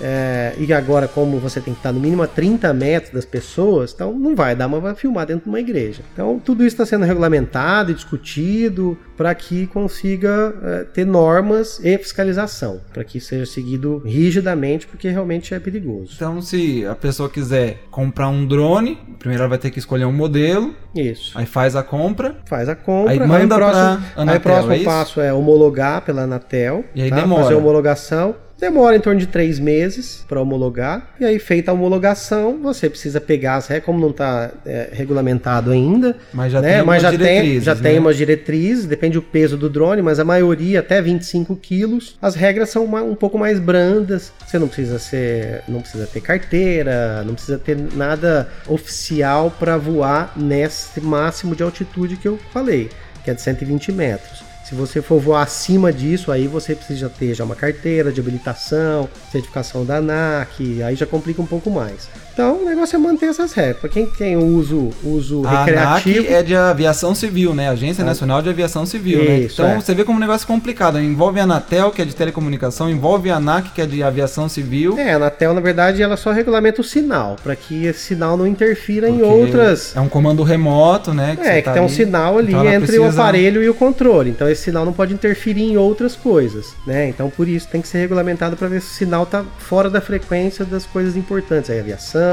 É, 0.00 0.54
e 0.58 0.72
agora, 0.72 1.06
como 1.06 1.38
você 1.38 1.60
tem 1.60 1.72
que 1.72 1.80
estar 1.80 1.92
no 1.92 2.00
mínimo 2.00 2.22
a 2.22 2.26
30 2.26 2.72
metros 2.74 3.12
das 3.12 3.24
pessoas, 3.24 3.92
então 3.92 4.12
não 4.12 4.34
vai 4.34 4.54
dar, 4.54 4.66
vai 4.66 4.94
filmar 4.94 5.26
dentro 5.26 5.44
de 5.44 5.48
uma 5.48 5.60
igreja. 5.60 6.02
Então, 6.12 6.40
tudo 6.44 6.64
isso 6.64 6.74
está 6.74 6.86
sendo 6.86 7.04
regulamentado 7.04 7.90
e 7.90 7.94
discutido 7.94 8.98
para 9.16 9.34
que 9.34 9.66
consiga 9.68 10.54
é, 10.62 10.84
ter 10.84 11.04
normas 11.04 11.80
e 11.82 11.96
fiscalização, 11.98 12.80
para 12.92 13.04
que 13.04 13.20
seja 13.20 13.46
seguido 13.46 14.02
rigidamente, 14.04 14.86
porque 14.86 15.08
realmente 15.08 15.54
é 15.54 15.60
perigoso. 15.60 16.12
Então, 16.16 16.40
se 16.40 16.84
a 16.86 16.94
pessoa 16.94 17.28
quiser 17.28 17.82
comprar 17.90 18.28
um 18.28 18.46
drone, 18.46 18.98
primeiro 19.18 19.42
ela 19.42 19.48
vai 19.48 19.58
ter 19.58 19.70
que 19.70 19.78
escolher 19.78 20.04
um 20.04 20.12
modelo, 20.12 20.74
Isso. 20.94 21.36
aí 21.38 21.46
faz 21.46 21.76
a 21.76 21.82
compra, 21.82 22.36
Faz 22.46 22.68
a 22.68 22.74
compra, 22.74 23.12
Aí 23.12 23.20
manda 23.20 23.54
o 23.54 23.58
próximo, 23.58 23.82
pra 23.82 23.92
aí 23.94 24.12
Anatel, 24.16 24.38
o 24.38 24.42
próximo 24.42 24.72
é 24.72 24.84
passo 24.84 25.20
é 25.20 25.32
homologar 25.32 26.02
pela 26.02 26.22
Anatel. 26.22 26.84
E 26.94 27.02
aí 27.02 27.10
tá? 27.10 27.16
demora. 27.16 27.42
Fazer 27.44 27.54
a 27.54 27.58
homologação. 27.58 28.36
Demora 28.58 28.96
em 28.96 29.00
torno 29.00 29.18
de 29.20 29.26
três 29.26 29.58
meses 29.58 30.24
para 30.28 30.40
homologar. 30.40 31.14
E 31.20 31.24
aí, 31.24 31.38
feita 31.38 31.70
a 31.70 31.74
homologação, 31.74 32.58
você 32.62 32.88
precisa 32.88 33.20
pegar 33.20 33.56
as 33.56 33.66
regras, 33.66 33.84
como 33.84 34.00
não 34.00 34.10
está 34.10 34.52
regulamentado 34.92 35.70
ainda, 35.70 36.16
mas 36.32 36.52
já 36.52 36.60
né? 36.62 36.76
tem 36.76 36.84
mas 36.86 37.02
já 37.02 37.08
umas 37.10 37.18
tem, 37.18 37.26
diretrizes, 37.28 37.64
já 37.64 37.74
né? 37.74 37.80
tem 37.82 37.98
umas 37.98 38.16
diretrizes, 38.16 38.86
depende 38.86 39.14
do 39.14 39.22
peso 39.22 39.56
do 39.56 39.68
drone, 39.68 40.00
mas 40.02 40.18
a 40.20 40.24
maioria 40.24 40.80
até 40.80 41.02
25 41.02 41.56
quilos. 41.56 42.16
As 42.22 42.34
regras 42.34 42.70
são 42.70 42.84
uma- 42.84 43.02
um 43.02 43.14
pouco 43.14 43.38
mais 43.38 43.58
brandas. 43.58 44.32
Você 44.46 44.58
não 44.58 44.68
precisa 44.68 44.98
ser, 44.98 45.62
não 45.68 45.80
precisa 45.80 46.06
ter 46.06 46.20
carteira, 46.20 47.22
não 47.24 47.34
precisa 47.34 47.58
ter 47.58 47.76
nada 47.94 48.48
oficial 48.68 49.50
para 49.50 49.76
voar 49.76 50.32
nesse 50.36 51.00
máximo 51.00 51.54
de 51.56 51.62
altitude 51.62 52.16
que 52.16 52.28
eu 52.28 52.38
falei, 52.52 52.88
que 53.24 53.30
é 53.30 53.34
de 53.34 53.42
120 53.42 53.90
metros. 53.92 54.42
Se 54.64 54.74
você 54.74 55.02
for 55.02 55.20
voar 55.20 55.42
acima 55.42 55.92
disso, 55.92 56.32
aí 56.32 56.46
você 56.46 56.74
precisa 56.74 57.10
ter 57.10 57.34
já 57.34 57.44
uma 57.44 57.54
carteira 57.54 58.10
de 58.10 58.18
habilitação, 58.18 59.08
certificação 59.30 59.84
da 59.84 59.98
ANAC, 59.98 60.82
aí 60.82 60.96
já 60.96 61.04
complica 61.04 61.42
um 61.42 61.46
pouco 61.46 61.70
mais. 61.70 62.08
Então 62.34 62.62
o 62.62 62.64
negócio 62.64 62.96
é 62.96 62.98
manter 62.98 63.26
essas 63.26 63.52
regras. 63.52 63.90
Quem 63.92 64.06
tem 64.06 64.36
uso, 64.36 64.90
uso 65.04 65.46
A 65.46 65.64
recreativo. 65.64 66.18
ANAC 66.18 66.32
é 66.32 66.42
de 66.42 66.54
aviação 66.54 67.14
civil, 67.14 67.54
né? 67.54 67.68
Agência 67.70 68.04
Nacional 68.04 68.42
de 68.42 68.48
Aviação 68.50 68.84
Civil, 68.84 69.24
né? 69.24 69.38
Isso, 69.38 69.62
Então 69.62 69.74
é. 69.76 69.80
você 69.80 69.94
vê 69.94 70.02
como 70.04 70.18
um 70.18 70.20
negócio 70.20 70.46
complicado. 70.46 70.98
Envolve 71.00 71.38
a 71.38 71.44
Anatel, 71.44 71.90
que 71.92 72.02
é 72.02 72.04
de 72.04 72.14
telecomunicação, 72.14 72.90
envolve 72.90 73.30
a 73.30 73.36
ANAC, 73.36 73.70
que 73.70 73.80
é 73.80 73.86
de 73.86 74.02
aviação 74.02 74.48
civil. 74.48 74.98
É, 74.98 75.12
a 75.12 75.16
Anatel, 75.16 75.54
na 75.54 75.60
verdade, 75.60 76.02
ela 76.02 76.16
só 76.16 76.32
regulamenta 76.32 76.80
o 76.80 76.84
sinal, 76.84 77.36
para 77.42 77.54
que 77.54 77.86
esse 77.86 78.00
sinal 78.00 78.36
não 78.36 78.46
interfira 78.46 79.08
em 79.08 79.18
porque 79.18 79.24
outras. 79.32 79.94
É 79.96 80.00
um 80.00 80.08
comando 80.08 80.42
remoto, 80.42 81.14
né? 81.14 81.36
É, 81.40 81.44
você 81.44 81.52
que 81.56 81.62
tá 81.62 81.72
tem 81.74 81.82
um 81.82 81.86
ali. 81.86 81.94
sinal 81.94 82.38
ali 82.38 82.48
Então 82.52 82.64
entre 82.68 82.98
o 82.98 83.02
precisa- 83.02 83.22
aparelho 83.22 83.62
e 83.62 83.68
o 83.68 83.74
controle. 83.74 84.30
Então 84.30 84.48
esse 84.48 84.62
sinal 84.62 84.84
não 84.84 84.92
pode 84.92 85.14
interferir 85.14 85.62
em 85.62 85.76
outras 85.76 86.16
coisas, 86.16 86.74
né? 86.86 87.08
Então 87.08 87.30
por 87.30 87.46
isso 87.48 87.68
tem 87.70 87.80
que 87.80 87.86
ser 87.86 87.98
regulamentado 87.98 88.56
para 88.56 88.66
ver 88.66 88.80
se 88.80 88.88
o 88.90 88.94
sinal 88.94 89.24
tá 89.24 89.44
fora 89.58 89.88
da 89.88 90.00
frequência 90.00 90.64
das 90.64 90.84
coisas 90.84 91.16
importantes. 91.16 91.70
Aí 91.70 91.78
aviação, 91.78 92.23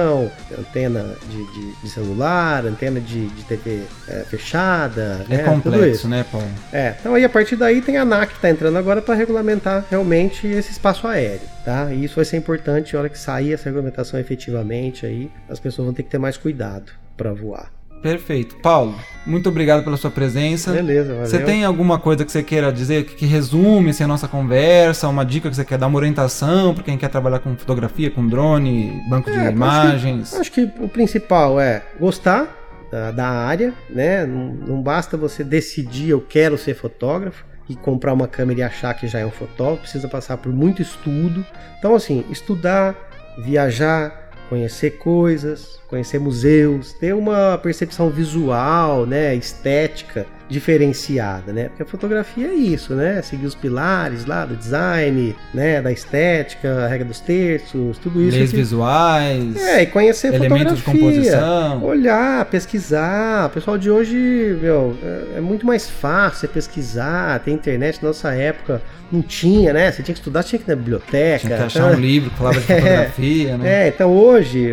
antena 0.57 1.15
de, 1.29 1.37
de- 1.53 1.71
de 1.81 1.89
celular, 1.89 2.65
antena 2.65 2.99
de, 2.99 3.27
de 3.27 3.43
TV 3.43 3.83
é, 4.07 4.23
fechada, 4.29 5.25
É 5.29 5.37
né? 5.37 5.43
Complexo, 5.43 5.87
isso. 5.87 6.07
né, 6.07 6.25
Paulo? 6.31 6.47
É, 6.71 6.95
então 6.99 7.13
aí 7.13 7.23
a 7.23 7.29
partir 7.29 7.55
daí 7.55 7.81
tem 7.81 7.97
a 7.97 8.01
ANAC 8.01 8.29
que 8.31 8.35
está 8.37 8.49
entrando 8.49 8.77
agora 8.77 9.01
para 9.01 9.15
regulamentar 9.15 9.85
realmente 9.89 10.47
esse 10.47 10.71
espaço 10.71 11.07
aéreo, 11.07 11.41
tá? 11.65 11.93
E 11.93 12.03
isso 12.05 12.15
vai 12.15 12.25
ser 12.25 12.37
importante, 12.37 12.95
a 12.95 12.99
hora 12.99 13.09
que 13.09 13.17
sair 13.17 13.53
essa 13.53 13.65
regulamentação 13.65 14.19
efetivamente 14.19 15.05
aí, 15.05 15.31
as 15.49 15.59
pessoas 15.59 15.85
vão 15.85 15.93
ter 15.93 16.03
que 16.03 16.09
ter 16.09 16.17
mais 16.17 16.37
cuidado 16.37 16.91
para 17.17 17.33
voar. 17.33 17.71
Perfeito. 18.01 18.55
Paulo, 18.57 18.95
muito 19.25 19.47
obrigado 19.49 19.83
pela 19.83 19.95
sua 19.97 20.09
presença. 20.09 20.71
Beleza, 20.71 21.13
valeu. 21.13 21.27
Você 21.27 21.39
tem 21.39 21.63
alguma 21.63 21.99
coisa 21.99 22.25
que 22.25 22.31
você 22.31 22.41
queira 22.41 22.71
dizer 22.71 23.05
que, 23.05 23.15
que 23.15 23.25
resume 23.25 23.91
assim, 23.91 24.03
a 24.03 24.07
nossa 24.07 24.27
conversa, 24.27 25.07
uma 25.07 25.23
dica 25.23 25.49
que 25.49 25.55
você 25.55 25.63
quer 25.63 25.77
dar, 25.77 25.87
uma 25.87 25.97
orientação 25.97 26.73
para 26.73 26.83
quem 26.83 26.97
quer 26.97 27.09
trabalhar 27.09 27.39
com 27.39 27.55
fotografia, 27.55 28.09
com 28.09 28.27
drone, 28.27 29.01
banco 29.09 29.29
de 29.29 29.37
É, 29.37 29.39
acho 29.41 29.47
que- 29.49 29.55
imagens? 29.55 30.33
Acho 30.33 30.51
que 30.51 30.61
o 30.79 30.87
principal 30.89 31.59
é 31.59 31.83
gostar 31.99 32.57
da, 32.91 33.11
da 33.11 33.27
área, 33.27 33.73
né? 33.89 34.25
Não, 34.25 34.47
não 34.53 34.81
basta 34.81 35.15
você 35.15 35.43
decidir 35.43 36.09
eu 36.09 36.21
quero 36.21 36.57
ser 36.57 36.73
fotógrafo 36.73 37.45
e 37.69 37.75
comprar 37.75 38.11
uma 38.13 38.27
câmera 38.27 38.59
e 38.59 38.63
achar 38.63 38.93
que 38.95 39.07
já 39.07 39.19
é 39.19 39.25
um 39.25 39.31
fotógrafo, 39.31 39.83
precisa 39.83 40.07
passar 40.07 40.37
por 40.37 40.51
muito 40.51 40.81
estudo. 40.81 41.45
Então, 41.77 41.95
assim, 41.95 42.25
estudar, 42.29 42.95
viajar, 43.37 44.20
conhecer 44.51 44.97
coisas, 44.97 45.79
conhecer 45.87 46.19
museus, 46.19 46.91
ter 46.91 47.15
uma 47.15 47.57
percepção 47.57 48.09
visual, 48.09 49.05
né, 49.05 49.33
estética 49.33 50.27
diferenciada, 50.51 51.51
né? 51.53 51.65
Porque 51.69 51.83
a 51.83 51.85
fotografia 51.85 52.47
é 52.47 52.53
isso, 52.53 52.93
né? 52.93 53.21
Seguir 53.21 53.45
os 53.45 53.55
pilares 53.55 54.25
lá 54.25 54.45
do 54.45 54.55
design, 54.55 55.35
né, 55.53 55.81
da 55.81 55.91
estética, 55.91 56.85
a 56.85 56.87
regra 56.87 57.05
dos 57.07 57.19
terços, 57.19 57.97
tudo 57.97 58.21
isso. 58.21 58.37
Leis 58.37 58.49
que- 58.51 58.57
visuais, 58.57 59.55
é, 59.57 59.83
e 59.83 59.85
conhecer 59.87 60.33
elementos 60.33 60.77
de 60.77 60.81
fotografia, 60.83 61.11
composição. 61.31 61.83
olhar, 61.83 62.45
pesquisar. 62.45 63.47
O 63.47 63.49
pessoal 63.49 63.77
de 63.77 63.89
hoje, 63.89 64.57
meu, 64.61 64.95
é, 65.03 65.37
é 65.37 65.41
muito 65.41 65.65
mais 65.65 65.89
fácil 65.89 66.41
você 66.41 66.47
pesquisar, 66.47 67.39
tem 67.39 67.53
internet. 67.53 67.99
Na 68.01 68.09
nossa 68.09 68.31
época 68.33 68.81
não 69.11 69.21
tinha, 69.21 69.73
né? 69.73 69.91
Você 69.91 70.01
tinha 70.03 70.13
que 70.13 70.19
estudar, 70.21 70.43
tinha 70.43 70.57
que 70.59 70.65
ir 70.65 70.69
na 70.69 70.75
biblioteca. 70.75 71.39
Tinha 71.39 71.57
que 71.57 71.63
achar 71.63 71.91
um 71.91 71.99
livro 71.99 72.29
que 72.29 72.37
falava 72.37 72.59
de 72.59 72.65
fotografia, 72.65 73.57
né? 73.57 73.85
É, 73.85 73.87
então 73.89 74.11
hoje 74.11 74.71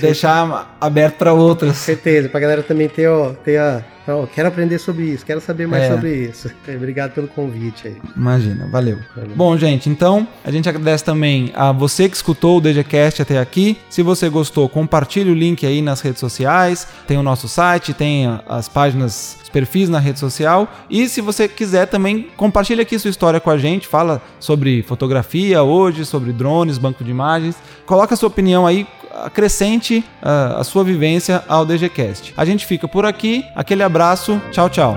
deixar 0.00 0.74
aberto 0.80 1.16
para 1.16 1.32
outras. 1.32 1.76
Certeza, 1.76 2.28
pra 2.28 2.38
galera 2.40 2.62
também 2.62 2.88
ter, 2.88 3.08
ó, 3.08 3.30
ter 3.32 3.58
a. 3.58 3.82
ó, 4.08 4.26
quero 4.26 4.48
aprender 4.48 4.78
sobre 4.78 5.04
isso, 5.04 5.24
quero 5.24 5.40
saber 5.40 5.66
mais 5.66 5.84
É. 5.84 5.94
sobre 5.94 6.14
isso. 6.14 6.50
Obrigado 6.76 7.12
pelo 7.12 7.28
convite 7.28 7.88
aí. 7.88 7.96
Imagina, 8.16 8.66
valeu. 8.66 8.98
Valeu. 9.14 9.34
Bom, 9.36 9.56
gente, 9.56 9.88
então 9.88 10.26
a 10.44 10.50
gente 10.50 10.68
agradece 10.68 11.04
também 11.04 11.52
a 11.54 11.72
você 11.72 12.08
que 12.08 12.16
escutou 12.16 12.58
o 12.58 12.60
DGCast 12.60 13.22
até 13.22 13.38
aqui. 13.38 13.78
Se 13.88 14.02
você 14.02 14.28
gostou, 14.28 14.68
compartilhe 14.68 15.30
o 15.30 15.34
link 15.34 15.64
aí 15.66 15.80
nas 15.82 16.00
redes 16.00 16.20
sociais. 16.20 16.86
Tem 17.06 17.16
o 17.18 17.22
nosso 17.22 17.48
site, 17.48 17.92
tem 17.94 18.26
as 18.48 18.68
páginas, 18.68 19.36
os 19.42 19.48
perfis 19.48 19.88
na 19.88 19.98
rede 19.98 20.18
social. 20.18 20.68
E 20.88 21.08
se 21.08 21.20
você 21.20 21.48
quiser 21.48 21.86
também, 21.86 22.28
compartilhe 22.36 22.80
aqui 22.80 22.98
sua 22.98 23.10
história 23.10 23.40
com 23.40 23.50
a 23.50 23.58
gente. 23.58 23.86
Fala 23.86 24.20
sobre 24.38 24.82
fotografia 24.82 25.62
hoje, 25.62 26.04
sobre 26.04 26.32
drones, 26.32 26.78
banco 26.78 27.04
de 27.04 27.10
imagens. 27.10 27.56
Coloca 27.86 28.14
a 28.14 28.16
sua 28.16 28.28
opinião 28.28 28.66
aí. 28.66 28.86
Acrescente 29.24 30.04
ah, 30.22 30.56
a 30.58 30.64
sua 30.64 30.84
vivência 30.84 31.42
ao 31.48 31.64
DGCast. 31.64 32.34
A 32.36 32.44
gente 32.44 32.66
fica 32.66 32.86
por 32.88 33.04
aqui. 33.04 33.44
Aquele 33.54 33.82
abraço. 33.82 34.40
Tchau, 34.50 34.68
tchau. 34.68 34.96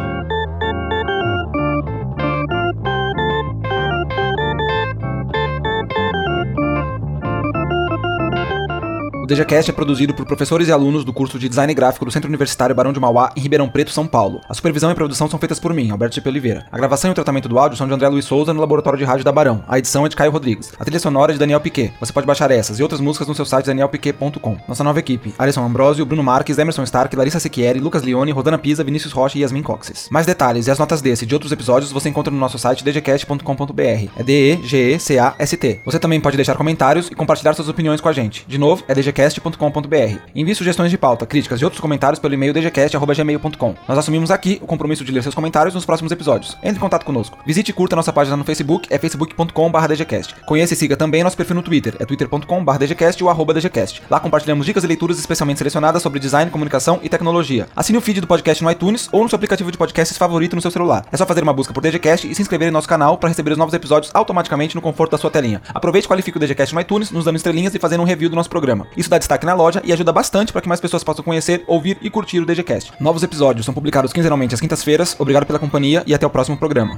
DGCast 9.34 9.72
é 9.72 9.74
produzido 9.74 10.14
por 10.14 10.28
professores 10.28 10.68
e 10.68 10.72
alunos 10.72 11.04
do 11.04 11.12
curso 11.12 11.40
de 11.40 11.50
Design 11.50 11.74
Gráfico 11.74 12.06
do 12.06 12.12
Centro 12.12 12.30
Universitário 12.30 12.76
Barão 12.76 12.94
de 12.94 13.00
Mauá, 13.00 13.32
em 13.36 13.40
Ribeirão 13.40 13.68
Preto, 13.68 13.90
São 13.90 14.06
Paulo. 14.06 14.40
A 14.48 14.54
supervisão 14.54 14.92
e 14.92 14.96
produção 14.96 15.28
são 15.28 15.40
feitas 15.40 15.60
por 15.60 15.74
mim, 15.74 15.90
Alberto 15.90 16.14
G. 16.14 16.22
Oliveira. 16.24 16.68
A 16.72 16.78
gravação 16.78 17.10
e 17.10 17.14
o 17.14 17.16
tratamento 17.16 17.50
do 17.50 17.58
áudio 17.58 17.76
são 17.76 17.88
de 17.88 17.94
André 17.94 18.08
Luiz 18.10 18.26
Souza 18.26 18.54
no 18.54 18.60
Laboratório 18.60 19.00
de 19.00 19.06
Rádio 19.06 19.26
da 19.26 19.32
Barão. 19.32 19.64
A 19.68 19.80
edição 19.80 20.06
é 20.06 20.10
de 20.10 20.16
Caio 20.16 20.32
Rodrigues. 20.32 20.72
A 20.80 20.86
trilha 20.86 21.00
sonora 21.00 21.32
é 21.32 21.34
de 21.34 21.40
Daniel 21.40 21.60
Piquet. 21.60 21.94
Você 22.00 22.14
pode 22.14 22.28
baixar 22.28 22.52
essas 22.52 22.78
e 22.78 22.84
outras 22.84 23.02
músicas 23.02 23.28
no 23.28 23.34
seu 23.34 23.44
site 23.44 23.66
danielpiquet.com. 23.66 24.58
Nossa 24.68 24.84
nova 24.84 25.00
equipe: 25.00 25.34
Alisson 25.40 25.66
Ambrosio, 25.66 26.06
Bruno 26.06 26.22
Marques, 26.22 26.60
Emerson 26.60 26.84
Stark, 26.84 27.16
Larissa 27.16 27.40
Sequieri, 27.40 27.80
Lucas 27.80 28.04
Leone, 28.04 28.32
Rodana 28.32 28.60
Pisa, 28.60 28.84
Vinícius 28.84 29.14
Rocha 29.14 29.40
e 29.40 29.42
Yasmin 29.42 29.64
Coxes. 29.64 30.10
Mais 30.12 30.28
detalhes 30.28 30.68
e 30.68 30.72
as 30.72 30.78
notas 30.78 31.02
desse 31.02 31.24
e 31.24 31.28
de 31.28 31.34
outros 31.34 31.52
episódios 31.52 31.92
você 31.92 32.08
encontra 32.08 32.32
no 32.32 32.40
nosso 32.40 32.60
site 32.60 32.84
dgcast.com.br. 32.84 34.12
É 34.16 34.24
D-E-G-E-C-A-S-T. 34.24 35.82
Você 35.84 35.98
também 35.98 36.22
pode 36.22 36.36
deixar 36.36 36.56
comentários 36.56 37.08
e 37.08 37.16
compartilhar 37.16 37.56
suas 37.56 37.70
opiniões 37.70 38.00
com 38.00 38.10
a 38.10 38.14
gente. 38.14 38.46
De 38.48 38.60
novo, 38.60 38.84
é 38.88 38.94
dgcast.com.br. 39.24 40.20
Envie 40.36 40.56
sugestões 40.56 40.92
de 40.92 40.98
pauta, 40.98 41.26
críticas 41.26 41.62
e 41.62 41.64
outros 41.64 41.80
comentários 41.82 42.20
pelo 42.20 42.34
e-mail 42.34 42.54
dgcast.gmail.com. 42.54 43.76
Nós 43.88 43.98
assumimos 43.98 44.32
aqui 44.32 44.60
o 44.62 44.68
compromisso 44.68 45.04
de 45.04 45.12
ler 45.12 45.24
seus 45.24 45.36
comentários 45.36 45.74
nos 45.74 45.86
próximos 45.86 46.12
episódios. 46.12 46.58
Entre 46.62 46.78
em 46.78 46.80
contato 46.80 47.06
conosco. 47.06 47.38
Visite 47.46 47.70
e 47.70 47.74
curta 47.74 47.96
nossa 47.96 48.12
página 48.12 48.36
no 48.36 48.44
Facebook, 48.44 48.88
é 48.90 48.98
facebook.com.br 48.98 49.88
dgcast. 49.88 50.36
Conheça 50.46 50.74
e 50.74 50.78
siga 50.78 50.98
também 50.98 51.24
nosso 51.24 51.38
perfil 51.38 51.56
no 51.56 51.64
Twitter, 51.64 51.96
é 52.00 52.06
twitter.com.br 52.06 52.78
dgcast 52.78 53.24
ou 53.24 53.30
arroba 53.30 53.54
dgcast. 53.54 54.02
Lá 54.10 54.20
compartilhamos 54.20 54.66
dicas 54.66 54.84
e 54.84 54.88
leituras 54.88 55.20
especialmente 55.20 55.58
selecionadas 55.60 56.02
sobre 56.02 56.20
design, 56.20 56.52
comunicação 56.52 57.00
e 57.02 57.10
tecnologia. 57.10 57.68
Assine 57.76 57.98
o 57.98 58.02
feed 58.02 58.22
do 58.22 58.28
podcast 58.28 58.64
no 58.64 58.72
iTunes 58.72 59.10
ou 59.12 59.24
no 59.24 59.30
seu 59.30 59.36
aplicativo 59.36 59.72
de 59.72 59.78
podcasts 59.78 60.18
favorito 60.18 60.56
no 60.56 60.62
seu 60.62 60.72
celular. 60.72 61.06
É 61.12 61.18
só 61.18 61.26
fazer 61.26 61.44
uma 61.44 61.54
busca 61.54 61.74
por 61.74 61.82
DGCast 61.82 62.30
e 62.30 62.36
se 62.36 62.42
inscrever 62.42 62.68
em 62.68 62.72
nosso 62.72 62.88
canal 62.88 63.18
para 63.18 63.30
receber 63.30 63.52
os 63.52 63.58
novos 63.58 63.74
episódios 63.74 64.12
automaticamente 64.14 64.76
no 64.76 64.82
conforto 64.82 65.12
da 65.12 65.18
sua 65.18 65.32
telinha. 65.32 65.62
Aproveite 65.74 66.06
e 66.06 66.10
qualifique 66.10 66.38
o 66.38 66.40
DGCast 66.40 66.74
no 66.74 66.82
iTunes, 66.82 67.12
nos 67.12 67.26
dando 67.26 67.36
estrelinhas 67.36 67.74
e 67.76 67.80
fazendo 67.80 68.02
um 68.02 68.06
review 68.06 68.30
do 68.30 68.36
nosso 68.36 68.50
programa. 68.50 68.88
Isso 69.04 69.10
dá 69.10 69.18
destaque 69.18 69.45
na 69.45 69.54
loja 69.54 69.82
e 69.84 69.91
ajuda 69.91 70.14
bastante 70.14 70.54
para 70.54 70.62
que 70.62 70.68
mais 70.70 70.80
pessoas 70.80 71.04
possam 71.04 71.26
conhecer, 71.26 71.66
ouvir 71.68 71.97
e 72.01 72.10
curtir 72.10 72.39
o 72.39 72.45
DGCast. 72.45 72.93
Novos 73.01 73.22
episódios 73.22 73.66
são 73.66 73.74
publicados 73.74 74.14
quinzenalmente 74.14 74.56
às 74.56 74.62
quintas-feiras. 74.62 75.14
Obrigado 75.20 75.45
pela 75.45 75.60
companhia 75.60 76.04
e 76.08 76.14
até 76.14 76.26
o 76.26 76.30
próximo 76.30 76.56
programa. 76.56 76.97